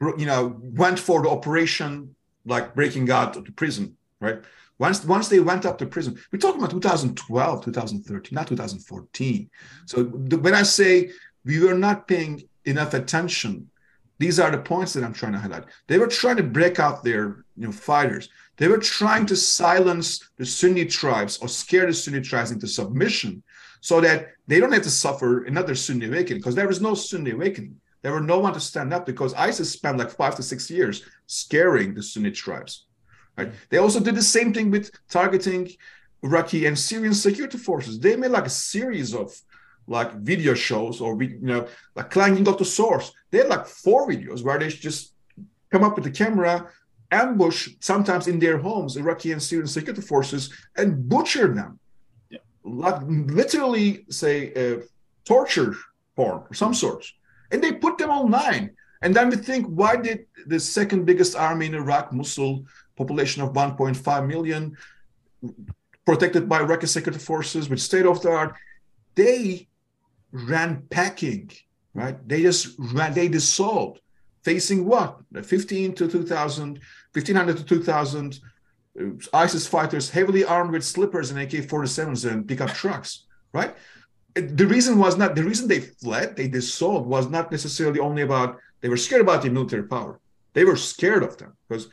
[0.00, 2.14] you know, went for the operation
[2.44, 4.40] like breaking out of the prison, right?
[4.78, 9.50] Once, once they went up to prison, we're talking about 2012, 2013, not 2014.
[9.86, 11.10] So the, when I say
[11.44, 13.68] we were not paying enough attention,
[14.18, 15.64] these are the points that I'm trying to highlight.
[15.86, 18.28] They were trying to break out their you know, fighters.
[18.56, 23.42] They were trying to silence the Sunni tribes or scare the Sunni tribes into submission
[23.80, 27.30] so that they don't have to suffer another Sunni awakening because there is no Sunni
[27.30, 27.80] awakening.
[28.02, 31.04] There were no one to stand up because ISIS spent like five to six years
[31.26, 32.86] scaring the Sunni tribes.
[33.36, 33.52] Right?
[33.70, 35.70] They also did the same thing with targeting
[36.22, 37.98] Iraqi and Syrian security forces.
[37.98, 39.36] They made like a series of
[39.86, 43.12] like video shows or you know like clanging of the swords.
[43.30, 45.14] They had like four videos where they just
[45.70, 46.68] come up with the camera,
[47.10, 51.78] ambush sometimes in their homes Iraqi and Syrian security forces and butcher them.
[52.30, 52.38] Yeah.
[52.64, 54.82] Like literally say uh,
[55.24, 55.74] torture
[56.16, 57.04] porn of some sort
[57.50, 58.70] and they put them online.
[59.02, 62.66] And then we think, why did the second biggest army in Iraq, Mosul,
[62.96, 64.76] population of 1.5 million,
[66.04, 68.54] protected by Iraqi security forces with state of the art,
[69.14, 69.68] they
[70.32, 71.50] ran packing,
[71.94, 72.16] right?
[72.28, 74.00] They just ran, they dissolved,
[74.42, 75.18] facing what?
[75.42, 76.80] 15 to 2000,
[77.12, 78.40] 1500 to 2000
[79.00, 83.76] uh, ISIS fighters heavily armed with slippers and AK 47s and pickup trucks, right?
[84.40, 88.58] The reason was not the reason they fled, they dissolved, was not necessarily only about
[88.80, 90.20] they were scared about the military power.
[90.52, 91.88] They were scared of them because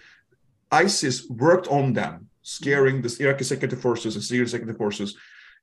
[0.72, 5.16] ISIS worked on them, scaring the Iraqi security forces, and Syrian security forces,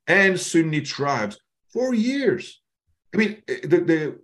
[0.07, 1.39] and Sunni tribes
[1.73, 2.61] for years.
[3.15, 4.19] I mean, the,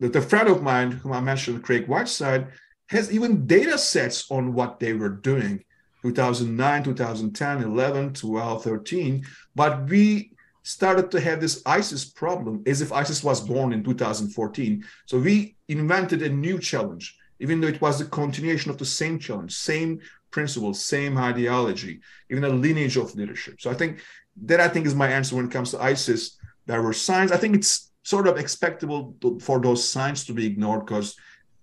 [0.00, 2.48] the, the friend of mine whom I mentioned, Craig Whiteside,
[2.88, 5.64] has even data sets on what they were doing
[6.02, 9.24] 2009, 2010, 11, 12, 13.
[9.54, 10.33] But we
[10.64, 14.84] started to have this ISIS problem as if ISIS was born in 2014.
[15.06, 19.18] So we invented a new challenge, even though it was the continuation of the same
[19.18, 20.00] challenge, same
[20.30, 22.00] principles, same ideology,
[22.30, 23.60] even a lineage of leadership.
[23.60, 24.00] So I think
[24.44, 26.38] that I think is my answer when it comes to ISIS.
[26.66, 27.30] There were signs.
[27.30, 31.14] I think it's sort of expectable to, for those signs to be ignored because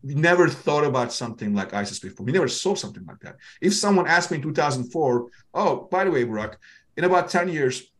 [0.03, 2.25] we never thought about something like ISIS before.
[2.25, 3.37] We never saw something like that.
[3.61, 6.55] If someone asked me in 2004, oh, by the way, Burak,
[6.97, 7.90] in about 10 years,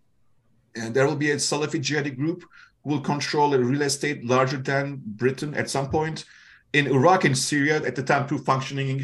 [0.75, 2.43] and there will be a Salafi jihadi group
[2.83, 6.25] who will control a real estate larger than Britain at some point
[6.73, 9.03] in Iraq and Syria at the time, two functioning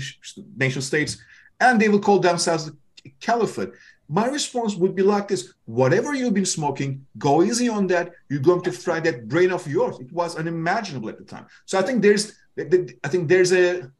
[0.56, 1.18] nation states,
[1.60, 2.78] and they will call themselves the
[3.20, 3.72] caliphate.
[4.10, 8.14] My response would be like this whatever you've been smoking, go easy on that.
[8.30, 10.00] You're going to fry that brain of yours.
[10.00, 11.46] It was unimaginable at the time.
[11.66, 13.92] So I think there's I think there's a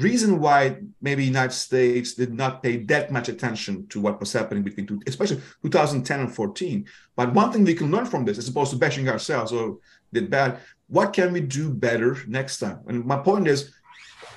[0.00, 4.62] reason why maybe United States did not pay that much attention to what was happening
[4.62, 6.84] between two, especially 2010 and 14.
[7.16, 9.78] But one thing we can learn from this, as opposed to bashing ourselves or
[10.12, 10.58] did bad,
[10.88, 12.80] what can we do better next time?
[12.86, 13.72] And my point is,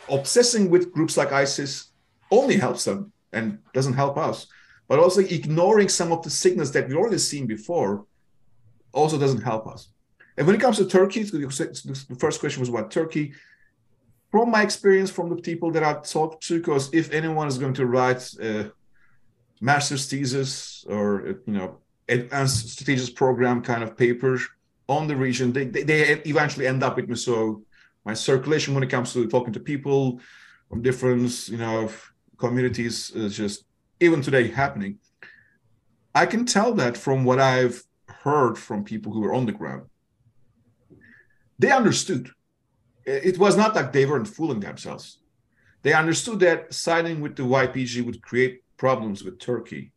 [0.09, 1.91] obsessing with groups like ISIS
[2.31, 4.47] only helps them and doesn't help us.
[4.87, 8.05] But also ignoring some of the signals that we've already seen before
[8.93, 9.89] also doesn't help us.
[10.37, 13.33] And when it comes to Turkey, the first question was about Turkey
[14.37, 17.73] from my experience from the people that I've talked to, because if anyone is going
[17.73, 18.71] to write a
[19.61, 24.39] master's thesis or you know advanced strategic program kind of paper
[24.87, 26.01] on the region, they, they, they
[26.33, 27.15] eventually end up with me.
[27.15, 27.63] So
[28.05, 30.21] my circulation when it comes to talking to people
[30.69, 31.89] from different you know
[32.37, 33.65] communities is just
[33.99, 34.99] even today happening.
[36.13, 37.83] I can tell that from what I've
[38.23, 39.85] heard from people who were on the ground.
[41.57, 42.29] They understood
[43.07, 45.19] it was not like they weren't fooling themselves.
[45.83, 49.93] They understood that siding with the YPG would create problems with Turkey.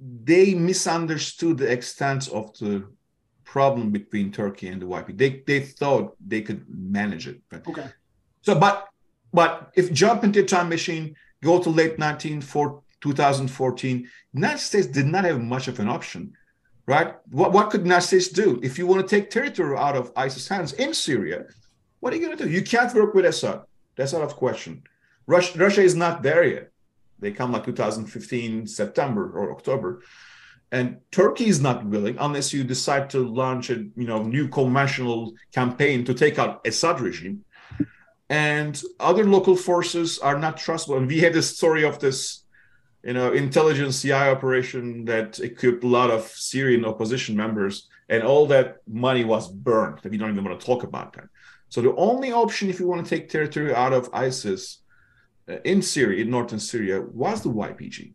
[0.00, 2.84] they misunderstood the extent of the
[3.44, 5.18] problem between Turkey and the YPG.
[5.18, 7.40] They they thought they could manage it.
[7.50, 7.88] But, Okay.
[8.42, 8.88] So, but
[9.32, 14.86] but if jump into a time machine, go to late 19 for 2014, United States
[14.86, 16.32] did not have much of an option,
[16.86, 17.14] right?
[17.30, 20.48] What what could United States do if you want to take territory out of ISIS
[20.48, 21.44] hands in Syria?
[22.00, 22.50] What are you going to do?
[22.50, 23.62] You can't work with Assad.
[23.96, 24.82] That's out of question.
[25.26, 26.70] Russia, Russia is not there yet.
[27.18, 30.02] They come like 2015 September or October,
[30.70, 35.34] and Turkey is not willing unless you decide to launch a you know new conventional
[35.52, 37.44] campaign to take out Assad regime.
[38.30, 40.98] And other local forces are not trustable.
[40.98, 42.44] And we had this story of this,
[43.02, 48.46] you know, intelligence CI operation that equipped a lot of Syrian opposition members, and all
[48.48, 50.00] that money was burned.
[50.04, 51.28] We don't even want to talk about that.
[51.68, 54.78] So the only option, if you want to take territory out of ISIS
[55.48, 58.14] uh, in Syria, in northern Syria, was the YPG.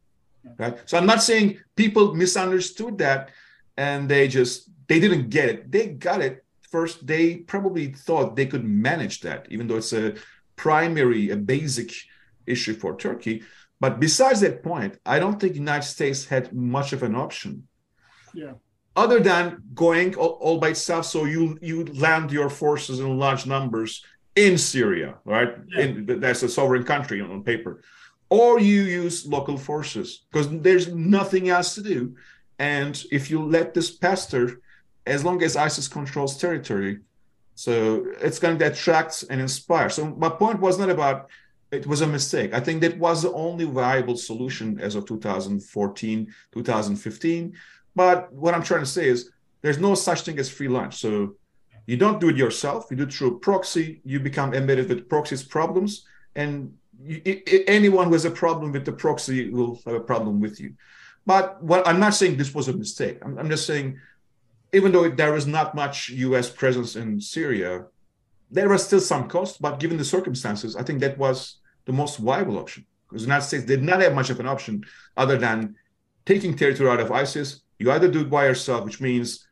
[0.57, 0.77] Right.
[0.85, 3.29] So I'm not saying people misunderstood that
[3.77, 5.71] and they just they didn't get it.
[5.71, 7.07] They got it first.
[7.07, 10.15] They probably thought they could manage that, even though it's a
[10.57, 11.93] primary, a basic
[12.45, 13.43] issue for Turkey.
[13.79, 17.67] But besides that point, I don't think the United States had much of an option.
[18.33, 18.53] Yeah
[18.95, 23.45] other than going all, all, by itself so you you land your forces in large
[23.45, 24.03] numbers
[24.35, 25.55] in syria right?
[25.69, 25.83] Yeah.
[25.83, 27.81] in, that's a sovereign country on paper.
[28.29, 32.15] Or you use local forces because there's nothing else to do.
[32.57, 34.59] And if you let this pester
[35.05, 36.99] as long as isis controls territory
[37.55, 39.89] so it's going to attract and inspire.
[39.89, 41.29] So my point was not about
[41.71, 42.53] it was a mistake.
[42.53, 47.53] I think that was the only viable solution as of 2014 2015
[47.95, 49.29] but what I'm trying to say is
[49.61, 50.95] there's no such thing as free lunch.
[50.95, 51.35] So
[51.85, 52.87] you don't do it yourself.
[52.89, 54.01] You do it through a proxy.
[54.05, 56.05] You become embedded with proxy's problems,
[56.35, 60.59] and you, anyone who has a problem with the proxy will have a problem with
[60.59, 60.73] you.
[61.25, 63.19] But what I'm not saying this was a mistake.
[63.21, 63.99] I'm, I'm just saying,
[64.73, 66.49] even though there was not much U.S.
[66.49, 67.85] presence in Syria,
[68.49, 69.61] there was still some cost.
[69.61, 73.45] But given the circumstances, I think that was the most viable option because the United
[73.45, 74.83] States did not have much of an option
[75.17, 75.75] other than
[76.25, 79.45] taking territory out of ISIS, you either do it by yourself, which means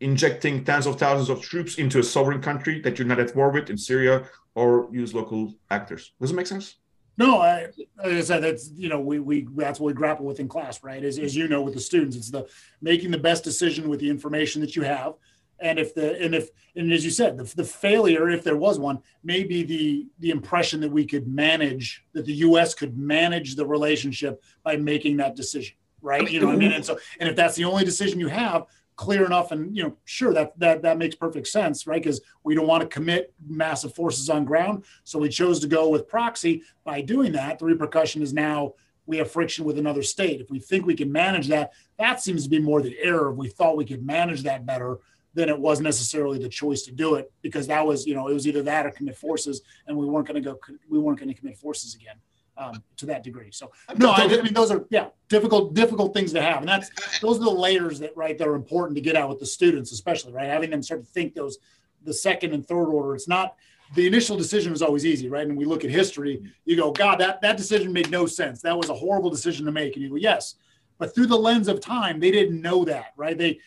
[0.00, 3.50] injecting tens of thousands of troops into a sovereign country that you're not at war
[3.50, 4.24] with in Syria,
[4.54, 6.12] or use local actors.
[6.20, 6.76] Does it make sense?
[7.16, 7.66] No, I,
[8.02, 10.82] like I said, that's you know we we that's what we grapple with in class,
[10.82, 11.04] right?
[11.04, 12.48] As, as you know, with the students, it's the
[12.80, 15.12] making the best decision with the information that you have,
[15.60, 18.80] and if the and if and as you said, the, the failure, if there was
[18.80, 22.74] one, may be the the impression that we could manage that the U.S.
[22.74, 26.30] could manage the relationship by making that decision right?
[26.30, 26.72] You know what I mean?
[26.72, 28.66] And so, and if that's the only decision you have,
[28.96, 32.02] clear enough, and you know, sure, that that that makes perfect sense, right?
[32.02, 35.88] Because we don't want to commit massive forces on ground, so we chose to go
[35.88, 36.62] with proxy.
[36.84, 38.74] By doing that, the repercussion is now
[39.06, 40.40] we have friction with another state.
[40.40, 43.32] If we think we can manage that, that seems to be more the error.
[43.32, 44.98] If we thought we could manage that better,
[45.34, 48.32] then it was necessarily the choice to do it because that was, you know, it
[48.32, 50.58] was either that or commit forces, and we weren't going to go,
[50.88, 52.16] we weren't going to commit forces again
[52.56, 53.50] um, to that degree.
[53.50, 56.90] So no, I, I, mean those are yeah difficult difficult things to have, and that's
[57.20, 59.92] those are the layers that right that are important to get out with the students,
[59.92, 61.58] especially right having them start to think those
[62.02, 63.14] the second and third order.
[63.14, 63.56] It's not
[63.94, 65.46] the initial decision is always easy, right?
[65.46, 68.62] And we look at history, you go, God, that that decision made no sense.
[68.62, 70.56] That was a horrible decision to make, and you go, yes,
[70.98, 73.36] but through the lens of time, they didn't know that, right?
[73.36, 73.58] They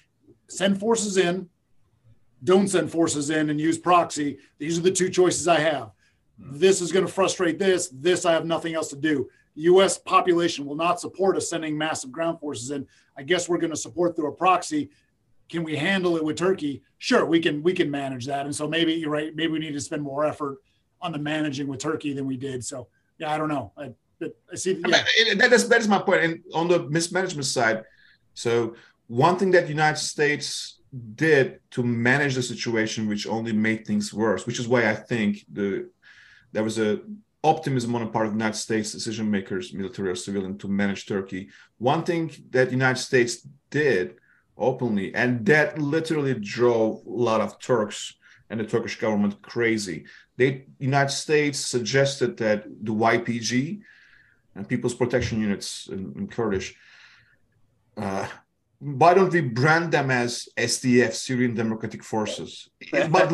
[0.47, 1.49] send forces in,
[2.43, 4.38] don't send forces in, and use proxy.
[4.59, 5.91] These are the two choices I have
[6.38, 7.89] this is going to frustrate this.
[7.89, 9.30] This I have nothing else to do.
[9.55, 9.97] U.S.
[9.97, 12.88] population will not support us sending massive ground forces in.
[13.18, 14.89] I guess we're going to support through a proxy.
[15.49, 16.84] Can we handle it with Turkey?
[16.99, 17.64] Sure, we can.
[17.64, 18.45] We can manage that.
[18.45, 19.35] And so maybe you're right.
[19.35, 20.57] Maybe we need to spend more effort
[21.01, 22.64] on the managing with Turkey than we did.
[22.64, 22.88] So
[23.18, 23.72] yeah, I don't know.
[23.77, 23.93] I,
[24.51, 24.73] I see.
[24.85, 24.97] Yeah.
[24.97, 26.23] I mean, that is that is my point.
[26.23, 27.84] And on the mismanagement side,
[28.34, 28.76] so
[29.07, 30.80] one thing that the United States
[31.15, 35.45] did to manage the situation, which only made things worse, which is why I think
[35.51, 35.89] the
[36.52, 37.02] there was a
[37.44, 41.06] optimism on the part of the United States decision makers, military or civilian, to manage
[41.06, 41.49] Turkey.
[41.78, 44.15] One thing that the United States did
[44.57, 48.15] openly, and that literally drove a lot of Turks
[48.49, 50.06] and the Turkish government crazy.
[50.38, 53.82] The United States suggested that the YPG
[54.56, 56.76] and People's Protection Units in, in Kurdish
[57.98, 58.28] uh,
[58.79, 62.69] why don't we brand them as SDF, Syrian Democratic Forces?
[63.09, 63.31] but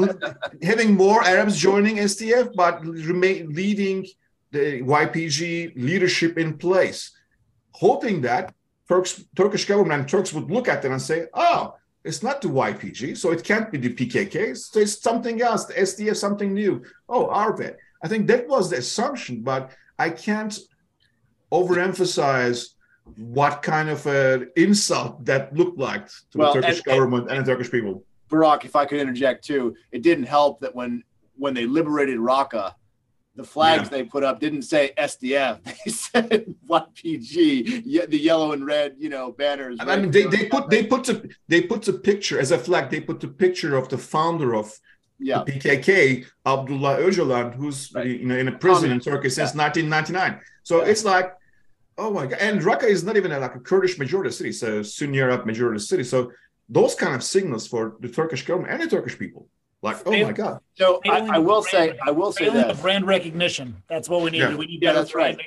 [0.62, 4.06] having more Arabs joining SDF, but remain leading
[4.52, 7.12] the YPG leadership in place,
[7.72, 8.54] hoping that
[8.88, 12.50] Turks, Turkish government and Turks would look at them and say, "Oh, it's not the
[12.50, 14.36] YPG, so it can't be the PKK.
[14.36, 15.66] It's, it's something else.
[15.66, 16.84] The SDF, something new.
[17.10, 20.58] Oh, Arvet." I think that was the assumption, but I can't
[21.52, 22.73] overemphasize
[23.18, 27.46] what kind of an insult that looked like to Well, the Turkish and- government and,
[27.46, 28.04] the Turkish people.
[28.30, 31.04] Burak, if I could interject too, it didn't help that when
[31.36, 32.74] when they liberated Raqqa,
[33.36, 38.96] the flags they put up didn't say SDF; they said YPG, the yellow and red,
[38.98, 39.78] you know, banners.
[39.80, 42.90] I mean, they, they put they put the they put the picture as a flag.
[42.90, 44.72] They put the picture of the founder of
[45.20, 48.08] yeah, the PKK, Abdullah Öcalan, who's Right.
[48.08, 50.40] you know in a prison in Turkey since 1999.
[50.64, 50.90] So Yeah.
[50.92, 51.34] it's like,
[51.98, 52.40] oh my god!
[52.40, 55.46] And Raqqa is not even a, like a Kurdish majority city; so a Sunni Arab
[55.46, 56.04] majority city.
[56.04, 56.32] So
[56.70, 59.48] those kind of signals for the Turkish government and the Turkish people,
[59.82, 60.60] like, oh my god!
[60.76, 62.78] So I, Failing I will say, I will say Failing this.
[62.78, 63.82] the brand recognition.
[63.90, 64.40] That's what we need.
[64.40, 64.56] Yeah.
[64.56, 65.38] We need Yeah, that's right.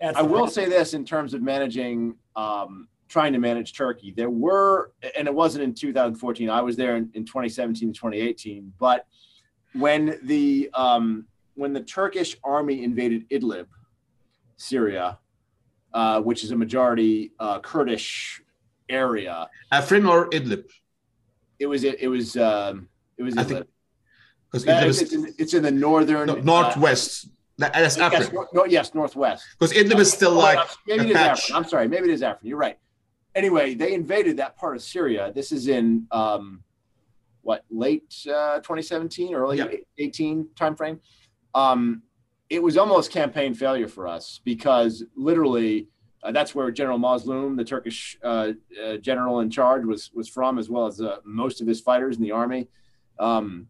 [0.00, 0.52] That's I will brand.
[0.52, 4.12] say this in terms of managing, um, trying to manage Turkey.
[4.16, 6.50] There were, and it wasn't in 2014.
[6.50, 8.72] I was there in, in 2017 and 2018.
[8.80, 9.06] But
[9.74, 13.66] when the um, when the Turkish army invaded Idlib,
[14.56, 15.18] Syria,
[15.94, 18.42] uh, which is a majority uh, Kurdish
[18.88, 20.64] area, Afrin or Idlib?
[21.58, 22.88] it was it was um,
[23.18, 23.48] it was I Idlib.
[23.48, 23.66] think-
[24.50, 27.28] Because Uh, it's, in, it's in the northern no, uh, northwest.
[27.58, 28.32] That- that's yes, Afrin.
[28.32, 29.44] nor- no, yes, northwest.
[29.58, 31.40] Because Idlib is still Oh, like I'm- maybe it is patch.
[31.50, 31.54] Afrin.
[31.56, 32.38] I'm sorry, maybe it is Afrin.
[32.42, 32.78] You're right.
[33.34, 35.32] Anyway, they invaded that part of Syria.
[35.34, 36.62] This is in um,
[37.40, 39.68] what late uh, 2017, early Yeah.
[39.98, 40.98] 18 timeframe.
[41.54, 42.02] Um,
[42.52, 45.88] it was almost campaign failure for us because literally
[46.22, 48.52] uh, that's where General Mazlum, the Turkish uh,
[48.84, 52.18] uh, general in charge, was was from, as well as uh, most of his fighters
[52.18, 52.68] in the army.
[53.18, 53.68] Um,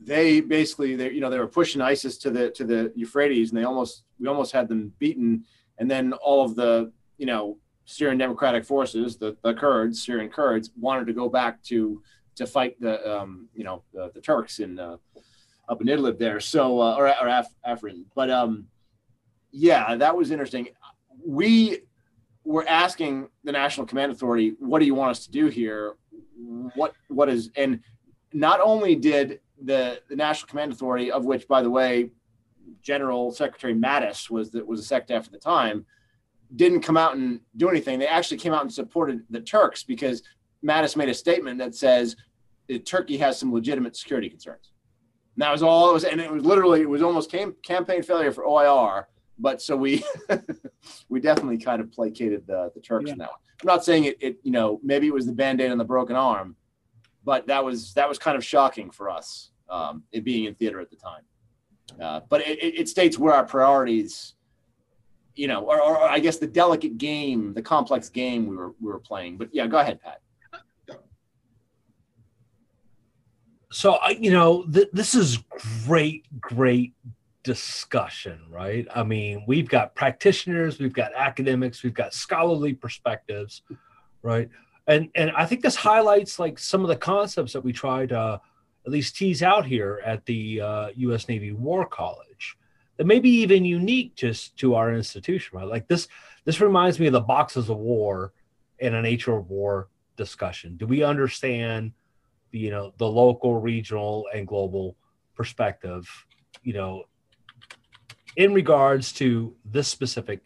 [0.00, 3.58] they basically, they you know, they were pushing ISIS to the to the Euphrates, and
[3.58, 5.44] they almost we almost had them beaten.
[5.78, 10.70] And then all of the you know Syrian Democratic Forces, the, the Kurds, Syrian Kurds,
[10.76, 12.02] wanted to go back to
[12.34, 14.96] to fight the um, you know the, the Turks in uh,
[15.68, 16.40] up in Idlib there.
[16.40, 18.66] So uh, or or Af- Afrin, but um,
[19.50, 20.68] yeah, that was interesting.
[21.24, 21.80] We
[22.44, 25.94] were asking the National Command Authority, "What do you want us to do here?
[26.74, 27.80] What what is?" And
[28.32, 32.10] not only did the the National Command Authority, of which, by the way,
[32.82, 35.84] General Secretary Mattis was the, was a secretary at the time,
[36.56, 37.98] didn't come out and do anything.
[37.98, 40.22] They actually came out and supported the Turks because
[40.64, 42.16] Mattis made a statement that says
[42.68, 44.72] that Turkey has some legitimate security concerns.
[45.38, 48.02] And that was all it was, and it was literally it was almost cam- campaign
[48.02, 49.06] failure for OIR.
[49.38, 50.02] But so we
[51.08, 53.12] we definitely kind of placated the the Turks Yeah.
[53.12, 53.38] in that one.
[53.62, 56.16] I'm not saying it, it you know maybe it was the band-aid on the broken
[56.16, 56.56] arm,
[57.24, 60.80] but that was that was kind of shocking for us um, it being in theater
[60.80, 61.22] at the time.
[62.02, 64.34] Uh, but it, it it states where our priorities,
[65.36, 68.90] you know, or, or I guess the delicate game, the complex game we were we
[68.90, 69.36] were playing.
[69.36, 70.20] But yeah, go ahead, Pat.
[73.70, 75.38] So you know th- this is
[75.86, 76.94] great great
[77.42, 78.86] discussion right?
[78.94, 83.62] I mean we've got practitioners we've got academics we've got scholarly perspectives
[84.22, 84.48] right?
[84.86, 88.40] And and i think this highlights like some of the concepts that we try to
[88.86, 92.56] at least tease out here at the uh, u.s navy war college
[92.96, 95.68] that may be even unique just to our institution right?
[95.68, 96.08] Like this
[96.44, 98.32] this reminds me of the boxes of war
[98.80, 100.76] and a nature of war discussion.
[100.76, 101.92] Do we understand
[102.52, 104.96] you know the local regional and global
[105.34, 106.08] perspective
[106.62, 107.04] you know
[108.36, 110.42] in regards to this specific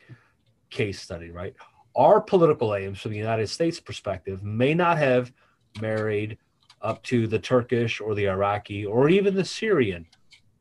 [0.70, 1.54] case study right?
[1.94, 5.32] Our political aims from the united states perspective may not have
[5.80, 6.38] married
[6.80, 10.06] up to the turkish or the iraqi or even the syrian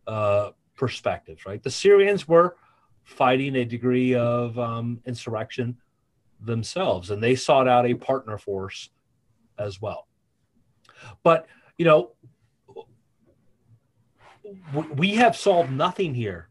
[0.08, 1.64] uh, perspectives right?
[1.64, 2.58] The syrians were
[3.04, 5.78] fighting a degree of um, insurrection
[6.42, 8.90] themselves and they sought out a partner force
[9.58, 10.08] as well
[11.24, 11.48] but
[11.78, 12.12] you know,
[14.96, 16.50] we have solved nothing here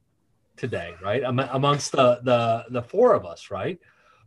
[0.57, 1.23] today, right?
[1.23, 3.79] Am- amongst the the the four of us, right?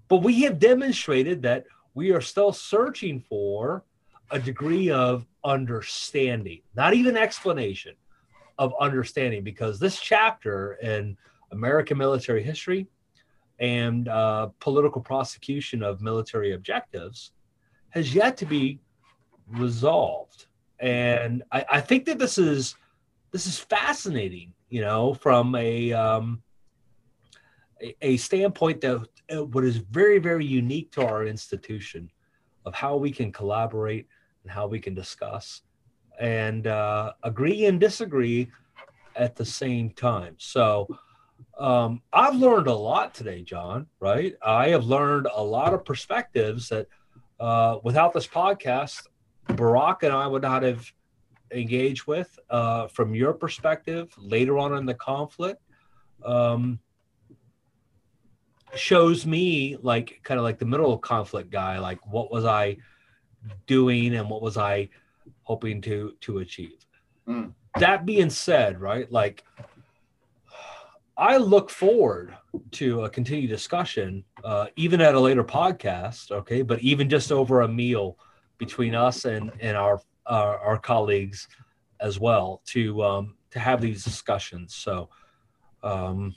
[0.07, 3.83] But we have demonstrated that we are still searching for
[4.31, 7.95] a degree of understanding, not even explanation
[8.57, 11.17] of understanding, because this chapter in
[11.51, 12.87] American military history
[13.59, 17.31] and uh, political prosecution of military objectives
[17.91, 18.79] has yet to be
[19.49, 20.47] resolved.
[20.79, 22.75] And I, I think that this is
[23.31, 26.41] this is fascinating you know from a um
[27.81, 32.09] a, a standpoint that uh, what is very very unique to our institution
[32.65, 34.07] of how we can collaborate
[34.43, 35.61] and how we can discuss
[36.19, 38.49] and uh, agree and disagree
[39.15, 40.35] at the same time.
[40.37, 40.87] So
[41.59, 44.33] um, i've learned a lot today Jon right?
[44.41, 46.87] I have learned a lot of perspectives that
[47.39, 49.07] uh, without this podcast
[49.47, 50.85] Burak and I would not have
[51.51, 55.61] engaged with uh, from your perspective later on in the conflict.
[56.25, 56.79] Um,
[58.75, 62.77] shows me like kind of like the middle of conflict guy, like what was I
[63.67, 64.89] doing and what was I
[65.43, 66.85] hoping to to achieve.
[67.27, 67.53] Mm.
[67.79, 69.43] That being said, right, like
[71.17, 72.35] I look forward
[72.71, 76.31] to a continued discussion, uh, even at a later podcast.
[76.31, 78.17] Okay, but even just over a meal
[78.65, 81.47] between us and and our our, our colleagues
[81.99, 84.75] as well to um, to have these discussions.
[84.75, 85.09] So
[85.83, 86.35] um,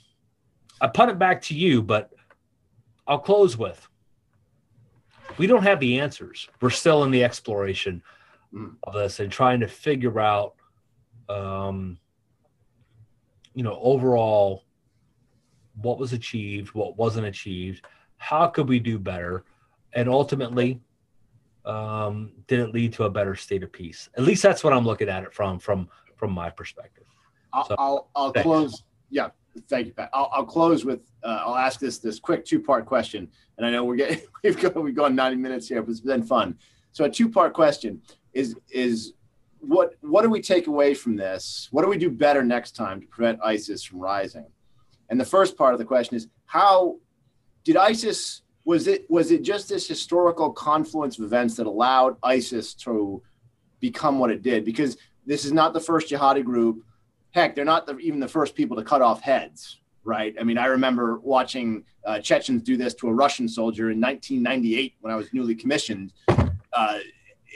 [0.81, 2.11] I put it back to you, but
[3.07, 3.87] I'll close with
[5.37, 6.49] we don't have the answers.
[6.61, 8.01] We're still in the exploration
[8.53, 8.75] Mm.
[8.83, 10.55] of this and trying to figure out,
[11.27, 11.97] um,
[13.53, 14.63] you know, overall
[15.81, 17.85] what was achieved, what wasn't achieved,
[18.15, 19.43] how could we do better,
[19.93, 20.79] and ultimately,
[21.67, 24.09] um, did it lead to a better state of peace?
[24.17, 27.03] At least that's what I'm looking at it from from from my perspective.
[27.53, 28.43] I'll, So, I'll, I'll thanks.
[28.45, 28.83] close.
[29.09, 29.29] Yeah,
[29.69, 30.09] thank you, Pat.
[30.13, 31.01] I'll, I'll close with.
[31.23, 34.59] Uh, I'll ask this this quick two part question, and I know we're getting we've
[34.59, 36.57] gone we've gone ninety minutes here, but it's been fun.
[36.91, 38.01] So a two part question
[38.33, 39.13] is is
[39.59, 41.67] what what do we take away from this?
[41.71, 44.45] What do we do better next time to prevent ISIS from rising?
[45.09, 46.97] And the first part of the question is how
[47.63, 52.73] did ISIS was it was it just this historical confluence of events that allowed ISIS
[52.73, 53.23] to
[53.79, 54.65] become what it did?
[54.65, 56.83] Because this is not the first jihadi group
[57.31, 60.35] heck, they're not the, even the first people to cut off heads, right?
[60.39, 64.95] I mean, I remember watching uh, Chechens do this to a Russian soldier in 1998
[65.01, 66.97] when I was newly commissioned, uh,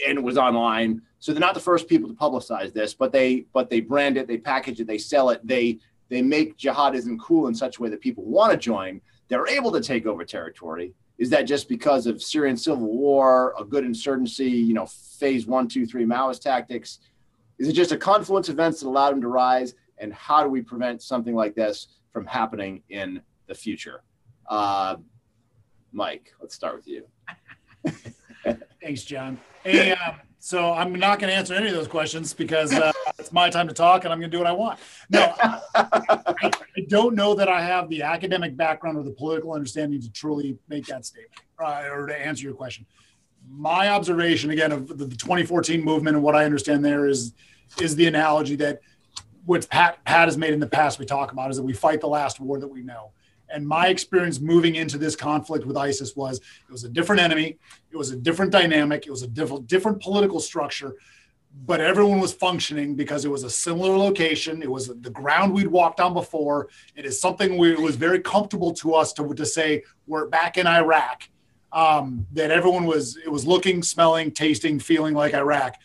[0.08, 1.02] and it was online.
[1.18, 4.28] So they're not the first people to publicize this, but they but they brand it,
[4.28, 5.80] they package it, they sell it, they
[6.10, 9.02] they make jihadism cool in such a way that people want to join.
[9.30, 10.94] They're able to take over territory.
[11.22, 15.68] Is that just because of Syrian civil war, a good insurgency, you know, phase one,
[15.68, 16.98] two, three Maoist tactics?
[17.60, 19.76] Is it just a confluence of events that allowed him to rise?
[20.00, 24.02] And how do we prevent something like this from happening in the future?
[24.50, 24.96] Uh,
[25.92, 27.06] Mike, let's start with you.
[28.82, 29.40] Thanks, Jon.
[29.64, 33.32] Hey, um, so I'm not going to answer any of those questions because uh, it's
[33.32, 34.80] my time to talk, and I'm going to do what I want.
[35.12, 40.02] No, I, I don't know that I have the academic background or the political understanding
[40.02, 42.88] to truly make that statement uh, or to answer your question.
[43.48, 47.34] My observation, again, of the, the 2014 movement and what I understand there is
[47.80, 48.82] is the analogy that
[49.46, 50.98] what Pat Pat has made in the past.
[50.98, 53.12] We talk about is that we fight the last war that we know.
[53.54, 57.58] And my experience moving into this conflict with ISIS was it was a different enemy,
[57.92, 60.96] it was a different dynamic, it was a different different political structure,
[61.66, 64.62] but everyone was functioning because it was a similar location.
[64.62, 66.70] It was the ground we'd walked on before.
[66.96, 70.58] It is something we, it was very comfortable to us to, to say we're back
[70.58, 71.28] in Iraq.
[71.74, 75.76] Um, that everyone was it was looking, smelling, tasting, feeling like Iraq,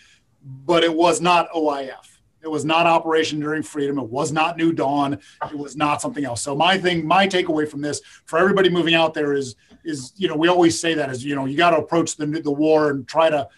[0.43, 2.16] but it was not OIF.
[2.47, 3.99] It was not Operation Enduring Freedom.
[3.99, 5.15] It was not New Dawn.
[5.51, 6.43] It was not something else.
[6.43, 10.29] So my thing, my takeaway from this for everybody moving out there is is you
[10.29, 12.91] know we always say that is you know you got to approach the the war
[12.91, 13.49] and try to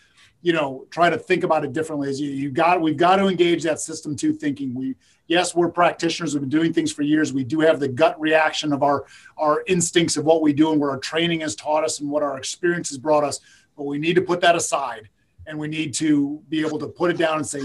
[0.40, 3.26] you know try to think about it differently as you, you got we've got to
[3.26, 4.94] engage that system two thinking we
[5.26, 8.72] yes we're practitioners we've been doing things for years we do have the gut reaction
[8.72, 9.04] of our
[9.36, 12.22] our instincts of what we do and what our training has taught us and what
[12.22, 13.40] our experience has brought us
[13.76, 15.10] but we need to put that aside
[15.46, 17.60] and we need to be able to put it down and say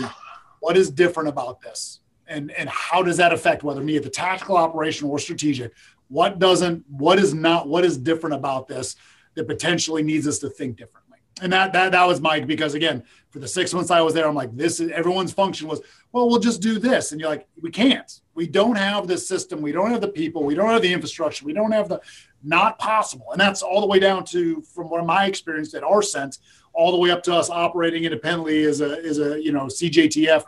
[0.64, 2.00] what is different about this?
[2.26, 5.74] And and how does that affect whether me at the tactical operational or strategic?
[6.08, 8.96] What doesn't what is not what is different about this
[9.36, 11.18] that potentially needs us to think differently?
[11.42, 14.26] And that that that was Mike because again for the six months I was there
[14.26, 15.82] I'm like this is everyone's function was
[16.14, 17.12] well we'll just do this.
[17.12, 18.22] And you're like we can't.
[18.34, 19.62] We don't have the system.
[19.62, 20.46] We don't have the people.
[20.46, 21.44] We don't have the infrastructure.
[21.44, 22.00] We don't have the
[22.42, 23.34] not possible.
[23.34, 26.38] And that's all the way down to from what my experience at ARCENT
[26.74, 30.44] all the way up to us operating independently as a as a you know CJTF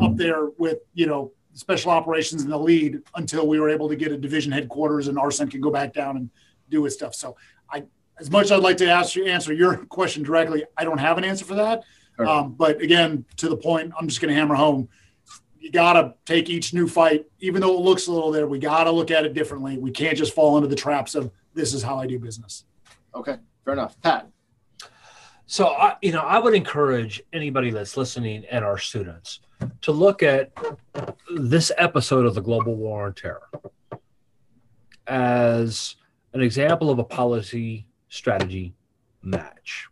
[0.00, 3.96] up there with you know special operations in the lead until we were able to
[3.96, 6.30] get a division headquarters and ARCENT can go back down and
[6.70, 7.14] do his stuff.
[7.14, 7.36] So
[7.68, 7.82] I,
[8.20, 11.18] as much as I'd like to ask you answer your question directly, I don't have
[11.18, 11.82] an answer for that.
[12.16, 12.26] Sure.
[12.28, 14.88] Um, but again, to the point, I'm just going to hammer home.
[15.58, 18.46] You got to take each new fight, even though it looks a little there.
[18.46, 19.78] We got to look at it differently.
[19.78, 22.64] We can't just fall into the traps of this is how I do business.
[23.14, 24.00] Okay, fair enough.
[24.00, 24.28] Pat,
[25.50, 29.40] So, I, you know, I would encourage anybody that's listening and our students
[29.80, 30.52] to look at
[31.34, 33.48] this episode of the Global War on Terror
[35.06, 35.96] as
[36.34, 38.74] an example of a policy strategy
[39.22, 39.88] match.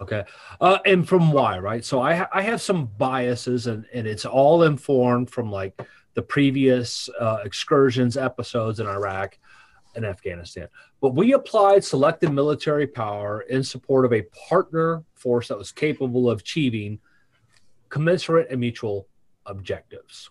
[0.00, 0.24] Okay.
[0.58, 1.84] Uh, and from why, right?
[1.84, 5.78] So I, ha- I have some biases and, and it's all informed from like
[6.14, 9.38] the previous uh, excursions episodes in Iraq
[9.96, 10.68] and Afghanistan.
[11.00, 16.28] But we applied selective military power in support of a partner force that was capable
[16.28, 16.98] of achieving
[17.88, 19.08] commensurate and mutual
[19.46, 20.30] objectives.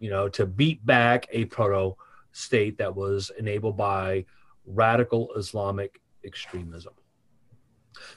[0.00, 1.94] You know, to beat back a proto
[2.32, 4.24] state that was enabled by
[4.66, 6.94] radical Islamic extremism.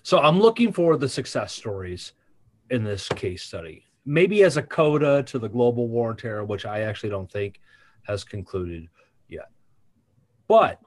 [0.02, 2.14] So I'm looking for the success stories
[2.70, 6.66] in this case study, maybe as a coda to the global war on terror, which
[6.66, 7.60] I actually don't think
[8.04, 8.88] has concluded.
[10.48, 10.80] But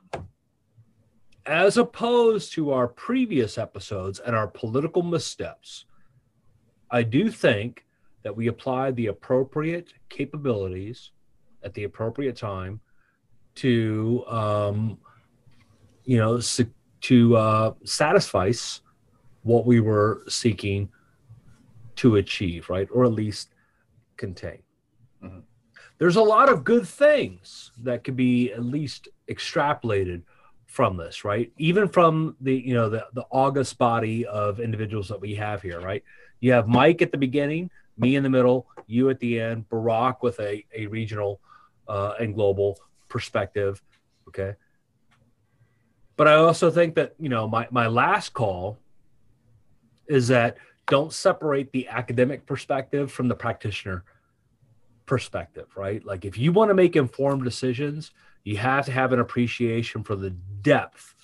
[1.47, 5.85] as opposed to our previous episodes and our political missteps,
[6.91, 7.85] I do think
[8.23, 11.11] that we apply the appropriate capabilities
[11.63, 12.81] at the appropriate time
[13.57, 14.99] to, um,
[16.05, 16.41] you know,
[17.03, 18.53] to uh, satisfy
[19.43, 20.89] what we were seeking
[21.97, 22.89] to achieve, right?
[22.93, 23.55] Or at least
[24.17, 24.63] contain.
[25.23, 25.41] Mm-hmm.
[25.99, 30.23] There's a lot of good things that could be at least extrapolated
[30.67, 31.53] from this, right?
[31.59, 35.81] Even from the, you know, the, the august body of individuals that we have here,
[35.81, 36.05] right?
[36.41, 40.23] You have Mike at the beginning, me in the middle, you at the end, Burak
[40.23, 41.41] with a, a regional
[41.89, 42.79] uh, and global
[43.09, 43.83] perspective.
[44.29, 44.55] Okay.
[46.17, 48.79] But I also think that, you know, my, my last call
[50.07, 54.05] is that don't separate the academic perspective from the practitioner
[55.07, 56.05] perspective, right?
[56.05, 58.13] Like if you want to make informed decisions,
[58.45, 61.15] you have to have an appreciation for the depth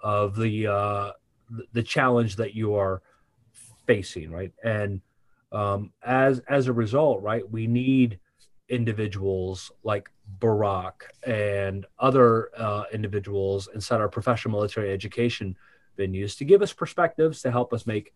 [0.00, 1.12] of the uh,
[1.72, 3.02] the challenge that you are
[3.86, 4.52] facing, right?
[4.64, 5.00] And
[5.52, 8.18] um, as as a result, right, we need
[8.68, 15.56] individuals like Burak and other uh, individuals inside our professional military education
[15.98, 18.14] venues to give us perspectives to help us make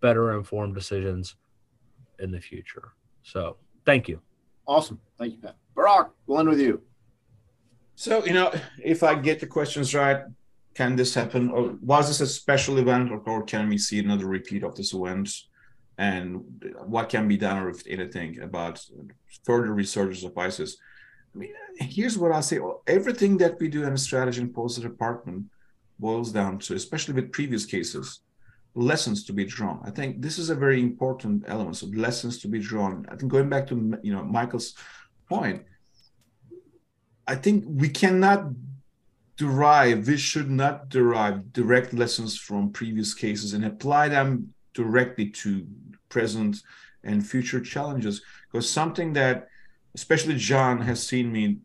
[0.00, 1.36] better informed decisions
[2.18, 2.92] in the future.
[3.22, 4.20] So, thank you.
[4.66, 5.00] Awesome.
[5.18, 5.56] Thank you, Pat.
[5.76, 6.82] Burak, we'll end with you.
[7.98, 10.22] So, you know, if I get the questions right,
[10.76, 11.50] can this happen?
[11.50, 15.28] Or was this a special event, or, can we see another repeat of this event?
[15.98, 16.44] And
[16.86, 18.80] what can be done, or if anything, about
[19.42, 20.76] further resurgence of ISIS?
[21.34, 24.80] I mean, here's what I say: everything that we do in a strategy and policy
[24.80, 25.46] department
[25.98, 28.20] boils down to, especially with previous cases,
[28.76, 29.80] lessons to be drawn.
[29.82, 31.78] I think this is a very important element.
[31.78, 33.06] So lessons to be drawn.
[33.10, 34.74] I think going back to you know Michael's
[35.28, 35.64] point,
[37.28, 38.46] I think we cannot
[39.36, 45.66] derive, we should not derive direct lessons from previous cases and apply them directly to
[46.08, 46.62] present
[47.04, 48.22] and future challenges.
[48.50, 49.48] Because something that,
[49.94, 51.58] especially Jon has seen me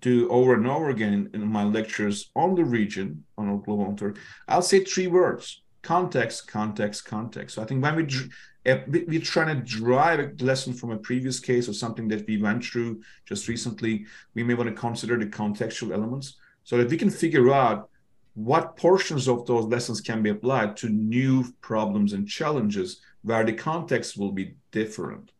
[0.00, 4.14] do over and over again in, my lectures on the region, on our global tour,
[4.48, 7.54] I'll say three words context, context, context.
[7.54, 8.06] So I think when we
[8.68, 12.36] Eh, we're trying to drive a lesson from a previous case or something that we
[12.36, 14.04] went through just recently,
[14.34, 17.88] we may want to consider the contextual elements so that we can figure out
[18.34, 23.54] what portions of those lessons can be applied to new problems and challenges where the
[23.54, 25.32] context will be different.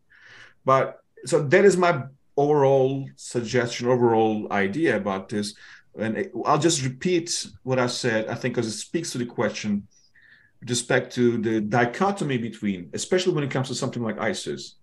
[0.65, 5.53] But so that is my overall suggestion, overall idea about this.
[5.99, 9.25] And eh, I'll just repeat what I said, I think, because it speaks to the
[9.27, 9.87] question
[10.59, 14.75] with respect to the dichotomy between, especially when it comes to something like ISIS,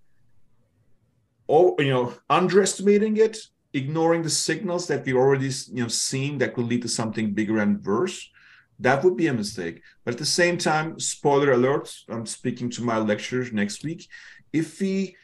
[1.46, 3.38] or you know, underestimating it,
[3.72, 7.58] ignoring the signals that we already you know seen that could lead to something bigger
[7.58, 8.30] and worse.
[8.78, 9.82] That would be a mistake.
[10.04, 14.06] But at the same time, spoiler alert, I'm speaking to my lecture next week.
[14.52, 15.16] If we,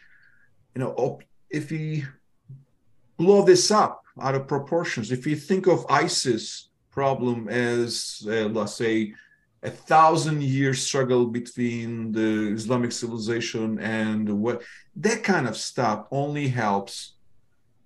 [0.74, 1.20] you know,
[1.50, 2.04] if we
[3.18, 8.74] blow this up out of proportions, if we think of ISIS problem as, uh, let's
[8.74, 9.14] say,
[9.62, 14.62] a thousand year struggle between the Islamic civilization and what
[14.96, 17.14] that kind of stuff only helps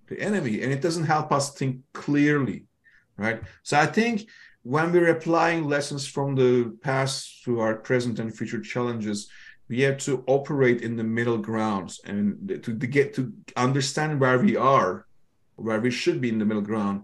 [0.07, 2.65] the enemy and it doesn't help us think clearly,
[3.17, 3.41] right?
[3.63, 4.27] So I think
[4.63, 9.29] when we're applying lessons from the past to our present and future challenges,
[9.69, 14.39] we have to operate in the middle grounds and to, to get to understand where
[14.39, 15.05] we are,
[15.57, 17.03] where we should be in the middle ground.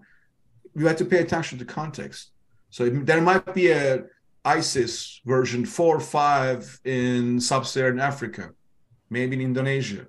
[0.74, 2.30] We have to pay attention to context.
[2.70, 4.04] So there might be a
[4.44, 8.50] ISIS version 4 or 5 in sub Saharan Africa,
[9.10, 10.06] maybe in Indonesia.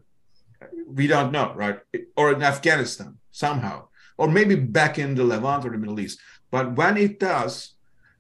[0.88, 1.80] We don't know, right?
[2.18, 3.88] Or in Afghanistan, somehow.
[4.18, 6.20] Or maybe back in the Levant or the Middle East.
[6.52, 7.76] But when it does,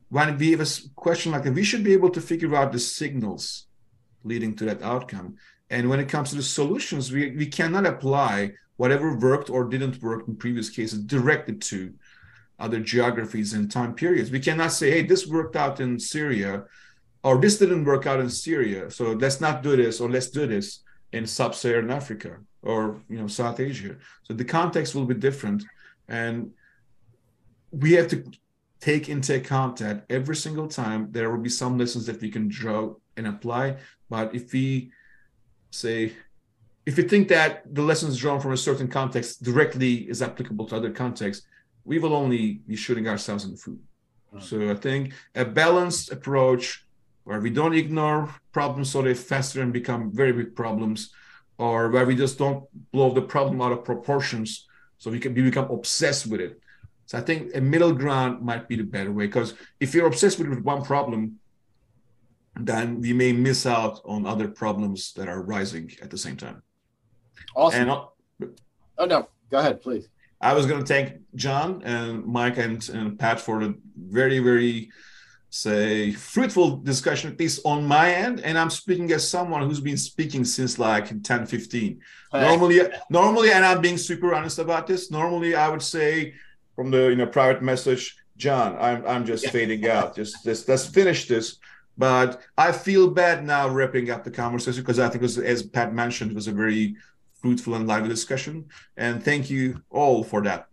[0.09, 2.79] when we have a question like that, we should be able to figure out the
[2.79, 3.67] signals
[4.23, 5.35] leading to that outcome.
[5.69, 10.01] And when it comes to the solutions, we, we cannot apply whatever worked or didn't
[10.01, 11.93] work in previous cases directly to
[12.60, 14.32] other geographies and time periods.
[14.32, 16.64] We cannot say, hey, this worked out in Syria,
[17.23, 20.45] or this didn't work out in Syria, so let's not do this, or let's do
[20.48, 23.95] this in sub-Saharan Africa or you know South Asia.
[24.23, 25.64] So the context will be different,
[26.10, 26.52] and
[27.72, 28.23] we have to
[28.82, 32.48] take into account that every single time there will be some lessons that we can
[32.49, 33.77] draw and apply.
[34.10, 34.91] But if we
[35.72, 36.14] say
[36.86, 40.76] if we think that the lessons drawn from a certain context directly is applicable to
[40.76, 41.48] other contexts,
[41.85, 43.79] we will only be shooting ourselves in the foot.
[44.33, 44.39] Mm-hmm.
[44.39, 46.85] So I think a balanced approach
[47.23, 51.11] where we don't ignore problems so they fester and become very big problems,
[51.57, 54.67] or where we just don't blow the problem out of proportions
[54.97, 56.59] so we can we become obsessed with it.
[57.07, 60.39] So I think a middle ground might be the better way because if you're obsessed
[60.39, 61.39] with one problem,
[62.55, 66.63] then we may miss out on other problems that are rising at the same time.
[67.55, 67.89] Awesome.
[67.89, 68.49] And,
[68.97, 70.07] oh no, go ahead, please.
[70.41, 74.91] I was going to thank Jon and Mike and, and Pat for the very, very,
[75.49, 78.41] say, fruitful discussion, at least on my end.
[78.41, 81.99] And I'm speaking as someone who's been speaking since like 10, 15.
[82.33, 85.09] Normally, normally, and I'm being super honest about this.
[85.09, 86.33] Normally, I would say
[86.75, 90.15] from the you know private message, Jon, I'm I'm just fading out.
[90.15, 91.57] Just just let's finish this.
[91.97, 95.63] But I feel bad now wrapping up the conversation because I think, it was, as
[95.63, 96.97] Pat mentioned, it was a very
[97.45, 98.65] fruitful and lively discussion.
[98.97, 100.67] And thank you all for that.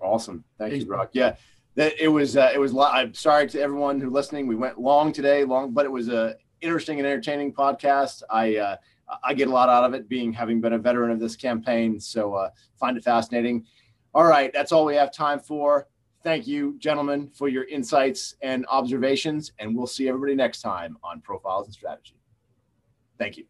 [0.00, 0.42] Awesome.
[0.58, 1.10] Thank you, Burak.
[1.12, 1.36] Yeah,
[1.74, 4.46] that it was, uh, it was, I'm sorry to everyone who listening.
[4.46, 8.22] We went long today, long, but it was a interesting and entertaining podcast.
[8.30, 8.76] I, uh,
[9.22, 12.00] I get a lot out of it being, having been a veteran of this campaign.
[12.00, 12.48] So, uh,
[12.80, 13.66] find it fascinating.
[14.14, 14.50] All right.
[14.54, 15.86] That's all we have time for.
[16.22, 19.52] Thank you, gentlemen, for your insights and observations.
[19.58, 22.16] And we'll see everybody next time on Profiles and Strategy.
[23.18, 23.44] Thank you.